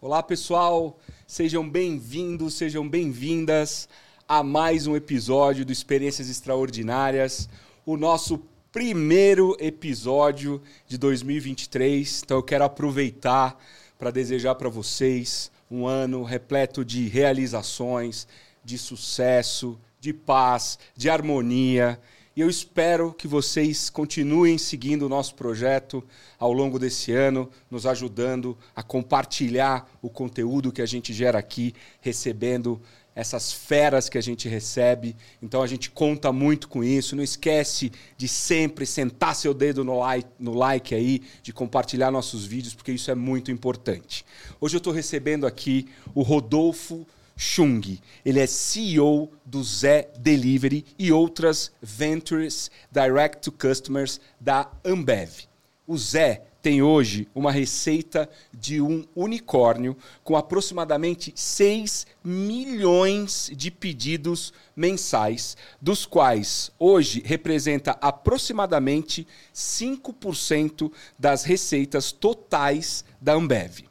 Olá, 0.00 0.22
pessoal. 0.22 0.98
Sejam 1.26 1.68
bem-vindos, 1.68 2.54
sejam 2.54 2.88
bem-vindas 2.88 3.88
a 4.28 4.42
mais 4.42 4.86
um 4.86 4.94
episódio 4.94 5.64
do 5.64 5.72
Experiências 5.72 6.28
Extraordinárias, 6.28 7.48
o 7.84 7.96
nosso 7.96 8.40
primeiro 8.70 9.56
episódio 9.58 10.62
de 10.86 10.98
2023. 10.98 12.22
Então 12.24 12.36
eu 12.36 12.42
quero 12.42 12.64
aproveitar 12.64 13.58
para 13.98 14.10
desejar 14.10 14.54
para 14.56 14.68
vocês 14.68 15.50
um 15.70 15.86
ano 15.86 16.22
repleto 16.22 16.84
de 16.84 17.08
realizações, 17.08 18.28
de 18.64 18.76
sucesso, 18.78 19.78
de 19.98 20.12
paz, 20.12 20.78
de 20.96 21.08
harmonia. 21.08 21.98
E 22.36 22.42
eu 22.42 22.50
espero 22.50 23.14
que 23.14 23.26
vocês 23.26 23.88
continuem 23.88 24.58
seguindo 24.58 25.06
o 25.06 25.08
nosso 25.08 25.34
projeto 25.34 26.04
ao 26.38 26.52
longo 26.52 26.78
desse 26.78 27.10
ano, 27.10 27.48
nos 27.70 27.86
ajudando 27.86 28.58
a 28.74 28.82
compartilhar 28.82 29.90
o 30.02 30.10
conteúdo 30.10 30.70
que 30.70 30.82
a 30.82 30.86
gente 30.86 31.14
gera 31.14 31.38
aqui, 31.38 31.74
recebendo 31.98 32.78
essas 33.14 33.50
feras 33.50 34.10
que 34.10 34.18
a 34.18 34.20
gente 34.20 34.50
recebe. 34.50 35.16
Então 35.42 35.62
a 35.62 35.66
gente 35.66 35.90
conta 35.90 36.30
muito 36.30 36.68
com 36.68 36.84
isso. 36.84 37.16
Não 37.16 37.24
esquece 37.24 37.90
de 38.18 38.28
sempre 38.28 38.84
sentar 38.84 39.34
seu 39.34 39.54
dedo 39.54 39.82
no 39.82 39.98
like, 39.98 40.28
no 40.38 40.52
like 40.52 40.94
aí, 40.94 41.22
de 41.42 41.54
compartilhar 41.54 42.10
nossos 42.10 42.44
vídeos, 42.44 42.74
porque 42.74 42.92
isso 42.92 43.10
é 43.10 43.14
muito 43.14 43.50
importante. 43.50 44.26
Hoje 44.60 44.76
eu 44.76 44.78
estou 44.78 44.92
recebendo 44.92 45.46
aqui 45.46 45.88
o 46.14 46.20
Rodolfo 46.20 47.06
Chung. 47.36 47.98
Ele 48.24 48.40
é 48.40 48.46
CEO 48.46 49.30
do 49.44 49.62
Zé 49.62 50.08
Delivery 50.18 50.84
e 50.98 51.12
outras 51.12 51.70
Ventures 51.82 52.70
Direct 52.90 53.42
to 53.42 53.52
Customers 53.52 54.20
da 54.40 54.70
Ambev. 54.84 55.44
O 55.86 55.96
Zé 55.98 56.42
tem 56.66 56.82
hoje 56.82 57.28
uma 57.32 57.52
receita 57.52 58.28
de 58.52 58.80
um 58.80 59.04
unicórnio 59.14 59.96
com 60.24 60.34
aproximadamente 60.34 61.32
6 61.36 62.08
milhões 62.24 63.52
de 63.54 63.70
pedidos 63.70 64.52
mensais, 64.74 65.56
dos 65.80 66.04
quais 66.04 66.72
hoje 66.76 67.22
representa 67.24 67.96
aproximadamente 68.00 69.28
5% 69.54 70.90
das 71.16 71.44
receitas 71.44 72.10
totais 72.10 73.04
da 73.20 73.34
Ambev. 73.34 73.84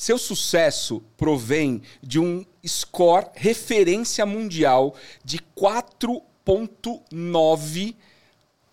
Seu 0.00 0.16
sucesso 0.16 1.02
provém 1.14 1.82
de 2.02 2.18
um 2.18 2.42
score 2.66 3.26
referência 3.34 4.24
mundial 4.24 4.94
de 5.22 5.38
4.9 5.54 7.94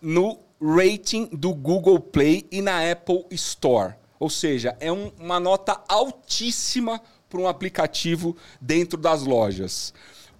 no 0.01 0.39
rating 0.61 1.25
do 1.33 1.53
Google 1.53 1.99
Play 1.99 2.47
e 2.49 2.61
na 2.61 2.89
Apple 2.89 3.25
Store. 3.31 3.95
Ou 4.17 4.29
seja, 4.29 4.77
é 4.79 4.89
um, 4.89 5.11
uma 5.19 5.37
nota 5.37 5.83
altíssima 5.89 7.01
para 7.27 7.41
um 7.41 7.47
aplicativo 7.49 8.37
dentro 8.61 8.97
das 8.97 9.23
lojas. 9.23 9.93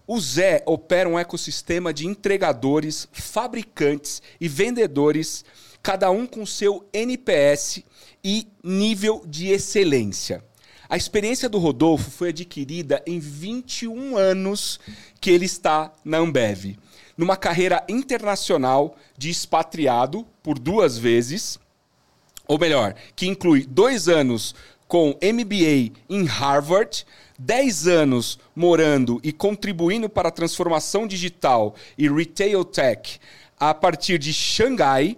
O 0.07 0.17
Zé 0.21 0.63
opera 0.65 1.09
um 1.09 1.19
ecossistema 1.19 1.93
de 1.93 2.07
entregadores, 2.07 3.09
fabricantes 3.11 4.21
e 4.39 4.47
vendedores, 4.47 5.43
cada 5.83 6.09
um 6.09 6.25
com 6.25 6.45
seu 6.45 6.87
NPS 6.93 7.83
e 8.23 8.47
nível 8.63 9.21
de 9.27 9.49
excelência. 9.49 10.47
A 10.89 10.95
experiência 10.95 11.49
do 11.49 11.57
Rodolfo 11.57 12.09
foi 12.09 12.29
adquirida 12.29 13.03
em 13.05 13.19
21 13.19 14.15
anos 14.15 14.79
que 15.19 15.29
ele 15.29 15.45
está 15.45 15.91
na 16.03 16.17
Ambev. 16.17 16.77
Numa 17.17 17.35
carreira 17.35 17.83
internacional 17.89 18.95
de 19.17 19.29
expatriado 19.29 20.25
por 20.41 20.57
duas 20.57 20.97
vezes, 20.97 21.59
ou 22.47 22.57
melhor, 22.57 22.95
que 23.15 23.27
inclui 23.27 23.65
dois 23.65 24.07
anos 24.07 24.55
com 24.87 25.17
MBA 25.21 25.91
em 26.09 26.23
Harvard, 26.25 27.05
10 27.37 27.87
anos 27.87 28.39
morando 28.55 29.19
e 29.23 29.33
contribuindo 29.33 30.07
para 30.07 30.29
a 30.29 30.31
transformação 30.31 31.05
digital 31.05 31.75
e 31.97 32.09
retail 32.09 32.63
tech 32.63 33.19
a 33.59 33.73
partir 33.73 34.17
de 34.17 34.31
Xangai, 34.31 35.17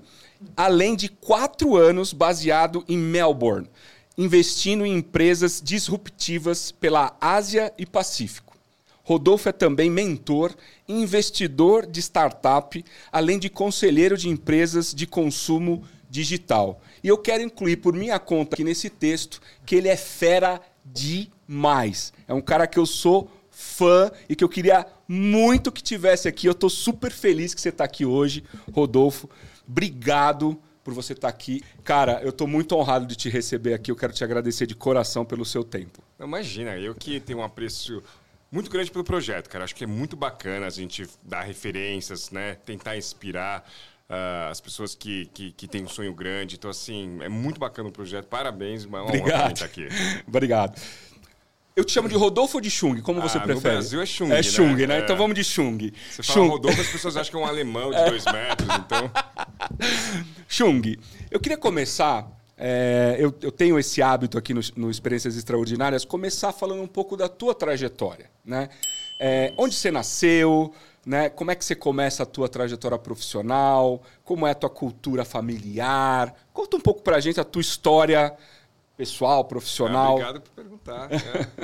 além 0.55 0.95
de 0.95 1.09
quatro 1.09 1.75
anos 1.75 2.13
baseado 2.13 2.83
em 2.88 2.97
Melbourne, 2.97 3.69
investindo 4.19 4.85
em 4.85 4.97
empresas 4.97 5.62
disruptivas 5.63 6.74
pela 6.74 7.16
Ásia 7.22 7.74
e 7.78 7.85
Pacífico. 7.85 8.53
Rodolfo 9.02 9.47
é 9.47 9.53
também 9.53 9.90
mentor 9.90 10.53
e 10.85 10.94
investidor 10.94 11.85
de 11.85 12.02
startup, 12.02 12.84
além 13.13 13.40
de 13.40 13.50
conselheiro 13.50 14.18
de 14.18 14.28
empresas 14.28 14.94
de 14.94 15.07
consumo 15.07 15.85
digital. 16.09 16.81
E 17.02 17.07
eu 17.07 17.18
quero 17.18 17.41
incluir 17.44 17.78
por 17.78 17.94
minha 17.94 18.19
conta 18.19 18.57
aqui 18.57 18.63
nesse 18.66 18.90
texto 18.90 19.41
que 19.66 19.74
ele 19.74 19.88
é 19.88 19.96
fera 19.96 20.59
demais. 20.84 22.12
É 22.28 22.34
um 22.34 22.41
cara 22.41 22.68
que 22.68 22.78
eu 22.78 22.86
sou 22.86 23.31
fã 23.50 24.12
e 24.28 24.36
que 24.36 24.44
eu 24.44 24.50
queria 24.50 24.86
muito 25.07 25.72
que 25.72 25.81
tivesse 25.81 26.28
aqui. 26.28 26.46
Eu 26.46 26.51
estou 26.51 26.69
super 26.69 27.13
feliz 27.13 27.53
que 27.53 27.62
você 27.62 27.69
está 27.69 27.86
aqui 27.86 28.06
hoje, 28.06 28.44
Rodolfo. 28.74 29.30
Obrigado 29.66 30.59
por 30.89 30.94
você 30.95 31.13
estar 31.13 31.27
tá 31.27 31.33
aqui. 31.33 31.61
Cara, 31.83 32.19
eu 32.23 32.29
estou 32.29 32.47
muito 32.47 32.75
honrado 32.75 33.05
de 33.05 33.16
te 33.16 33.29
receber 33.29 33.73
aqui. 33.73 33.91
Eu 33.91 33.95
quero 33.95 34.11
te 34.11 34.23
agradecer 34.23 34.66
de 34.66 34.75
coração 34.75 35.23
pelo 35.23 35.45
seu 35.45 35.63
tempo. 35.63 36.01
Imagina, 36.19 36.75
eu 36.77 36.95
que 36.95 37.19
tenho 37.19 37.39
um 37.39 37.44
apreço 37.44 38.03
muito 38.51 38.69
grande 38.69 38.91
pelo 38.91 39.03
projeto, 39.03 39.50
cara. 39.50 39.63
Acho 39.63 39.75
que 39.75 39.83
é 39.83 39.88
muito 39.88 40.16
bacana 40.16 40.66
a 40.66 40.69
gente 40.69 41.07
dar 41.23 41.44
referências, 41.44 42.31
né? 42.31 42.55
Tentar 42.66 42.97
inspirar 42.97 43.63
uh, 44.09 44.50
as 44.50 44.59
pessoas 44.59 44.95
que, 44.95 45.27
que, 45.27 45.51
que, 45.51 45.67
têm 45.67 45.83
um 45.83 45.88
sonho 45.88 46.13
grande. 46.13 46.55
Então, 46.55 46.69
assim, 46.69 47.19
é 47.21 47.29
muito 47.29 47.59
bacana 47.59 47.89
o 47.89 47.91
projeto. 47.91 48.25
Parabéns, 48.25 48.85
uma 48.85 49.03
honra 49.03 49.09
Obrigado. 49.09 49.53
estar 49.53 49.66
aqui. 49.66 49.88
Obrigado. 50.27 50.81
Eu 51.75 51.85
te 51.85 51.94
chamo 51.94 52.09
de 52.09 52.16
Rodolfo 52.16 52.57
ou 52.57 52.62
de 52.62 52.69
Chung? 52.69 53.02
Como 53.02 53.22
você 53.22 53.38
ah, 53.38 53.41
prefere? 53.41 53.75
No 53.75 53.80
Brasil 53.80 54.02
é 54.02 54.06
Chung. 54.06 54.25
É 54.25 54.30
né? 54.30 54.44
Chung, 54.44 54.75
né? 54.88 55.00
É. 55.00 55.02
Então 55.02 55.16
vamos 55.16 55.35
de 55.35 55.44
Chung. 55.44 55.78
Você 56.09 56.24
fala 56.24 56.40
Chung. 56.40 56.50
Rodolfo, 56.50 56.81
as 56.81 56.88
pessoas 56.88 57.16
acham 57.18 57.31
que 57.31 57.38
é 57.38 57.40
um 57.40 57.46
alemão 57.46 57.91
de 57.91 58.06
dois 58.06 58.25
metros, 58.31 58.69
então. 58.85 59.12
Chung, 60.47 60.97
eu 61.31 61.40
queria 61.40 61.57
começar. 61.57 62.28
É, 62.57 63.16
eu, 63.18 63.34
eu, 63.41 63.52
tenho 63.53 63.80
esse 63.80 64.02
hábito 64.02 64.38
aqui 64.38 64.53
no, 64.53 64.59
no, 64.75 64.91
Experiências 64.91 65.38
Extraordinárias, 65.38 66.03
começar 66.03 66.52
falando 66.52 66.81
um 66.81 66.88
pouco 66.88 67.16
da 67.16 67.30
tua 67.30 67.56
trajetória. 67.56 68.30
Né? 68.44 68.68
É, 69.18 69.53
onde 69.56 69.75
você 69.75 69.90
nasceu, 69.90 70.74
né? 71.06 71.30
como 71.30 71.51
é 71.51 71.56
que 71.56 71.63
você 71.63 71.74
começa 71.74 72.24
a 72.24 72.25
tua 72.25 72.50
trajetória 72.50 72.97
profissional, 72.97 74.03
como 74.25 74.46
é 74.46 74.51
a 74.51 74.56
tua 74.56 74.69
cultura 74.69 75.24
familiar. 75.24 76.36
Conta 76.51 76.75
um 76.75 76.81
pouco 76.81 77.01
pra 77.01 77.22
gente 77.22 77.40
a 77.40 77.46
tua 77.46 77.62
história 77.62 78.36
pessoal, 78.99 79.45
profissional. 79.45 80.07
Ah, 80.07 80.11
obrigado 80.11 80.41
por 80.41 80.51
perguntar. 80.51 81.09
Né? 81.09 81.19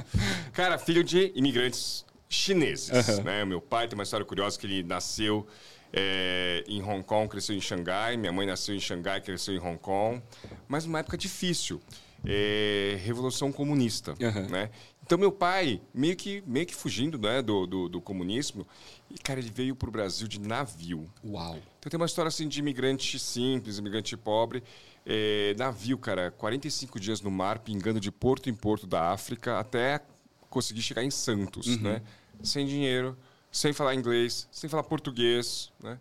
Cara, 0.53 0.77
filho 0.77 1.03
de 1.03 1.33
imigrantes 1.35 2.05
chineses. 2.29 3.09
Uhum. 3.09 3.23
Né? 3.23 3.43
Meu 3.43 3.59
pai 3.59 3.89
tem 3.89 3.97
uma 3.97 4.03
história 4.03 4.25
curiosa 4.25 4.57
que 4.57 4.65
ele 4.65 4.83
nasceu 4.83 5.45
é, 5.91 6.63
em 6.65 6.81
Hong 6.81 7.03
Kong, 7.03 7.27
cresceu 7.27 7.53
em 7.53 7.59
Xangai. 7.59 8.15
Minha 8.15 8.31
mãe 8.31 8.47
nasceu 8.47 8.73
em 8.73 8.79
Xangai, 8.79 9.19
cresceu 9.19 9.53
em 9.53 9.59
Hong 9.59 9.77
Kong. 9.77 10.23
Mas 10.65 10.85
numa 10.85 10.99
época 10.99 11.17
difícil. 11.17 11.81
É, 12.25 12.97
Revolução 13.03 13.51
Comunista. 13.51 14.15
Uhum. 14.17 14.49
Né? 14.49 14.69
Então, 15.03 15.17
meu 15.17 15.31
pai, 15.31 15.81
meio 15.93 16.15
que, 16.15 16.41
meio 16.47 16.65
que 16.65 16.73
fugindo 16.73 17.19
né, 17.19 17.41
do, 17.41 17.67
do, 17.67 17.89
do 17.89 18.01
comunismo, 18.01 18.65
e, 19.11 19.19
cara, 19.19 19.39
ele 19.39 19.51
veio 19.53 19.75
para 19.75 19.89
o 19.89 19.91
Brasil 19.91 20.27
de 20.27 20.39
navio. 20.39 21.05
Uau! 21.23 21.59
Então, 21.77 21.89
tem 21.91 21.97
uma 21.97 22.07
história 22.07 22.29
assim 22.29 22.47
de 22.47 22.59
imigrante 22.59 23.19
simples, 23.19 23.77
imigrante 23.77 24.15
pobre. 24.17 24.63
É, 25.05 25.53
navio, 25.57 25.97
cara, 25.97 26.31
45 26.31 26.99
dias 26.99 27.21
no 27.21 27.29
mar, 27.29 27.59
pingando 27.59 27.99
de 27.99 28.11
porto 28.11 28.49
em 28.49 28.55
porto 28.55 28.87
da 28.87 29.11
África, 29.11 29.59
até 29.59 30.01
conseguir 30.49 30.81
chegar 30.81 31.03
em 31.03 31.11
Santos, 31.11 31.67
uhum. 31.67 31.81
né? 31.81 32.01
Sem 32.41 32.65
dinheiro, 32.65 33.15
sem 33.51 33.71
falar 33.71 33.95
inglês, 33.95 34.47
sem 34.51 34.69
falar 34.69 34.83
português, 34.83 35.71
né? 35.81 35.99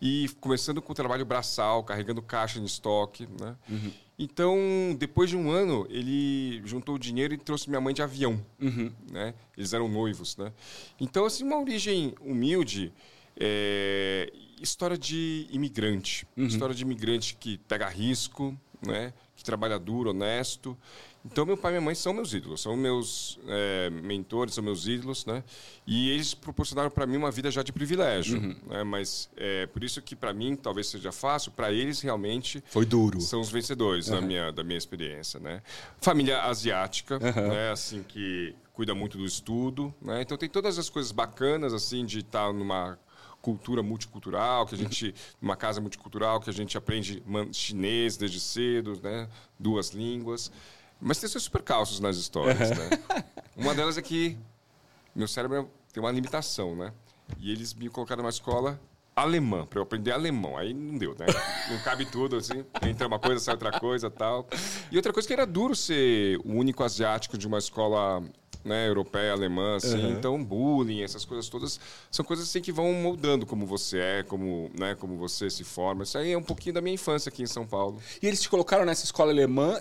E 0.00 0.28
começando 0.40 0.80
com 0.80 0.92
o 0.92 0.94
trabalho 0.94 1.24
braçal, 1.24 1.82
carregando 1.82 2.22
caixa 2.22 2.58
em 2.58 2.64
estoque, 2.64 3.26
né? 3.40 3.56
Uhum. 3.68 3.92
Então, 4.18 4.56
depois 4.98 5.28
de 5.28 5.36
um 5.36 5.50
ano, 5.50 5.86
ele 5.90 6.62
juntou 6.64 6.94
o 6.94 6.98
dinheiro 6.98 7.34
e 7.34 7.38
trouxe 7.38 7.68
minha 7.68 7.80
mãe 7.80 7.92
de 7.92 8.00
avião, 8.00 8.40
uhum. 8.60 8.92
né? 9.10 9.34
Eles 9.56 9.72
eram 9.72 9.88
noivos, 9.88 10.36
né? 10.36 10.52
Então, 11.00 11.24
assim, 11.24 11.44
uma 11.44 11.58
origem 11.58 12.14
humilde, 12.20 12.92
é, 13.36 14.32
história 14.60 14.96
de 14.96 15.46
imigrante. 15.50 16.26
Uhum. 16.36 16.46
História 16.46 16.74
de 16.74 16.82
imigrante 16.82 17.36
que 17.36 17.58
pega 17.58 17.88
risco, 17.88 18.58
né? 18.84 19.12
que 19.36 19.42
trabalha 19.42 19.78
duro, 19.78 20.10
honesto. 20.10 20.76
Então, 21.24 21.46
meu 21.46 21.56
pai 21.56 21.72
e 21.72 21.74
minha 21.74 21.80
mãe 21.80 21.94
são 21.94 22.12
meus 22.12 22.34
ídolos, 22.34 22.60
são 22.60 22.76
meus 22.76 23.38
é, 23.48 23.88
mentores, 23.88 24.54
são 24.54 24.62
meus 24.62 24.86
ídolos, 24.86 25.24
né? 25.24 25.42
E 25.86 26.10
eles 26.10 26.34
proporcionaram 26.34 26.90
para 26.90 27.06
mim 27.06 27.16
uma 27.16 27.30
vida 27.30 27.50
já 27.50 27.62
de 27.62 27.72
privilégio, 27.72 28.38
uhum. 28.38 28.56
né? 28.66 28.84
Mas 28.84 29.30
é 29.34 29.66
por 29.66 29.82
isso 29.82 30.02
que 30.02 30.14
para 30.14 30.34
mim 30.34 30.54
talvez 30.54 30.88
seja 30.88 31.10
fácil, 31.10 31.50
para 31.52 31.72
eles 31.72 32.02
realmente 32.02 32.62
foi 32.66 32.84
duro. 32.84 33.22
São 33.22 33.40
os 33.40 33.50
vencedores 33.50 34.08
uhum. 34.08 34.16
da 34.16 34.20
minha 34.20 34.52
da 34.52 34.62
minha 34.62 34.76
experiência, 34.76 35.40
né? 35.40 35.62
Família 35.98 36.42
asiática, 36.42 37.14
uhum. 37.14 37.48
né? 37.48 37.70
Assim 37.70 38.02
que 38.02 38.54
cuida 38.74 38.94
muito 38.94 39.16
do 39.16 39.24
estudo, 39.24 39.94
né? 40.02 40.20
Então 40.20 40.36
tem 40.36 40.48
todas 40.48 40.78
as 40.78 40.90
coisas 40.90 41.10
bacanas 41.10 41.72
assim 41.72 42.04
de 42.04 42.18
estar 42.18 42.52
numa 42.52 42.98
cultura 43.44 43.82
multicultural, 43.82 44.64
que 44.64 44.74
a 44.74 44.78
gente 44.78 45.14
uma 45.40 45.54
casa 45.54 45.78
multicultural, 45.78 46.40
que 46.40 46.48
a 46.48 46.52
gente 46.52 46.78
aprende 46.78 47.22
chinês 47.52 48.16
desde 48.16 48.40
cedo, 48.40 48.98
né? 49.02 49.28
Duas 49.58 49.90
línguas. 49.90 50.50
Mas 50.98 51.20
tem 51.20 51.28
seus 51.28 51.44
supercalços 51.44 52.00
nas 52.00 52.16
histórias, 52.16 52.70
né? 52.70 52.90
Uma 53.54 53.74
delas 53.74 53.98
é 53.98 54.02
que 54.02 54.38
meu 55.14 55.28
cérebro 55.28 55.70
tem 55.92 56.02
uma 56.02 56.10
limitação, 56.10 56.74
né? 56.74 56.92
E 57.38 57.52
eles 57.52 57.74
me 57.74 57.88
colocaram 57.90 58.22
numa 58.22 58.30
escola 58.30 58.80
alemã, 59.14 59.66
para 59.66 59.78
eu 59.78 59.82
aprender 59.82 60.10
alemão. 60.10 60.56
Aí 60.56 60.72
não 60.72 60.96
deu, 60.96 61.14
né? 61.16 61.26
Não 61.70 61.78
cabe 61.80 62.06
tudo, 62.06 62.36
assim. 62.36 62.64
Entra 62.82 63.06
uma 63.06 63.18
coisa, 63.18 63.38
sai 63.38 63.54
outra 63.54 63.78
coisa 63.78 64.10
tal. 64.10 64.48
E 64.90 64.96
outra 64.96 65.12
coisa 65.12 65.28
que 65.28 65.34
era 65.34 65.46
duro 65.46 65.76
ser 65.76 66.38
o 66.38 66.52
único 66.52 66.82
asiático 66.82 67.36
de 67.38 67.46
uma 67.46 67.58
escola 67.58 68.24
né, 68.64 68.88
europeia, 68.88 69.32
alemã, 69.32 69.76
assim. 69.76 70.02
Uhum. 70.02 70.12
Então, 70.12 70.42
bullying, 70.42 71.02
essas 71.02 71.24
coisas 71.24 71.48
todas, 71.48 71.78
são 72.10 72.24
coisas 72.24 72.48
assim 72.48 72.60
que 72.60 72.72
vão 72.72 72.92
moldando 72.92 73.44
como 73.44 73.66
você 73.66 73.98
é, 73.98 74.22
como, 74.22 74.70
né, 74.78 74.94
como 74.94 75.16
você 75.16 75.50
se 75.50 75.64
forma. 75.64 76.04
Isso 76.04 76.16
aí 76.16 76.32
é 76.32 76.38
um 76.38 76.42
pouquinho 76.42 76.74
da 76.74 76.80
minha 76.80 76.94
infância 76.94 77.28
aqui 77.28 77.42
em 77.42 77.46
São 77.46 77.66
Paulo. 77.66 78.00
E 78.22 78.26
eles 78.26 78.40
te 78.40 78.48
colocaram 78.48 78.84
nessa 78.84 79.04
escola 79.04 79.30
alemã 79.30 79.80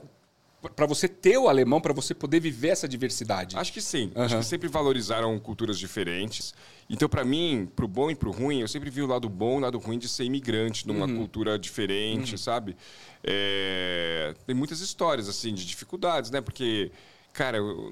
para 0.69 0.85
você 0.85 1.07
ter 1.07 1.37
o 1.37 1.47
alemão, 1.47 1.81
para 1.81 1.93
você 1.93 2.13
poder 2.13 2.39
viver 2.39 2.69
essa 2.69 2.87
diversidade? 2.87 3.57
Acho 3.57 3.73
que 3.73 3.81
sim. 3.81 4.11
Uhum. 4.15 4.23
Acho 4.23 4.37
que 4.37 4.45
sempre 4.45 4.67
valorizaram 4.67 5.37
culturas 5.39 5.77
diferentes. 5.77 6.53
Então, 6.89 7.09
para 7.09 7.23
mim, 7.23 7.69
pro 7.75 7.87
bom 7.87 8.09
e 8.09 8.15
pro 8.15 8.31
ruim, 8.31 8.61
eu 8.61 8.67
sempre 8.67 8.89
vi 8.89 9.01
o 9.01 9.07
lado 9.07 9.27
bom 9.29 9.55
e 9.55 9.57
o 9.57 9.59
lado 9.59 9.77
ruim 9.77 9.97
de 9.97 10.07
ser 10.07 10.23
imigrante 10.23 10.87
numa 10.87 11.05
uhum. 11.05 11.17
cultura 11.17 11.57
diferente, 11.59 12.33
uhum. 12.33 12.37
sabe? 12.37 12.75
É... 13.23 14.33
Tem 14.45 14.55
muitas 14.55 14.79
histórias, 14.79 15.27
assim, 15.27 15.53
de 15.53 15.65
dificuldades, 15.65 16.31
né? 16.31 16.39
Porque, 16.39 16.91
cara, 17.33 17.57
eu, 17.57 17.91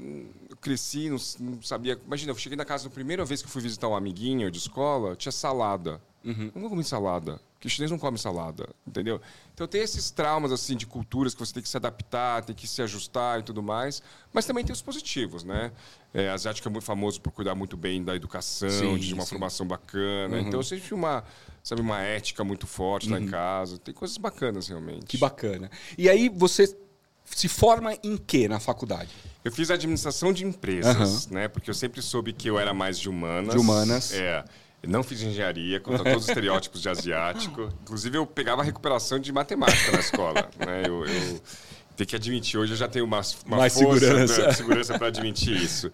eu 0.49 0.55
cresci, 0.57 1.09
não, 1.09 1.17
não, 1.39 1.61
sabia... 1.61 1.99
Imagina, 2.05 2.31
eu 2.31 2.37
cheguei 2.37 2.55
na 2.55 2.63
casa, 2.63 2.87
a 2.87 2.91
primeira 2.91 3.25
vez 3.25 3.41
que 3.41 3.47
eu 3.47 3.51
fui 3.51 3.61
visitar 3.61 3.87
um 3.87 3.95
amiguinho 3.95 4.49
de 4.51 4.59
escola, 4.59 5.15
tinha 5.15 5.31
salada. 5.31 5.99
Uhum. 6.23 6.51
Não 6.53 6.61
vou 6.61 6.69
comer 6.69 6.83
salada. 6.83 7.41
Porque 7.61 7.69
chinês 7.69 7.91
não 7.91 7.99
come 7.99 8.17
salada, 8.17 8.67
entendeu? 8.87 9.21
Então 9.53 9.67
tem 9.67 9.81
esses 9.81 10.09
traumas 10.09 10.51
assim 10.51 10.75
de 10.75 10.87
culturas 10.87 11.35
que 11.35 11.39
você 11.39 11.53
tem 11.53 11.61
que 11.61 11.69
se 11.69 11.77
adaptar, 11.77 12.43
tem 12.43 12.55
que 12.55 12.67
se 12.67 12.81
ajustar 12.81 13.39
e 13.39 13.43
tudo 13.43 13.61
mais. 13.61 14.01
Mas 14.33 14.47
também 14.47 14.65
tem 14.65 14.73
os 14.73 14.81
positivos, 14.81 15.43
né? 15.43 15.71
É, 16.11 16.29
asiático 16.29 16.67
é 16.67 16.71
muito 16.71 16.85
famoso 16.85 17.21
por 17.21 17.31
cuidar 17.31 17.53
muito 17.53 17.77
bem 17.77 18.03
da 18.03 18.15
educação, 18.15 18.67
sim, 18.67 18.97
de 18.97 19.13
uma 19.13 19.23
sim. 19.23 19.29
formação 19.29 19.67
bacana. 19.67 20.37
Uhum. 20.37 20.47
Então 20.47 20.63
sempre 20.63 20.91
uma, 20.91 21.23
sabe, 21.63 21.81
uma 21.81 22.01
ética 22.01 22.43
muito 22.43 22.65
forte 22.65 23.05
uhum. 23.05 23.13
lá 23.13 23.19
em 23.19 23.25
uhum. 23.25 23.29
casa. 23.29 23.77
Tem 23.77 23.93
coisas 23.93 24.17
bacanas 24.17 24.67
realmente. 24.67 25.05
Que 25.05 25.19
bacana. 25.19 25.69
E 25.99 26.09
aí 26.09 26.29
você 26.29 26.75
se 27.25 27.47
forma 27.47 27.95
em 28.03 28.17
quê 28.17 28.47
na 28.47 28.59
faculdade? 28.59 29.11
Eu 29.43 29.51
fiz 29.51 29.71
administração 29.71 30.31
de 30.31 30.45
empresas, 30.45 31.25
uhum. 31.25 31.33
né? 31.33 31.47
Porque 31.47 31.69
eu 31.69 31.73
sempre 31.73 32.01
soube 32.01 32.31
que 32.31 32.47
eu 32.47 32.59
era 32.59 32.73
mais 32.73 32.99
de 32.99 33.09
humanas. 33.09 33.53
De 33.53 33.59
humanas. 33.59 34.13
É. 34.13 34.43
Não 34.87 35.03
fiz 35.03 35.21
engenharia, 35.21 35.79
contra 35.79 36.03
todos 36.03 36.23
os 36.23 36.29
estereótipos 36.29 36.81
de 36.81 36.89
asiático. 36.89 37.69
Inclusive, 37.83 38.17
eu 38.17 38.25
pegava 38.25 38.63
recuperação 38.63 39.19
de 39.19 39.31
matemática 39.31 39.91
na 39.91 39.99
escola. 39.99 40.49
Né? 40.57 40.83
Eu, 40.87 41.05
eu 41.05 41.41
tenho 41.95 42.07
que 42.07 42.15
admitir, 42.15 42.57
hoje 42.57 42.73
eu 42.73 42.77
já 42.77 42.87
tenho 42.87 43.05
uma, 43.05 43.21
uma 43.45 43.57
Mais 43.57 43.73
segurança, 43.73 44.53
segurança 44.53 44.97
para 44.97 45.07
admitir 45.07 45.55
isso. 45.55 45.91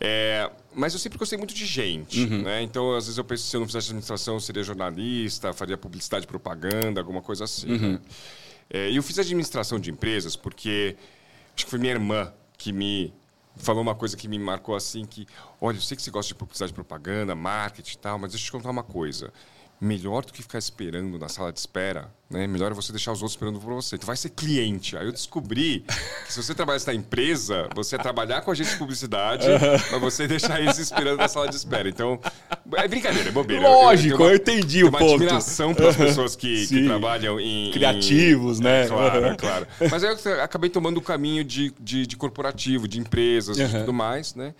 É, 0.00 0.50
mas 0.74 0.92
eu 0.94 0.98
sempre 0.98 1.18
gostei 1.18 1.36
muito 1.36 1.54
de 1.54 1.66
gente. 1.66 2.22
Uhum. 2.22 2.42
Né? 2.42 2.62
Então, 2.62 2.94
às 2.94 3.04
vezes, 3.04 3.18
eu 3.18 3.24
penso 3.24 3.44
se 3.44 3.56
eu 3.56 3.60
não 3.60 3.66
fizesse 3.66 3.88
administração, 3.88 4.34
eu 4.34 4.40
seria 4.40 4.62
jornalista, 4.62 5.52
faria 5.52 5.76
publicidade, 5.76 6.26
propaganda, 6.26 7.00
alguma 7.00 7.20
coisa 7.20 7.44
assim. 7.44 7.72
Uhum. 7.72 7.92
Né? 7.92 8.00
É, 8.70 8.90
e 8.90 8.96
eu 8.96 9.02
fiz 9.02 9.18
administração 9.18 9.78
de 9.78 9.90
empresas 9.90 10.36
porque 10.36 10.96
acho 11.54 11.64
que 11.64 11.70
foi 11.70 11.78
minha 11.78 11.92
irmã 11.92 12.32
que 12.60 12.72
me 12.72 13.10
falou 13.56 13.82
uma 13.82 13.94
coisa 13.94 14.16
que 14.16 14.28
me 14.28 14.38
marcou 14.38 14.76
assim 14.76 15.06
que, 15.06 15.26
olha, 15.60 15.78
eu 15.78 15.80
sei 15.80 15.96
que 15.96 16.02
você 16.02 16.10
gosta 16.10 16.28
de 16.28 16.34
publicidade, 16.34 16.74
propaganda, 16.74 17.34
marketing 17.34 17.94
e 17.94 17.98
tal, 17.98 18.18
mas 18.18 18.32
deixa 18.32 18.44
eu 18.44 18.46
te 18.48 18.52
contar 18.52 18.70
uma 18.70 18.82
coisa. 18.82 19.32
Melhor 19.80 20.26
do 20.26 20.32
que 20.32 20.42
ficar 20.42 20.58
esperando 20.58 21.18
na 21.18 21.28
sala 21.28 21.50
de 21.50 21.58
espera, 21.58 22.12
né? 22.30 22.46
Melhor 22.46 22.70
é 22.70 22.74
você 22.74 22.92
deixar 22.92 23.10
os 23.10 23.20
outros 23.20 23.32
esperando 23.32 23.58
por 23.58 23.74
você. 23.74 23.98
Tu 23.98 24.06
vai 24.06 24.16
ser 24.16 24.30
cliente. 24.30 24.96
Aí 24.96 25.04
eu 25.04 25.12
descobri 25.12 25.84
que 26.26 26.32
se 26.32 26.40
você 26.40 26.54
trabalhasse 26.54 26.86
na 26.86 26.94
empresa, 26.94 27.68
você 27.74 27.96
ia 27.96 27.98
trabalhar 27.98 28.42
com 28.42 28.52
a 28.52 28.54
gente 28.54 28.70
de 28.70 28.76
publicidade, 28.76 29.46
mas 29.90 30.00
você 30.00 30.28
deixar 30.28 30.60
eles 30.60 30.78
esperando 30.78 31.18
na 31.18 31.26
sala 31.26 31.48
de 31.48 31.56
espera. 31.56 31.88
Então, 31.88 32.20
é 32.76 32.86
brincadeira, 32.86 33.30
é 33.30 33.32
bobeira. 33.32 33.68
Lógico, 33.68 34.14
eu, 34.14 34.18
eu, 34.20 34.26
uma, 34.26 34.32
eu 34.32 34.36
entendi 34.36 34.84
o 34.84 34.92
ponto. 34.92 35.04
uma 35.04 35.14
admiração 35.14 35.74
pelas 35.74 35.96
pessoas 35.96 36.36
que, 36.36 36.68
que 36.68 36.84
trabalham 36.84 37.40
em... 37.40 37.72
Criativos, 37.72 38.60
em, 38.60 38.62
né? 38.62 38.84
É, 38.84 38.86
claro, 38.86 39.24
é 39.24 39.36
claro. 39.36 39.66
Mas 39.90 40.04
aí 40.04 40.16
eu 40.24 40.42
acabei 40.42 40.70
tomando 40.70 40.98
o 40.98 41.02
caminho 41.02 41.42
de, 41.42 41.74
de, 41.80 42.06
de 42.06 42.16
corporativo, 42.16 42.86
de 42.86 43.00
empresas 43.00 43.58
e 43.58 43.66
tudo 43.66 43.92
mais, 43.92 44.36
né? 44.36 44.54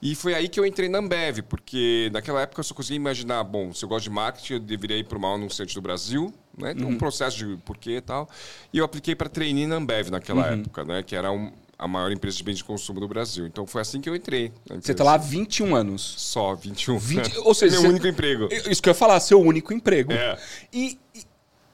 E 0.00 0.14
foi 0.14 0.34
aí 0.34 0.48
que 0.48 0.60
eu 0.60 0.64
entrei 0.64 0.88
na 0.88 0.98
Ambev, 0.98 1.40
porque 1.48 2.08
naquela 2.12 2.42
época 2.42 2.60
eu 2.60 2.64
só 2.64 2.74
conseguia 2.74 2.96
imaginar, 2.96 3.42
bom, 3.42 3.72
se 3.72 3.84
eu 3.84 3.88
gosto 3.88 4.04
de 4.04 4.10
marketing, 4.10 4.60
deveria 4.60 4.96
ir 4.96 5.04
para 5.04 5.18
o 5.18 5.20
maior 5.20 5.34
anunciante 5.34 5.74
do 5.74 5.82
Brasil, 5.82 6.32
né? 6.56 6.74
Uhum. 6.78 6.88
Um 6.88 6.98
processo 6.98 7.36
de 7.36 7.56
porquê 7.64 7.96
e 7.96 8.00
tal. 8.00 8.28
E 8.72 8.78
eu 8.78 8.84
apliquei 8.84 9.14
para 9.14 9.28
trainee 9.28 9.66
na 9.66 9.76
Ambev 9.76 10.10
naquela 10.10 10.48
uhum. 10.48 10.60
época, 10.60 10.84
né? 10.84 11.02
Que 11.02 11.14
era 11.14 11.30
um, 11.30 11.52
a 11.78 11.86
maior 11.86 12.10
empresa 12.10 12.36
de 12.36 12.42
bens 12.42 12.58
de 12.58 12.64
consumo 12.64 13.00
do 13.00 13.08
Brasil. 13.08 13.46
Então 13.46 13.66
foi 13.66 13.82
assim 13.82 14.00
que 14.00 14.08
eu 14.08 14.16
entrei. 14.16 14.52
Você 14.80 14.92
está 14.92 15.04
lá 15.04 15.14
há 15.14 15.18
21 15.18 15.74
anos. 15.74 16.14
Só, 16.16 16.54
21. 16.54 16.98
20, 16.98 17.38
ou 17.38 17.54
seja, 17.54 17.72
meu 17.72 17.82
você, 17.82 17.88
único 17.88 18.06
emprego. 18.06 18.48
Isso 18.70 18.82
que 18.82 18.88
eu 18.88 18.92
ia 18.92 18.94
falar, 18.94 19.20
seu 19.20 19.40
único 19.40 19.72
emprego. 19.72 20.12
É. 20.12 20.38
E, 20.72 20.98
e, 21.14 21.22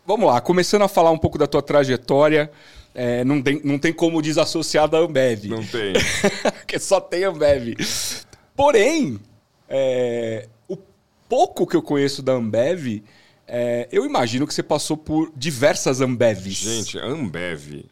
vamos 0.07 0.27
lá, 0.27 0.41
começando 0.41 0.83
a 0.83 0.89
falar 0.89 1.11
um 1.11 1.19
pouco 1.19 1.39
da 1.39 1.47
tua 1.47 1.63
trajetória. 1.63 2.51
É, 2.95 3.25
não, 3.25 3.41
tem, 3.41 3.61
não 3.65 3.79
tem 3.79 3.93
como 3.93 4.21
desassociar 4.21 4.87
da 4.89 4.99
Ambev. 4.99 5.47
Não 5.47 5.65
tem. 5.65 5.95
Porque 6.61 6.79
só 6.79 7.01
tem 7.01 7.25
Ambev. 7.25 7.75
Porém, 8.55 9.19
é, 9.67 10.47
pouco 11.33 11.67
que 11.67 11.75
eu 11.75 11.81
conheço 11.81 12.23
da 12.23 12.33
Ambev, 12.33 13.03
é, 13.55 13.87
eu 13.93 14.07
imagino 14.07 14.47
que 14.47 14.55
você 14.55 14.63
passou 14.63 14.97
por 14.97 15.31
diversas 15.37 16.01
Ambevs. 16.01 16.55
Gente, 16.55 16.99
Ambev 16.99 17.85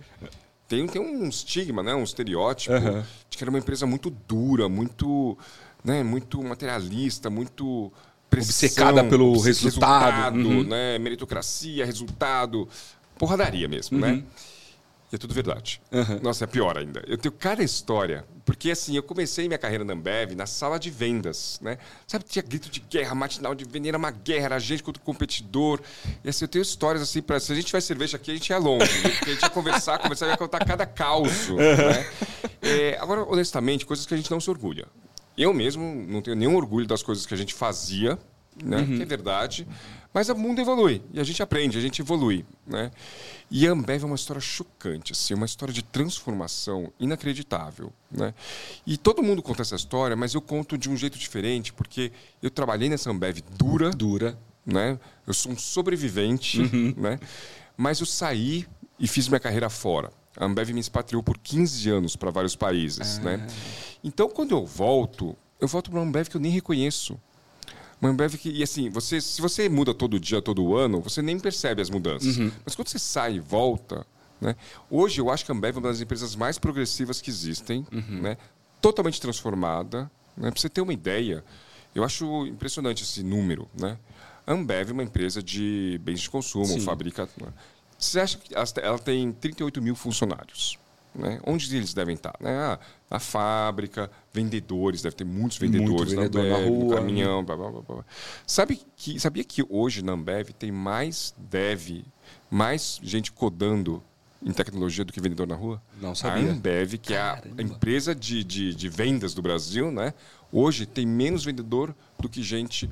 tem, 0.70 0.86
tem 0.86 1.02
um 1.02 1.28
estigma, 1.28 1.82
né? 1.82 1.92
um 1.94 2.04
estereótipo 2.04 2.72
uhum. 2.72 3.02
de 3.28 3.36
que 3.36 3.42
era 3.42 3.50
uma 3.50 3.58
empresa 3.58 3.86
muito 3.86 4.08
dura, 4.08 4.68
muito, 4.68 5.36
né? 5.84 6.04
muito 6.04 6.40
materialista, 6.42 7.28
muito 7.28 7.92
pressão, 8.30 8.50
obcecada 8.50 9.04
pelo 9.04 9.38
resultado, 9.40 10.34
resultado 10.34 10.48
uhum. 10.48 10.62
né? 10.62 10.96
meritocracia, 10.98 11.84
resultado, 11.84 12.68
porradaria 13.18 13.66
mesmo, 13.66 13.98
né? 13.98 14.12
uhum. 14.12 14.16
né? 14.16 14.24
E 15.12 15.16
é 15.16 15.18
tudo 15.18 15.34
verdade. 15.34 15.82
Uhum. 15.90 16.20
Nossa, 16.22 16.44
é 16.44 16.46
pior 16.46 16.78
ainda. 16.78 17.02
Eu 17.06 17.18
tenho 17.18 17.32
cada 17.32 17.62
história. 17.64 18.24
Porque, 18.44 18.70
assim, 18.70 18.94
eu 18.96 19.02
comecei 19.02 19.48
minha 19.48 19.58
carreira 19.58 19.84
na 19.84 19.92
Ambev 19.92 20.34
na 20.36 20.46
sala 20.46 20.78
de 20.78 20.88
vendas, 20.88 21.58
né? 21.60 21.78
Sabe, 22.06 22.24
tinha 22.24 22.42
grito 22.42 22.70
de 22.70 22.80
guerra, 22.80 23.14
matinal 23.14 23.54
de 23.54 23.64
venda, 23.64 23.88
era 23.88 23.98
uma 23.98 24.10
guerra, 24.10 24.46
era 24.46 24.58
gente 24.58 24.82
contra 24.82 25.02
o 25.02 25.04
competidor. 25.04 25.80
E, 26.24 26.28
assim, 26.28 26.44
eu 26.44 26.48
tenho 26.48 26.62
histórias, 26.62 27.02
assim, 27.02 27.20
para 27.20 27.40
se 27.40 27.52
a 27.52 27.54
gente 27.56 27.66
tivesse 27.66 27.88
cerveja 27.88 28.16
aqui, 28.16 28.30
a 28.30 28.34
gente 28.34 28.48
ia 28.50 28.58
longe. 28.58 28.92
Né? 29.02 29.10
Porque 29.18 29.30
a 29.30 29.32
gente 29.34 29.42
ia 29.42 29.50
conversar, 29.50 29.98
conversar, 29.98 30.28
ia 30.28 30.36
contar 30.36 30.64
cada 30.64 30.86
caos, 30.86 31.48
uhum. 31.48 31.56
né? 31.56 32.06
É, 32.62 32.98
agora, 33.00 33.24
honestamente, 33.24 33.84
coisas 33.84 34.06
que 34.06 34.14
a 34.14 34.16
gente 34.16 34.30
não 34.30 34.40
se 34.40 34.48
orgulha. 34.48 34.86
Eu 35.36 35.52
mesmo 35.52 36.06
não 36.08 36.20
tenho 36.22 36.36
nenhum 36.36 36.54
orgulho 36.54 36.86
das 36.86 37.02
coisas 37.02 37.26
que 37.26 37.34
a 37.34 37.36
gente 37.36 37.54
fazia, 37.54 38.18
né? 38.62 38.78
Uhum. 38.78 38.96
Que 38.96 39.02
é 39.02 39.06
verdade. 39.06 39.66
Mas 40.12 40.28
o 40.28 40.34
mundo 40.34 40.60
evolui 40.60 41.02
e 41.12 41.20
a 41.20 41.24
gente 41.24 41.42
aprende, 41.42 41.78
a 41.78 41.80
gente 41.80 42.02
evolui, 42.02 42.44
né? 42.66 42.90
E 43.48 43.66
a 43.66 43.72
Ambev 43.72 44.02
é 44.02 44.06
uma 44.06 44.16
história 44.16 44.40
chocante, 44.40 45.12
assim, 45.12 45.34
uma 45.34 45.46
história 45.46 45.72
de 45.72 45.82
transformação 45.82 46.92
inacreditável, 46.98 47.92
né? 48.10 48.34
E 48.84 48.96
todo 48.96 49.22
mundo 49.22 49.40
conta 49.40 49.62
essa 49.62 49.76
história, 49.76 50.16
mas 50.16 50.34
eu 50.34 50.40
conto 50.40 50.76
de 50.76 50.90
um 50.90 50.96
jeito 50.96 51.18
diferente, 51.18 51.72
porque 51.72 52.10
eu 52.42 52.50
trabalhei 52.50 52.88
nessa 52.88 53.10
Ambev 53.10 53.38
dura, 53.56 53.90
dura, 53.90 54.36
né? 54.66 54.98
Eu 55.26 55.32
sou 55.32 55.52
um 55.52 55.58
sobrevivente, 55.58 56.60
uhum. 56.60 56.94
né? 56.96 57.18
Mas 57.76 58.00
eu 58.00 58.06
saí 58.06 58.66
e 58.98 59.06
fiz 59.06 59.28
minha 59.28 59.40
carreira 59.40 59.70
fora. 59.70 60.12
A 60.36 60.44
Ambev 60.44 60.70
me 60.70 60.80
expatriou 60.80 61.22
por 61.22 61.38
15 61.38 61.88
anos 61.88 62.16
para 62.16 62.30
vários 62.30 62.56
países, 62.56 63.18
ah. 63.18 63.22
né? 63.22 63.46
Então, 64.02 64.28
quando 64.28 64.52
eu 64.52 64.66
volto, 64.66 65.36
eu 65.60 65.68
volto 65.68 65.90
para 65.90 66.00
uma 66.00 66.06
Ambev 66.06 66.28
que 66.28 66.36
eu 66.36 66.40
nem 66.40 66.50
reconheço. 66.50 67.18
Uma 68.00 68.10
Ambev 68.10 68.34
que, 68.36 68.50
e 68.50 68.62
assim, 68.62 68.88
você, 68.88 69.20
se 69.20 69.42
você 69.42 69.68
muda 69.68 69.92
todo 69.92 70.18
dia, 70.18 70.40
todo 70.40 70.74
ano, 70.74 71.00
você 71.00 71.20
nem 71.20 71.38
percebe 71.38 71.82
as 71.82 71.90
mudanças. 71.90 72.38
Uhum. 72.38 72.50
Mas 72.64 72.74
quando 72.74 72.88
você 72.88 72.98
sai 72.98 73.34
e 73.34 73.40
volta, 73.40 74.06
né? 74.40 74.56
Hoje 74.90 75.20
eu 75.20 75.30
acho 75.30 75.44
que 75.44 75.52
a 75.52 75.54
Ambev 75.54 75.76
é 75.76 75.78
uma 75.80 75.88
das 75.88 76.00
empresas 76.00 76.34
mais 76.34 76.58
progressivas 76.58 77.20
que 77.20 77.28
existem, 77.28 77.86
uhum. 77.92 78.22
né? 78.22 78.36
Totalmente 78.80 79.20
transformada. 79.20 80.10
Né? 80.36 80.50
Para 80.50 80.60
você 80.60 80.68
ter 80.68 80.80
uma 80.80 80.94
ideia, 80.94 81.44
eu 81.94 82.02
acho 82.02 82.46
impressionante 82.46 83.02
esse 83.02 83.22
número, 83.22 83.68
né? 83.78 83.98
A 84.46 84.54
Ambev 84.54 84.90
é 84.90 84.92
uma 84.92 85.02
empresa 85.02 85.42
de 85.42 86.00
bens 86.02 86.20
de 86.20 86.30
consumo, 86.30 86.66
Sim. 86.66 86.80
fabrica. 86.80 87.28
Né? 87.40 87.48
Você 87.98 88.18
acha 88.18 88.38
que 88.38 88.54
ela 88.54 88.98
tem 88.98 89.30
38 89.32 89.82
mil 89.82 89.94
funcionários? 89.94 90.78
Né? 91.14 91.40
Onde 91.44 91.74
eles 91.76 91.92
devem 91.92 92.14
estar? 92.14 92.34
Né? 92.40 92.56
Ah, 92.56 92.78
na 93.10 93.18
fábrica, 93.18 94.10
vendedores, 94.32 95.02
deve 95.02 95.16
ter 95.16 95.24
muitos 95.24 95.58
vendedores 95.58 96.14
Muito 96.14 96.30
vendedor 96.32 96.44
na, 96.44 96.56
Ambev, 96.56 96.62
na 96.62 96.68
rua, 96.68 96.84
no 96.84 96.94
caminhão. 96.94 97.44
Blá, 97.44 97.56
blá, 97.56 97.70
blá, 97.70 98.04
Sabe 98.46 98.80
que, 98.96 99.18
sabia 99.18 99.44
que 99.44 99.64
hoje 99.68 100.02
na 100.02 100.12
Ambev 100.12 100.50
tem 100.50 100.70
mais 100.70 101.34
dev, 101.36 102.04
mais 102.50 103.00
gente 103.02 103.32
codando 103.32 104.02
em 104.42 104.52
tecnologia 104.52 105.04
do 105.04 105.12
que 105.12 105.20
vendedor 105.20 105.46
na 105.46 105.54
rua? 105.54 105.82
Não 106.00 106.14
sabia. 106.14 106.48
A 106.48 106.52
Ambev, 106.52 106.94
que 106.94 107.12
Caramba. 107.12 107.54
é 107.58 107.60
a 107.60 107.64
empresa 107.64 108.14
de, 108.14 108.44
de, 108.44 108.74
de 108.74 108.88
vendas 108.88 109.34
do 109.34 109.42
Brasil, 109.42 109.90
né? 109.90 110.14
hoje 110.52 110.86
tem 110.86 111.06
menos 111.06 111.44
vendedor 111.44 111.94
do 112.18 112.28
que 112.28 112.42
gente 112.42 112.90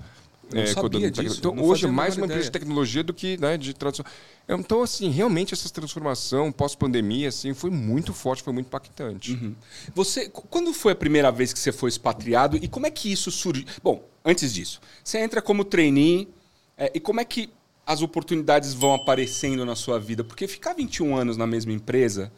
é, 0.55 0.67
sabia 0.67 0.91
quando- 1.01 1.11
disso, 1.11 1.37
Então, 1.39 1.55
não 1.55 1.65
hoje 1.65 1.85
é 1.87 1.89
mais 1.89 2.17
uma 2.17 2.25
empresa 2.27 2.43
de 2.43 2.49
ideia. 2.49 2.53
tecnologia 2.61 3.03
do 3.03 3.13
que 3.15 3.37
né, 3.39 3.57
de 3.57 3.75
tradução. 3.75 4.05
Então, 4.49 4.83
assim, 4.83 5.11
realmente 5.11 5.53
essa 5.53 5.69
transformação 5.69 6.51
pós-pandemia 6.51 7.29
assim, 7.29 7.53
foi 7.55 7.71
muito 7.71 8.13
forte, 8.15 8.43
foi 8.43 8.53
muito 8.53 8.67
impactante. 8.67 9.33
Uhum. 9.33 9.55
Você, 9.95 10.29
qu- 10.29 10.43
quando 10.49 10.73
foi 10.73 10.93
a 10.93 10.97
primeira 10.97 11.31
vez 11.31 11.53
que 11.53 11.59
você 11.59 11.71
foi 11.73 11.89
expatriado 11.89 12.57
e 12.57 12.67
como 12.69 12.87
é 12.87 12.91
que 12.91 13.13
isso 13.13 13.31
surgiu? 13.31 13.67
Bom, 13.83 14.03
antes 14.25 14.53
disso, 14.55 14.81
você 15.05 15.19
entra 15.19 15.43
como 15.43 15.65
trainee 15.65 16.29
é, 16.77 16.91
e 16.95 17.01
como 17.01 17.21
é 17.21 17.25
que 17.25 17.51
as 17.87 18.01
oportunidades 18.03 18.73
vão 18.75 18.95
aparecendo 18.95 19.65
na 19.67 19.75
sua 19.75 19.99
vida? 19.99 20.23
Porque 20.25 20.47
ficar 20.47 20.73
21 20.75 21.17
anos 21.17 21.37
na 21.37 21.47
mesma 21.47 21.73
empresa, 21.73 22.31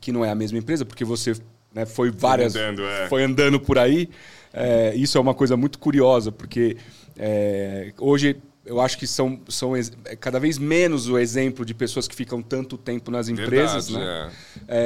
que 0.00 0.12
não 0.12 0.24
é 0.24 0.30
a 0.30 0.34
mesma 0.34 0.58
empresa, 0.58 0.84
porque 0.84 1.04
você 1.04 1.34
né, 1.74 1.84
foi 1.86 2.10
várias, 2.10 2.54
andando, 2.56 2.82
é. 2.84 3.08
foi 3.08 3.22
andando 3.24 3.58
por 3.60 3.78
aí, 3.78 4.08
é, 4.56 4.94
isso 4.96 5.18
é 5.18 5.20
uma 5.20 5.34
coisa 5.34 5.56
muito 5.56 5.78
curiosa, 5.78 6.32
porque 6.32 6.76
é, 7.16 7.92
hoje 7.98 8.36
eu 8.64 8.80
acho 8.80 8.98
que 8.98 9.06
são, 9.06 9.38
são 9.48 9.76
é 9.76 10.16
cada 10.18 10.40
vez 10.40 10.58
menos 10.58 11.08
o 11.08 11.16
exemplo 11.18 11.64
de 11.64 11.72
pessoas 11.72 12.08
que 12.08 12.16
ficam 12.16 12.42
tanto 12.42 12.76
tempo 12.76 13.10
nas 13.12 13.28
empresas, 13.28 13.88
Verdade, 13.88 14.06
né? 14.26 14.32
é. 14.66 14.76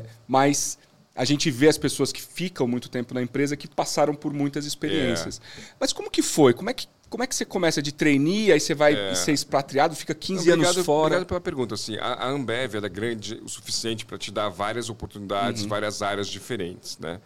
É, 0.00 0.04
mas 0.26 0.78
a 1.14 1.24
gente 1.24 1.50
vê 1.50 1.68
as 1.68 1.78
pessoas 1.78 2.10
que 2.12 2.20
ficam 2.22 2.66
muito 2.66 2.88
tempo 2.88 3.12
na 3.14 3.22
empresa 3.22 3.56
que 3.56 3.68
passaram 3.68 4.14
por 4.14 4.32
muitas 4.32 4.64
experiências. 4.64 5.40
É. 5.58 5.62
Mas 5.78 5.92
como 5.92 6.10
que 6.10 6.22
foi? 6.22 6.52
Como 6.54 6.70
é 6.70 6.72
que, 6.72 6.86
como 7.08 7.22
é 7.22 7.26
que 7.26 7.34
você 7.36 7.44
começa 7.44 7.82
de 7.82 7.92
trainee, 7.92 8.50
aí 8.52 8.58
você 8.58 8.74
vai 8.74 8.94
É. 8.94 9.14
ser 9.14 9.32
expatriado, 9.32 9.94
fica 9.94 10.14
15 10.14 10.50
Obrigado- 10.50 10.72
anos 10.74 10.86
fora? 10.86 11.06
Obrigado 11.06 11.26
pela 11.26 11.40
pergunta. 11.40 11.74
Assim, 11.74 11.96
a, 11.98 12.26
Ambev 12.28 12.74
era 12.76 12.88
grande 12.88 13.34
o 13.44 13.48
suficiente 13.48 14.04
para 14.06 14.16
te 14.18 14.30
dar 14.32 14.48
várias 14.48 14.88
Uhum. 14.88 14.94
oportunidades, 14.94 15.64
várias 15.64 16.00
áreas 16.02 16.26
diferentes, 16.28 16.98
né? 16.98 17.20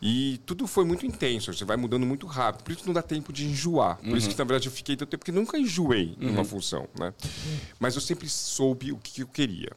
E 0.00 0.40
tudo 0.46 0.66
foi 0.66 0.84
muito 0.84 1.04
intenso, 1.04 1.52
você 1.52 1.64
vai 1.64 1.76
mudando 1.76 2.06
muito 2.06 2.26
rápido. 2.26 2.62
Por 2.64 2.72
isso 2.72 2.82
não 2.86 2.92
dá 2.94 3.02
tempo 3.02 3.32
de 3.32 3.44
enjoar. 3.46 3.96
Por 3.96 4.10
Uhum. 4.10 4.16
isso 4.16 4.28
que, 4.28 4.38
na 4.38 4.44
verdade, 4.44 4.68
eu 4.68 4.72
fiquei 4.72 4.96
tanto 4.96 5.08
tempo, 5.10 5.20
porque 5.24 5.32
nunca 5.32 5.58
enjoei 5.58 6.14
numa 6.18 6.44
função, 6.44 6.88
né? 6.98 7.12
Mas 7.80 7.94
eu 7.96 8.00
sempre 8.00 8.28
soube 8.28 8.92
o 8.92 8.96
que 8.96 9.22
eu 9.22 9.26
queria. 9.26 9.70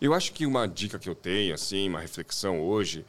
Eu 0.00 0.12
acho 0.14 0.32
que 0.32 0.44
uma 0.46 0.66
dica 0.68 0.98
que 0.98 1.08
eu 1.08 1.14
tenho, 1.14 1.54
assim, 1.54 1.88
uma 1.88 2.00
reflexão 2.00 2.60
hoje, 2.60 3.04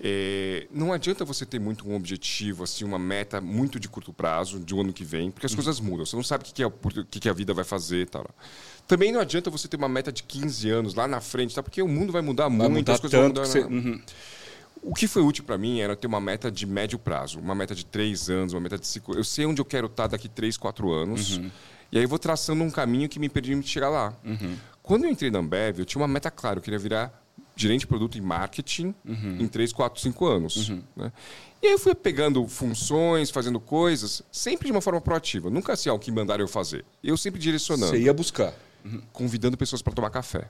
é, 0.00 0.68
não 0.70 0.92
adianta 0.92 1.24
você 1.24 1.44
ter 1.44 1.58
muito 1.58 1.88
um 1.88 1.96
objetivo, 1.96 2.62
assim, 2.62 2.84
uma 2.84 2.98
meta 2.98 3.40
muito 3.40 3.80
de 3.80 3.88
curto 3.88 4.12
prazo, 4.12 4.60
de 4.60 4.72
um 4.74 4.82
ano 4.82 4.92
que 4.92 5.02
vem, 5.02 5.30
porque 5.30 5.46
as 5.46 5.54
coisas 5.54 5.80
mudam. 5.80 6.06
Você 6.06 6.14
não 6.14 6.22
sabe 6.22 6.42
o 6.42 6.46
que, 6.46 6.52
que, 6.52 6.62
é, 6.62 6.66
o- 6.66 6.72
que, 7.10 7.28
a 7.28 7.32
vida 7.32 7.52
vai 7.52 7.64
fazer 7.64 8.06
tal. 8.06 8.24
Também 8.86 9.10
não 9.10 9.18
adianta 9.20 9.50
você 9.50 9.66
ter 9.66 9.76
uma 9.76 9.88
meta 9.88 10.12
de 10.12 10.22
15 10.22 10.68
anos 10.70 10.94
lá 10.94 11.08
na 11.08 11.20
frente, 11.20 11.54
tá? 11.54 11.62
porque 11.62 11.82
o 11.82 11.88
mundo 11.88 12.12
vai 12.12 12.22
mudar 12.22 12.44
Vai 12.48 12.56
muito, 12.58 12.74
mudar 12.76 12.92
as 12.94 13.00
coisas 13.00 13.18
vão 13.18 13.28
mudar. 13.28 13.44
você... 13.46 13.60
Uhum. 13.60 14.00
O 14.88 14.94
que 14.94 15.06
foi 15.06 15.22
útil 15.22 15.44
para 15.44 15.58
mim 15.58 15.80
era 15.80 15.94
ter 15.94 16.06
uma 16.06 16.20
meta 16.20 16.50
de 16.50 16.64
médio 16.66 16.98
prazo, 16.98 17.38
uma 17.38 17.54
meta 17.54 17.74
de 17.74 17.84
três 17.84 18.30
anos, 18.30 18.54
uma 18.54 18.60
meta 18.60 18.78
de 18.78 18.86
cinco. 18.86 19.12
Eu 19.14 19.22
sei 19.22 19.44
onde 19.44 19.60
eu 19.60 19.64
quero 19.64 19.86
estar 19.86 20.06
daqui 20.06 20.28
três, 20.28 20.56
quatro 20.56 20.90
anos. 20.90 21.36
Uhum. 21.36 21.50
E 21.92 21.98
aí 21.98 22.04
eu 22.04 22.08
vou 22.08 22.18
traçando 22.18 22.64
um 22.64 22.70
caminho 22.70 23.08
que 23.08 23.18
me 23.18 23.28
permite 23.28 23.68
chegar 23.68 23.90
lá. 23.90 24.14
Uhum. 24.24 24.56
Quando 24.82 25.04
eu 25.04 25.10
entrei 25.10 25.30
na 25.30 25.40
Ambev, 25.40 25.80
eu 25.80 25.84
tinha 25.84 26.00
uma 26.00 26.08
meta 26.08 26.30
clara. 26.30 26.58
Eu 26.58 26.62
queria 26.62 26.78
virar 26.78 27.12
gerente 27.54 27.80
de 27.80 27.86
produto 27.86 28.16
e 28.16 28.20
marketing 28.22 28.94
Uhum. 29.04 29.36
em 29.40 29.46
três, 29.48 29.72
quatro, 29.74 30.00
cinco 30.00 30.24
anos. 30.26 30.70
né? 30.96 31.12
E 31.60 31.66
aí 31.66 31.72
eu 31.74 31.78
fui 31.78 31.94
pegando 31.94 32.46
funções, 32.46 33.30
fazendo 33.30 33.60
coisas, 33.60 34.22
sempre 34.32 34.66
de 34.66 34.72
uma 34.72 34.80
forma 34.80 35.00
proativa. 35.02 35.50
Nunca 35.50 35.72
assim, 35.74 35.88
ah, 35.90 35.94
o 35.94 35.98
que 35.98 36.10
mandaram 36.10 36.42
eu 36.44 36.48
fazer. 36.48 36.84
Eu 37.04 37.16
sempre 37.16 37.38
direcionando 37.40 37.90
Você 37.90 37.98
ia 38.00 38.14
buscar. 38.14 38.54
convidando 39.12 39.56
pessoas 39.56 39.82
para 39.82 39.92
tomar 39.92 40.08
café. 40.10 40.48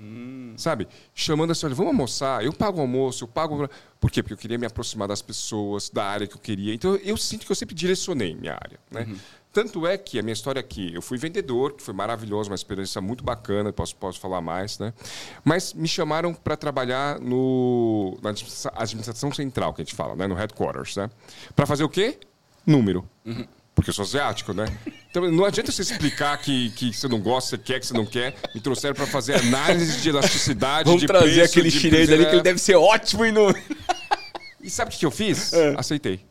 Hum. 0.00 0.54
Sabe? 0.56 0.86
Chamando 1.14 1.50
assim, 1.50 1.66
olha, 1.66 1.74
vamos 1.74 1.90
almoçar, 1.92 2.44
eu 2.44 2.52
pago 2.52 2.78
o 2.78 2.80
almoço, 2.80 3.24
eu 3.24 3.28
pago. 3.28 3.68
Por 4.00 4.10
quê? 4.10 4.22
Porque 4.22 4.34
eu 4.34 4.38
queria 4.38 4.58
me 4.58 4.66
aproximar 4.66 5.08
das 5.08 5.22
pessoas, 5.22 5.90
da 5.90 6.04
área 6.04 6.26
que 6.26 6.34
eu 6.34 6.40
queria. 6.40 6.74
Então 6.74 6.94
eu 6.96 7.16
sinto 7.16 7.44
que 7.46 7.52
eu 7.52 7.56
sempre 7.56 7.74
direcionei 7.74 8.34
minha 8.34 8.54
área. 8.54 8.78
Né? 8.90 9.06
Uhum. 9.08 9.16
Tanto 9.52 9.86
é 9.86 9.96
que 9.96 10.18
a 10.18 10.22
minha 10.22 10.32
história 10.32 10.60
aqui, 10.60 10.94
eu 10.94 11.00
fui 11.00 11.16
vendedor, 11.18 11.72
que 11.72 11.82
foi 11.82 11.94
maravilhoso, 11.94 12.50
uma 12.50 12.54
experiência 12.54 13.00
muito 13.00 13.24
bacana, 13.24 13.72
posso, 13.72 13.96
posso 13.96 14.20
falar 14.20 14.40
mais, 14.40 14.78
né? 14.78 14.92
Mas 15.42 15.72
me 15.72 15.88
chamaram 15.88 16.34
para 16.34 16.56
trabalhar 16.56 17.18
no, 17.18 18.16
na 18.22 18.30
administração- 18.30 18.72
administração 18.76 19.32
central, 19.32 19.72
que 19.72 19.80
a 19.80 19.84
gente 19.84 19.94
fala, 19.94 20.14
né? 20.14 20.26
no 20.26 20.34
headquarters, 20.34 20.96
né? 20.96 21.10
Para 21.56 21.66
fazer 21.66 21.82
o 21.82 21.88
quê? 21.88 22.18
Número. 22.66 23.08
Uhum. 23.24 23.46
Porque 23.78 23.90
eu 23.90 23.94
sou 23.94 24.04
asiático, 24.04 24.52
né? 24.52 24.66
Então 25.08 25.30
não 25.30 25.44
adianta 25.44 25.70
você 25.70 25.82
explicar 25.82 26.36
que, 26.38 26.70
que 26.70 26.92
você 26.92 27.06
não 27.06 27.20
gosta, 27.20 27.50
você 27.50 27.58
quer, 27.58 27.78
que 27.78 27.86
você 27.86 27.94
não 27.94 28.04
quer. 28.04 28.34
Me 28.52 28.60
trouxeram 28.60 28.92
para 28.92 29.06
fazer 29.06 29.36
análise 29.36 30.00
de 30.00 30.08
elasticidade, 30.08 30.86
Vamos 30.86 31.02
de 31.02 31.06
trazer 31.06 31.32
preço, 31.32 31.44
aquele 31.44 31.70
de 31.70 31.78
chinês 31.78 32.10
ali 32.10 32.26
que 32.26 32.32
ele 32.32 32.42
deve 32.42 32.58
ser 32.58 32.74
ótimo 32.74 33.24
e 33.24 33.30
não... 33.30 33.54
E 34.60 34.68
sabe 34.68 34.92
o 34.92 34.98
que 34.98 35.06
eu 35.06 35.12
fiz? 35.12 35.52
É. 35.52 35.76
Aceitei. 35.78 36.26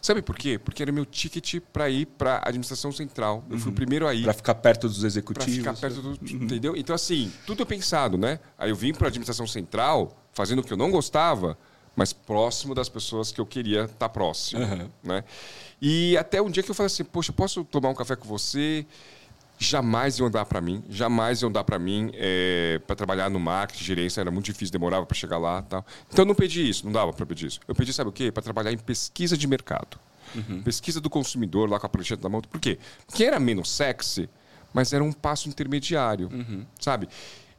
Sabe 0.00 0.22
por 0.22 0.34
quê? 0.34 0.58
Porque 0.58 0.82
era 0.82 0.90
meu 0.90 1.04
ticket 1.04 1.60
para 1.70 1.90
ir 1.90 2.06
para 2.06 2.36
a 2.36 2.48
administração 2.48 2.90
central. 2.90 3.44
Eu 3.50 3.58
fui 3.58 3.70
o 3.70 3.74
primeiro 3.74 4.08
a 4.08 4.14
ir. 4.14 4.24
Pra 4.24 4.32
ficar 4.32 4.54
perto 4.54 4.88
dos 4.88 5.04
executivos. 5.04 5.54
ficar 5.54 5.74
perto 5.74 6.00
do. 6.00 6.12
Entendeu? 6.32 6.74
Então, 6.74 6.94
assim, 6.94 7.30
tudo 7.46 7.62
é 7.62 7.66
pensado, 7.66 8.16
né? 8.16 8.40
Aí 8.56 8.70
eu 8.70 8.76
vim 8.76 8.94
para 8.94 9.06
a 9.06 9.08
administração 9.08 9.46
central, 9.46 10.16
fazendo 10.32 10.60
o 10.60 10.64
que 10.64 10.72
eu 10.72 10.78
não 10.78 10.90
gostava, 10.90 11.58
mas 11.98 12.12
próximo 12.12 12.76
das 12.76 12.88
pessoas 12.88 13.32
que 13.32 13.40
eu 13.40 13.44
queria 13.44 13.86
estar 13.86 14.08
próximo. 14.08 14.62
Aham. 14.62 14.88
Né? 15.02 15.24
E 15.82 16.16
até 16.16 16.40
um 16.40 16.48
dia 16.48 16.62
que 16.62 16.70
eu 16.70 16.74
falei 16.74 16.86
assim: 16.86 17.02
Poxa, 17.02 17.32
posso 17.32 17.64
tomar 17.64 17.88
um 17.88 17.94
café 17.94 18.14
com 18.14 18.28
você? 18.28 18.86
Jamais 19.58 20.16
iam 20.20 20.30
dar 20.30 20.44
para 20.44 20.60
mim, 20.60 20.84
jamais 20.88 21.42
iam 21.42 21.50
dar 21.50 21.64
para 21.64 21.76
mim 21.76 22.12
para 22.86 22.94
trabalhar 22.94 23.28
no 23.28 23.40
marketing, 23.40 23.82
gerência, 23.82 24.20
era 24.20 24.30
muito 24.30 24.44
difícil, 24.44 24.70
demorava 24.70 25.04
para 25.04 25.16
chegar 25.16 25.38
lá 25.38 25.60
tal. 25.62 25.84
Então 26.08 26.22
eu 26.22 26.26
não 26.26 26.36
pedi 26.36 26.68
isso, 26.68 26.84
não 26.84 26.92
dava 26.92 27.12
para 27.12 27.26
pedir 27.26 27.46
isso. 27.46 27.58
Eu 27.66 27.74
pedi, 27.74 27.92
sabe 27.92 28.08
o 28.08 28.12
quê? 28.12 28.30
Para 28.30 28.44
trabalhar 28.44 28.72
em 28.72 28.78
pesquisa 28.78 29.36
de 29.36 29.48
mercado. 29.48 29.98
Pesquisa 30.62 31.00
do 31.00 31.10
consumidor, 31.10 31.68
lá 31.68 31.80
com 31.80 31.86
a 31.86 31.88
prancheta 31.88 32.22
na 32.22 32.28
mão. 32.28 32.40
Por 32.40 32.60
quê? 32.60 32.78
Porque 33.04 33.24
era 33.24 33.40
menos 33.40 33.68
sexy, 33.68 34.30
mas 34.72 34.92
era 34.92 35.02
um 35.02 35.10
passo 35.10 35.48
intermediário, 35.48 36.30
sabe? 36.78 37.08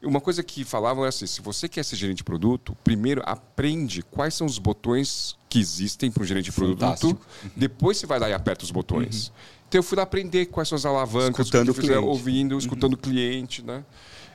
Uma 0.02 0.22
coisa 0.22 0.42
que 0.42 0.64
falavam 0.64 1.04
era 1.04 1.10
assim: 1.10 1.28
se 1.28 1.42
você 1.42 1.68
quer 1.68 1.84
ser 1.84 1.96
gerente 1.96 2.18
de 2.18 2.24
produto, 2.24 2.76
primeiro 2.84 3.22
aprende 3.26 4.02
quais 4.02 4.34
são 4.34 4.48
os 4.48 4.58
botões 4.58 5.38
que 5.50 5.60
existem 5.60 6.10
para 6.10 6.24
um 6.24 6.26
gerente 6.26 6.46
de 6.46 6.52
produto. 6.54 6.80
Fantástico. 6.80 7.22
Depois 7.56 7.98
você 7.98 8.06
vai 8.08 8.20
lá 8.20 8.30
e 8.30 8.34
aperta 8.34 8.64
os 8.64 8.72
botões. 8.72 9.32
Então 9.68 9.80
eu 9.80 9.84
fui 9.84 9.98
lá 9.98 10.04
aprender 10.04 10.46
quais 10.48 10.68
são 10.70 10.76
as 10.76 10.86
alavancas, 10.86 11.46
Escutando 11.48 11.70
o 11.70 11.74
cliente. 11.76 11.98
ouvindo, 11.98 12.58
escutando 12.58 12.94
o 12.94 12.98
cliente, 12.98 13.62
né? 13.62 13.84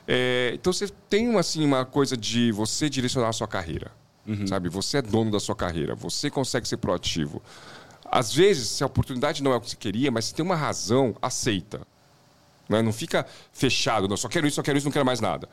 É, 0.07 0.51
então 0.53 0.71
você 0.71 0.87
tem 1.09 1.27
uma, 1.27 1.39
assim, 1.39 1.65
uma 1.65 1.83
coisa 1.83 2.15
de 2.15 2.51
você 2.51 2.87
direcionar 2.89 3.29
a 3.29 3.33
sua 3.33 3.47
carreira, 3.47 3.91
sabe? 4.47 4.69
Você 4.69 4.97
é 4.97 5.01
dono 5.01 5.31
da 5.31 5.39
sua 5.39 5.55
carreira, 5.55 5.95
você 5.95 6.29
consegue 6.29 6.67
ser 6.67 6.77
proativo. 6.77 7.41
Às 8.09 8.31
vezes, 8.33 8.69
se 8.69 8.83
a 8.83 8.87
oportunidade 8.87 9.41
não 9.41 9.51
é 9.51 9.55
o 9.55 9.61
que 9.61 9.69
você 9.71 9.75
queria, 9.75 10.11
mas 10.11 10.25
se 10.25 10.35
tem 10.35 10.45
uma 10.45 10.55
razão, 10.55 11.15
aceita. 11.21 11.81
Né? 12.69 12.81
Não 12.81 12.93
fica 12.93 13.25
fechado, 13.53 14.07
não, 14.07 14.17
só 14.17 14.27
quero 14.27 14.47
isso, 14.47 14.55
só 14.55 14.61
quero 14.61 14.77
isso, 14.77 14.85
não 14.87 14.91
quero 14.91 15.05
mais 15.05 15.19
nada. 15.19 15.47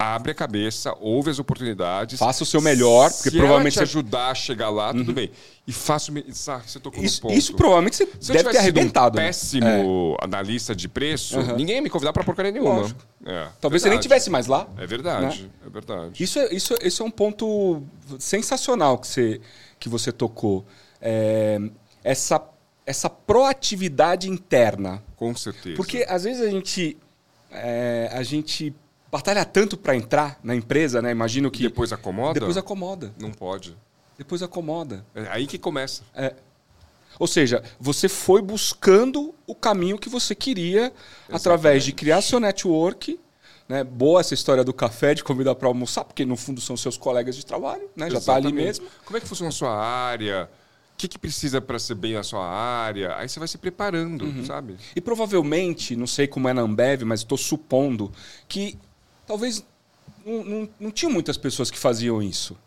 Abre 0.00 0.30
a 0.30 0.34
cabeça, 0.34 0.94
ouve 1.00 1.28
as 1.28 1.40
oportunidades. 1.40 2.20
Faça 2.20 2.44
o 2.44 2.46
seu 2.46 2.60
melhor, 2.60 3.10
porque 3.10 3.30
se 3.30 3.36
provavelmente 3.36 3.76
ela 3.78 3.84
te 3.84 3.90
ajudar 3.90 4.30
a 4.30 4.34
chegar 4.34 4.70
lá, 4.70 4.94
tudo 4.94 5.12
bem. 5.12 5.28
E 5.66 5.72
faça 5.72 6.12
ah, 6.12 6.62
você 6.64 6.78
tocou 6.78 7.02
Isso, 7.02 7.16
no 7.16 7.22
ponto. 7.22 7.36
isso 7.36 7.54
provavelmente 7.54 7.96
você 7.96 8.06
Se 8.20 8.30
eu 8.30 8.36
deve 8.36 8.50
ter 8.50 8.58
arrebentado. 8.58 9.18
Um 9.18 9.20
né? 9.20 9.26
péssimo 9.26 10.16
analista 10.22 10.72
de 10.72 10.88
preço, 10.88 11.42
ninguém 11.56 11.76
ia 11.76 11.82
me 11.82 11.90
convidar 11.90 12.12
para 12.12 12.22
porcaria 12.22 12.52
nenhuma. 12.52 12.76
Lógico. 12.76 13.04
É, 13.26 13.48
Talvez 13.60 13.82
você 13.82 13.88
nem 13.88 13.96
verdade. 13.96 14.02
tivesse 14.02 14.30
mais 14.30 14.46
lá. 14.46 14.68
É 14.78 14.86
verdade, 14.86 15.50
é 15.66 15.68
verdade. 15.68 16.22
Isso 16.22 16.38
é, 16.38 16.54
isso, 16.54 16.74
isso 16.80 17.02
é 17.02 17.06
um 17.06 17.10
ponto 17.10 17.82
sensacional 18.20 18.98
que 18.98 19.08
você, 19.08 19.40
que 19.80 19.88
você 19.88 20.12
tocou. 20.12 20.64
É, 21.02 21.58
essa, 22.04 22.40
essa 22.88 23.10
proatividade 23.10 24.30
interna. 24.30 25.04
Com 25.14 25.36
certeza. 25.36 25.76
Porque 25.76 26.06
às 26.08 26.24
vezes 26.24 26.40
a 26.40 26.48
gente, 26.48 26.96
é, 27.50 28.08
a 28.10 28.22
gente 28.22 28.74
batalha 29.12 29.44
tanto 29.44 29.76
para 29.76 29.94
entrar 29.94 30.40
na 30.42 30.54
empresa, 30.54 31.02
né? 31.02 31.10
Imagino 31.10 31.50
que. 31.50 31.64
depois 31.64 31.92
acomoda? 31.92 32.40
Depois 32.40 32.56
acomoda. 32.56 33.12
Não 33.20 33.30
pode. 33.30 33.76
Depois 34.16 34.42
acomoda. 34.42 35.04
É 35.14 35.28
aí 35.28 35.46
que 35.46 35.58
começa. 35.58 36.02
Ou 37.18 37.26
seja, 37.26 37.62
você 37.78 38.08
foi 38.08 38.40
buscando 38.40 39.34
o 39.46 39.54
caminho 39.54 39.98
que 39.98 40.08
você 40.08 40.34
queria 40.34 40.90
através 41.30 41.84
de 41.84 41.92
criar 41.92 42.22
seu 42.22 42.40
network. 42.40 43.20
Né? 43.68 43.84
Boa 43.84 44.20
essa 44.20 44.32
história 44.32 44.64
do 44.64 44.72
café, 44.72 45.12
de 45.12 45.22
convidar 45.22 45.54
para 45.56 45.68
almoçar, 45.68 46.02
porque 46.04 46.24
no 46.24 46.36
fundo 46.36 46.58
são 46.58 46.74
seus 46.74 46.96
colegas 46.96 47.36
de 47.36 47.44
trabalho, 47.44 47.90
né? 47.94 48.08
já 48.10 48.16
está 48.16 48.36
ali 48.36 48.46
Exatamente. 48.46 48.64
mesmo. 48.64 48.86
Como 49.04 49.18
é 49.18 49.20
que 49.20 49.26
funciona 49.26 49.50
a 49.50 49.52
sua 49.52 49.76
área? 49.76 50.48
O 50.98 51.00
que, 51.00 51.06
que 51.06 51.16
precisa 51.18 51.60
para 51.60 51.78
ser 51.78 51.94
bem 51.94 52.16
a 52.16 52.24
sua 52.24 52.44
área? 52.44 53.14
Aí 53.16 53.28
você 53.28 53.38
vai 53.38 53.46
se 53.46 53.56
preparando, 53.56 54.24
Uhum. 54.24 54.44
sabe? 54.44 54.74
E 54.96 55.00
provavelmente, 55.00 55.94
não 55.94 56.08
sei 56.08 56.26
como 56.26 56.48
é 56.48 56.52
na 56.52 56.62
Ambev, 56.62 57.02
mas 57.04 57.20
estou 57.20 57.38
supondo 57.38 58.10
que 58.48 58.76
talvez 59.24 59.64
não, 60.26 60.42
não, 60.42 60.68
não 60.80 60.90
tinha 60.90 61.08
muitas 61.08 61.36
pessoas 61.36 61.70
que 61.70 61.78
faziam 61.78 62.20
isso. 62.20 62.58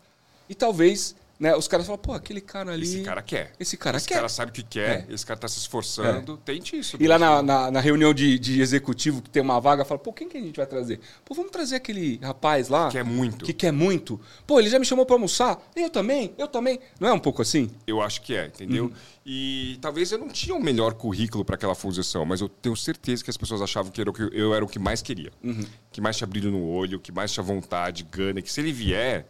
E 0.48 0.54
talvez 0.54 1.14
né? 1.42 1.56
Os 1.56 1.66
caras 1.66 1.84
falam, 1.84 1.98
pô, 1.98 2.12
aquele 2.12 2.40
cara 2.40 2.70
ali. 2.72 2.84
Esse 2.84 3.02
cara 3.02 3.20
quer. 3.20 3.50
Esse 3.58 3.76
cara 3.76 3.96
esse 3.96 4.06
quer. 4.06 4.14
cara 4.14 4.28
sabe 4.28 4.52
o 4.52 4.54
que 4.54 4.62
quer, 4.62 5.04
esse 5.10 5.26
cara 5.26 5.40
tá 5.40 5.48
se 5.48 5.58
esforçando. 5.58 6.36
Tente 6.36 6.78
isso. 6.78 6.96
E 7.00 7.08
lá 7.08 7.18
na, 7.18 7.42
na, 7.42 7.68
na 7.68 7.80
reunião 7.80 8.14
de, 8.14 8.38
de 8.38 8.60
executivo 8.60 9.20
que 9.20 9.28
tem 9.28 9.42
uma 9.42 9.58
vaga, 9.58 9.84
fala, 9.84 9.98
pô, 9.98 10.12
quem 10.12 10.28
que 10.28 10.38
a 10.38 10.40
gente 10.40 10.56
vai 10.56 10.66
trazer? 10.66 11.00
Pô, 11.24 11.34
vamos 11.34 11.50
trazer 11.50 11.74
aquele 11.74 12.20
rapaz 12.22 12.68
lá. 12.68 12.88
Quer 12.92 13.02
muito. 13.02 13.44
Que 13.44 13.52
quer 13.52 13.72
muito. 13.72 14.20
Pô, 14.46 14.60
ele 14.60 14.70
já 14.70 14.78
me 14.78 14.84
chamou 14.84 15.04
pra 15.04 15.16
almoçar. 15.16 15.60
Eu 15.74 15.90
também, 15.90 16.32
eu 16.38 16.46
também. 16.46 16.78
Não 17.00 17.08
é 17.08 17.12
um 17.12 17.18
pouco 17.18 17.42
assim? 17.42 17.68
Eu 17.88 18.00
acho 18.00 18.22
que 18.22 18.36
é, 18.36 18.46
entendeu? 18.46 18.84
Uhum. 18.84 18.92
E 19.26 19.78
talvez 19.80 20.12
eu 20.12 20.18
não 20.18 20.28
tinha 20.28 20.54
o 20.54 20.62
melhor 20.62 20.94
currículo 20.94 21.44
para 21.44 21.56
aquela 21.56 21.74
posição, 21.74 22.24
mas 22.24 22.40
eu 22.40 22.48
tenho 22.48 22.76
certeza 22.76 23.24
que 23.24 23.30
as 23.30 23.36
pessoas 23.36 23.60
achavam 23.60 23.90
que, 23.90 24.00
o 24.00 24.12
que 24.12 24.30
eu 24.32 24.54
era 24.54 24.64
o 24.64 24.68
que 24.68 24.78
mais 24.78 25.02
queria. 25.02 25.32
Uhum. 25.42 25.64
Que 25.90 26.00
mais 26.00 26.16
tinha 26.16 26.26
brilho 26.28 26.52
no 26.52 26.64
olho, 26.64 27.00
que 27.00 27.10
mais 27.10 27.32
tinha 27.32 27.42
vontade, 27.42 28.06
gana, 28.08 28.40
que 28.40 28.52
se 28.52 28.60
ele 28.60 28.72
vier, 28.72 29.26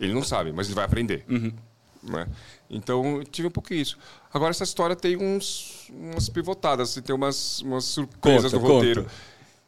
ele 0.00 0.12
não 0.12 0.22
sabe, 0.22 0.52
mas 0.52 0.66
ele 0.66 0.74
vai 0.74 0.84
aprender. 0.84 1.24
Uhum. 1.28 1.52
Né? 2.02 2.26
Então, 2.68 3.18
eu 3.18 3.24
tive 3.24 3.48
um 3.48 3.50
pouco 3.50 3.72
isso. 3.72 3.98
Agora, 4.32 4.50
essa 4.50 4.64
história 4.64 4.94
tem 4.96 5.16
uns, 5.16 5.88
umas 5.90 6.28
pivotadas, 6.28 6.90
assim, 6.90 7.02
tem 7.02 7.14
umas, 7.14 7.60
umas 7.62 7.84
surpresas 7.84 8.52
Conta, 8.52 8.66
no 8.66 8.74
roteiro. 8.74 9.02
conta. 9.04 9.14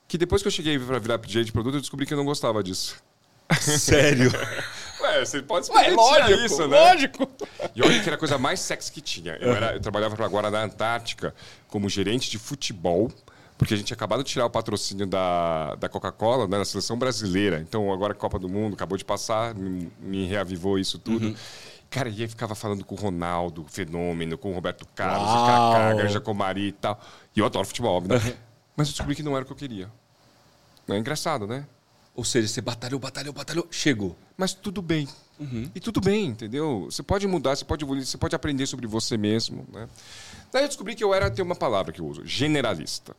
Que 0.08 0.18
depois 0.18 0.42
que 0.42 0.48
eu 0.48 0.52
cheguei 0.52 0.78
para 0.78 0.98
virar 0.98 1.16
DJ 1.16 1.44
de 1.44 1.52
produto, 1.52 1.74
eu 1.74 1.80
descobri 1.80 2.06
que 2.06 2.12
eu 2.12 2.18
não 2.18 2.24
gostava 2.24 2.62
disso. 2.62 2.96
Sério? 3.60 4.30
Ué, 5.00 5.24
você 5.24 5.42
pode 5.42 5.70
Ué, 5.70 5.90
lógico, 5.90 6.40
isso, 6.40 6.68
né? 6.68 6.80
lógico. 6.80 7.30
E 7.74 7.82
olha 7.82 8.00
que 8.00 8.08
era 8.08 8.16
a 8.16 8.18
coisa 8.18 8.38
mais 8.38 8.60
sexy 8.60 8.90
que 8.90 9.00
tinha. 9.00 9.36
Eu, 9.40 9.52
era, 9.54 9.74
eu 9.74 9.80
trabalhava 9.80 10.24
agora 10.24 10.50
na 10.50 10.62
Antártica 10.62 11.34
como 11.68 11.88
gerente 11.88 12.30
de 12.30 12.38
futebol, 12.38 13.12
porque 13.58 13.74
a 13.74 13.76
gente 13.76 13.92
acabado 13.92 14.22
de 14.22 14.30
tirar 14.30 14.46
o 14.46 14.50
patrocínio 14.50 15.06
da, 15.06 15.74
da 15.76 15.88
Coca-Cola, 15.88 16.46
né, 16.46 16.58
na 16.58 16.64
seleção 16.64 16.98
brasileira. 16.98 17.60
Então, 17.60 17.92
agora 17.92 18.12
a 18.12 18.16
Copa 18.16 18.38
do 18.38 18.48
Mundo 18.48 18.74
acabou 18.74 18.98
de 18.98 19.04
passar, 19.04 19.54
me, 19.54 19.90
me 20.00 20.26
reavivou 20.26 20.78
isso 20.78 20.98
tudo. 20.98 21.34
Cara, 21.88 22.08
e 22.08 22.20
aí 22.20 22.28
ficava 22.28 22.54
falando 22.54 22.84
com 22.84 22.94
o 22.94 22.98
Ronaldo, 22.98 23.64
Fenômeno, 23.68 24.36
com 24.36 24.50
o 24.50 24.54
Roberto 24.54 24.86
Carlos, 24.94 25.28
Kaká, 25.28 25.94
Granja 25.94 26.20
Comari 26.20 26.68
e 26.68 26.72
tal. 26.72 27.00
E 27.34 27.40
eu 27.40 27.46
adoro 27.46 27.66
futebol, 27.66 28.00
né? 28.02 28.08
Mas 28.76 28.88
eu 28.88 28.92
descobri 28.92 29.14
que 29.14 29.22
não 29.22 29.34
era 29.34 29.42
o 29.42 29.46
que 29.46 29.52
eu 29.52 29.56
queria. 29.56 29.90
É 30.88 30.96
engraçado, 30.96 31.46
né? 31.46 31.66
Ou 32.14 32.24
seja, 32.24 32.48
você 32.48 32.60
batalhou, 32.60 32.98
batalhou, 32.98 33.32
batalhou, 33.32 33.66
chegou. 33.70 34.16
Mas 34.36 34.52
tudo 34.52 34.82
bem. 34.82 35.08
E 35.74 35.80
tudo 35.80 36.00
bem, 36.00 36.26
entendeu? 36.28 36.86
Você 36.90 37.02
pode 37.02 37.26
mudar, 37.26 37.54
você 37.56 37.64
pode 37.64 37.84
evoluir, 37.84 38.06
você 38.06 38.16
pode 38.16 38.34
aprender 38.34 38.66
sobre 38.66 38.86
você 38.86 39.16
mesmo, 39.16 39.66
né? 39.72 39.86
Daí 40.52 40.64
eu 40.64 40.68
descobri 40.68 40.94
que 40.94 41.04
eu 41.04 41.12
era, 41.12 41.30
tem 41.30 41.44
uma 41.44 41.56
palavra 41.56 41.92
que 41.92 42.00
eu 42.00 42.06
uso, 42.06 42.24
generalista. 42.24 43.14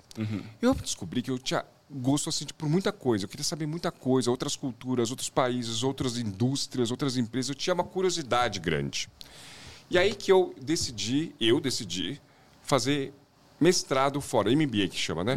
Eu 0.62 0.74
descobri 0.74 1.22
que 1.22 1.32
eu 1.32 1.38
tinha 1.38 1.64
gosto 1.90 2.30
assim, 2.30 2.46
por 2.58 2.68
muita 2.68 2.92
coisa. 2.92 3.26
Eu 3.26 3.30
queria 3.30 3.44
saber 3.44 3.66
muita 3.66 3.92
coisa, 3.92 4.30
outras 4.30 4.56
culturas, 4.56 5.10
outros 5.10 5.30
países, 5.30 5.84
outras 5.84 6.18
indústrias, 6.18 6.92
outras 6.92 7.18
empresas. 7.18 7.50
Eu 7.50 7.56
tinha 7.56 7.74
uma 7.74 7.84
curiosidade 7.84 8.60
grande. 8.60 9.10
E 9.90 9.98
aí 9.98 10.14
que 10.14 10.32
eu 10.32 10.54
decidi, 10.62 11.34
eu 11.40 11.60
decidi, 11.62 12.20
fazer 12.62 13.14
mestrado 13.60 14.20
fora, 14.22 14.52
MBA 14.52 14.88
que 14.90 14.98
chama, 14.98 15.24
né? 15.24 15.36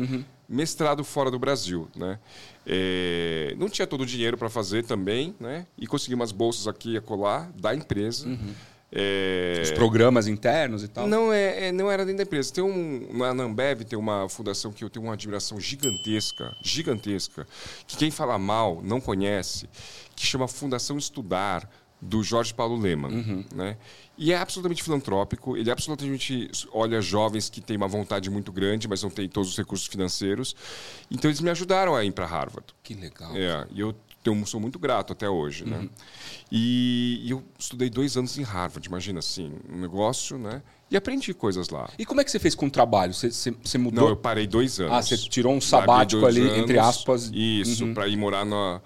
Mestrado 0.49 1.04
fora 1.04 1.30
do 1.30 1.38
Brasil, 1.38 1.88
né? 1.94 2.18
É, 2.66 3.54
não 3.56 3.68
tinha 3.68 3.87
todo 3.87 4.00
o 4.00 4.06
dinheiro 4.06 4.37
para 4.37 4.50
fazer 4.50 4.85
também, 4.85 5.35
né? 5.38 5.64
E 5.78 5.87
consegui 5.87 6.14
umas 6.14 6.32
bolsas 6.32 6.66
aqui 6.66 6.94
e 6.94 6.97
acolá 6.97 7.49
da 7.56 7.73
empresa. 7.75 8.26
É, 8.92 9.61
Os 9.62 9.70
programas 9.70 10.26
internos 10.26 10.82
e 10.82 10.88
tal. 10.88 11.06
não, 11.06 11.32
é, 11.32 11.68
é- 11.68 11.73
não 11.73 11.90
era 11.90 12.04
dentro 12.04 12.18
da 12.18 12.23
empresa. 12.25 12.52
Tem 12.52 12.64
um, 12.64 13.09
na 13.16 13.32
na 13.32 13.44
Ambev 13.44 13.82
tem 13.85 13.99
uma 13.99 14.28
fundação 14.28 14.73
que 14.73 14.82
eu 14.82 14.90
tenho 14.90 15.04
uma 15.06 15.14
admiração 15.14 15.61
gigantesca, 15.61 16.56
gigantesca, 16.62 17.47
que 17.87 17.97
quem 17.97 18.11
fala 18.11 18.37
mal 18.38 18.80
não 18.82 19.00
conhece, 19.00 19.68
que 20.16 20.26
chama 20.26 20.49
Fundação 20.49 20.99
Estudar, 20.99 21.70
do 22.02 22.23
Jorge 22.23 22.54
Paulo 22.54 22.76
Leman. 22.76 23.44
Né? 23.54 23.76
E 24.23 24.33
é 24.35 24.37
absolutamente 24.37 24.83
filantrópico, 24.83 25.57
ele 25.57 25.71
absolutamente 25.71 26.50
olha 26.73 27.00
jovens 27.00 27.49
que 27.49 27.59
têm 27.62 27.79
uma 27.79 27.89
vontade 27.89 28.29
muito 28.29 28.53
grande, 28.53 28.87
mas 28.87 29.03
não 29.03 29.09
têm 29.09 29.27
todos 29.27 29.49
os 29.53 29.57
recursos 29.57 29.87
financeiros. 29.87 30.55
Então 31.11 31.31
eles 31.31 31.41
me 31.41 31.49
ajudaram 31.49 31.97
a 31.97 32.05
ir 32.05 32.12
para 32.12 32.27
Harvard. 32.27 32.67
Que 32.83 32.93
legal. 32.93 33.35
É, 33.35 33.67
e 33.73 33.81
eu 33.81 33.95
tenho, 34.23 34.47
sou 34.47 34.61
muito 34.61 34.79
grato 34.79 35.15
até 35.15 35.27
hoje, 35.27 35.65
né? 35.65 35.89
E, 36.53 37.23
e 37.25 37.31
eu 37.31 37.43
estudei 37.59 37.89
dois 37.89 38.15
anos 38.19 38.37
em 38.37 38.43
Harvard, 38.43 38.87
imagina 38.87 39.21
assim, 39.21 39.55
um 39.73 39.79
negócio, 39.81 40.37
né? 40.37 40.62
E 40.91 40.99
aprendi 40.99 41.33
coisas 41.33 41.71
lá. 41.71 41.89
E 41.99 42.05
como 42.05 42.21
é 42.21 42.25
que 42.25 42.31
você 42.31 42.39
fez 42.39 42.55
com 42.55 42.67
o 42.67 42.71
trabalho? 42.71 43.15
Você, 43.15 43.31
você, 43.31 43.53
você 43.53 43.79
mudou? 43.79 44.05
Não, 44.05 44.11
eu 44.11 44.17
parei 44.17 44.47
dois 44.47 44.79
anos. 44.81 44.93
Ah, 44.93 45.00
você 45.00 45.17
tirou 45.17 45.55
um 45.55 45.61
sabático 45.62 46.27
ali, 46.27 46.43
entre 46.59 46.79
aspas. 46.79 47.31
Isso, 47.33 47.85
Uhum. 47.87 47.95
para 47.95 48.07
ir 48.07 48.17
morar 48.19 48.45
na. 48.45 48.83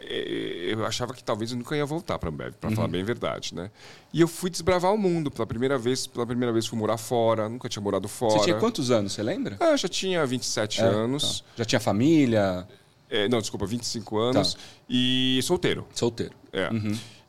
Eh, 0.00 0.68
Eu 0.72 0.84
achava 0.86 1.12
que 1.14 1.22
talvez 1.22 1.50
eu 1.52 1.58
nunca 1.58 1.76
ia 1.76 1.84
voltar 1.86 2.18
para 2.18 2.28
Ambev, 2.30 2.54
para 2.54 2.70
Uhum. 2.70 2.76
falar 2.76 2.88
bem 2.88 3.02
a 3.02 3.04
verdade, 3.04 3.54
né? 3.54 3.70
E 4.12 4.20
eu 4.20 4.28
fui 4.28 4.48
desbravar 4.50 4.92
o 4.94 4.98
mundo 4.98 5.30
pela 5.30 5.46
primeira 5.46 5.76
vez. 5.78 6.06
Pela 6.06 6.26
primeira 6.26 6.52
vez 6.52 6.66
fui 6.66 6.78
morar 6.78 6.96
fora, 6.96 7.48
nunca 7.48 7.68
tinha 7.68 7.82
morado 7.82 8.08
fora. 8.08 8.38
Você 8.38 8.44
tinha 8.44 8.56
quantos 8.56 8.90
anos, 8.90 9.12
você 9.12 9.22
lembra? 9.22 9.56
Ah, 9.60 9.76
já 9.76 9.88
tinha 9.88 10.24
27 10.26 10.80
É, 10.80 10.84
anos. 10.84 11.40
tá. 11.40 11.46
Já 11.58 11.64
tinha 11.64 11.80
família? 11.80 12.66
Eh, 13.10 13.28
não, 13.28 13.40
desculpa, 13.40 13.66
25 13.66 14.18
anos. 14.18 14.54
Tá. 14.54 14.60
E 14.88 15.40
solteiro. 15.42 15.86
Solteiro. 15.94 16.34
É. 16.52 16.68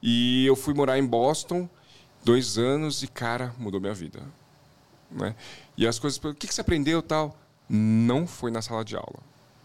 E 0.01 0.45
eu 0.45 0.55
fui 0.55 0.73
morar 0.73 0.97
em 0.97 1.05
Boston 1.05 1.69
dois 2.23 2.57
anos 2.57 3.01
e, 3.03 3.07
cara, 3.07 3.53
mudou 3.57 3.79
minha 3.81 3.93
vida. 3.93 4.19
Né? 5.09 5.35
E 5.77 5.85
as 5.87 5.99
coisas. 5.99 6.17
O 6.23 6.33
que 6.33 6.47
que 6.47 6.53
você 6.53 6.61
aprendeu 6.61 7.01
tal? 7.01 7.35
Não 7.67 8.25
foi 8.27 8.51
na 8.51 8.61
sala 8.61 8.83
de 8.85 8.95
aula. 8.95 9.19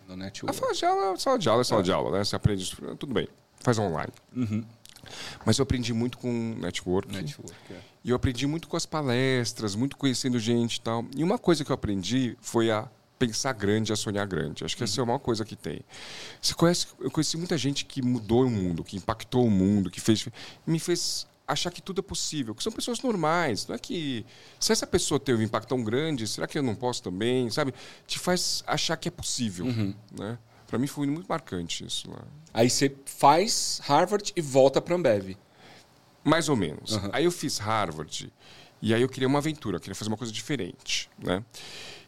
No 0.06 0.14
A 0.14 0.16
network. 0.16 0.56
sala 0.56 0.72
de 0.74 0.84
aula 0.84 1.12
é 1.12 1.16
sala 1.16 1.38
de 1.38 1.48
aula, 1.48 1.60
é 1.60 1.64
sala 1.64 1.82
de 1.82 1.92
aula, 1.92 2.18
né? 2.18 2.24
Você 2.24 2.36
aprende. 2.36 2.62
isso, 2.62 2.76
Tudo 2.96 3.12
bem, 3.14 3.28
faz 3.60 3.78
online. 3.78 4.12
Mas 5.44 5.58
eu 5.58 5.62
aprendi 5.62 5.92
muito 5.92 6.18
com 6.18 6.32
network. 6.60 7.12
Network, 7.12 7.54
é. 7.70 7.78
E 8.04 8.10
eu 8.10 8.16
aprendi 8.16 8.46
muito 8.46 8.68
com 8.68 8.76
as 8.76 8.86
palestras, 8.86 9.74
muito 9.74 9.96
conhecendo 9.96 10.38
gente 10.38 10.76
e 10.76 10.80
tal. 10.80 11.04
E 11.16 11.22
uma 11.22 11.38
coisa 11.38 11.64
que 11.64 11.70
eu 11.70 11.74
aprendi 11.74 12.36
foi 12.40 12.70
a 12.70 12.88
pensar 13.18 13.52
grande, 13.52 13.92
a 13.92 13.96
sonhar 13.96 14.26
grande. 14.26 14.64
Acho 14.64 14.76
que 14.76 14.84
essa 14.84 15.00
é 15.00 15.04
uma 15.04 15.18
coisa 15.18 15.44
que 15.44 15.56
tem. 15.56 15.80
Você 16.40 16.54
conhece, 16.54 16.88
eu 17.00 17.10
conheci 17.10 17.36
muita 17.36 17.56
gente 17.56 17.84
que 17.84 18.02
mudou 18.02 18.44
o 18.46 18.50
mundo, 18.50 18.84
que 18.84 18.96
impactou 18.96 19.46
o 19.46 19.50
mundo, 19.50 19.90
que 19.90 20.00
fez, 20.00 20.28
me 20.66 20.78
fez 20.78 21.26
achar 21.46 21.70
que 21.70 21.80
tudo 21.80 22.00
é 22.00 22.02
possível, 22.02 22.54
que 22.54 22.62
são 22.62 22.72
pessoas 22.72 23.00
normais. 23.00 23.66
Não 23.66 23.74
é 23.74 23.78
que 23.78 24.26
se 24.58 24.72
essa 24.72 24.86
pessoa 24.86 25.20
teve 25.20 25.42
um 25.42 25.44
impacto 25.44 25.68
tão 25.68 25.82
grande, 25.82 26.26
será 26.26 26.46
que 26.46 26.58
eu 26.58 26.62
não 26.62 26.74
posso 26.74 27.02
também, 27.02 27.48
sabe? 27.50 27.72
Te 28.06 28.18
faz 28.18 28.64
achar 28.66 28.96
que 28.96 29.08
é 29.08 29.10
possível, 29.10 29.66
né? 30.10 30.38
Para 30.66 30.78
mim 30.78 30.86
foi 30.88 31.06
muito 31.06 31.28
marcante 31.28 31.86
isso 31.86 32.10
lá. 32.10 32.24
Aí 32.52 32.68
você 32.68 32.94
faz 33.04 33.80
Harvard 33.84 34.32
e 34.34 34.40
volta 34.40 34.80
para 34.80 34.96
Ambev. 34.96 35.36
Mais 36.24 36.48
ou 36.48 36.56
menos. 36.56 36.98
Aí 37.12 37.24
eu 37.24 37.30
fiz 37.30 37.58
Harvard 37.58 38.32
e 38.82 38.92
aí 38.92 39.00
eu 39.00 39.08
queria 39.08 39.28
uma 39.28 39.38
aventura, 39.38 39.76
eu 39.76 39.80
queria 39.80 39.94
fazer 39.94 40.10
uma 40.10 40.16
coisa 40.16 40.32
diferente, 40.32 41.08
né? 41.18 41.44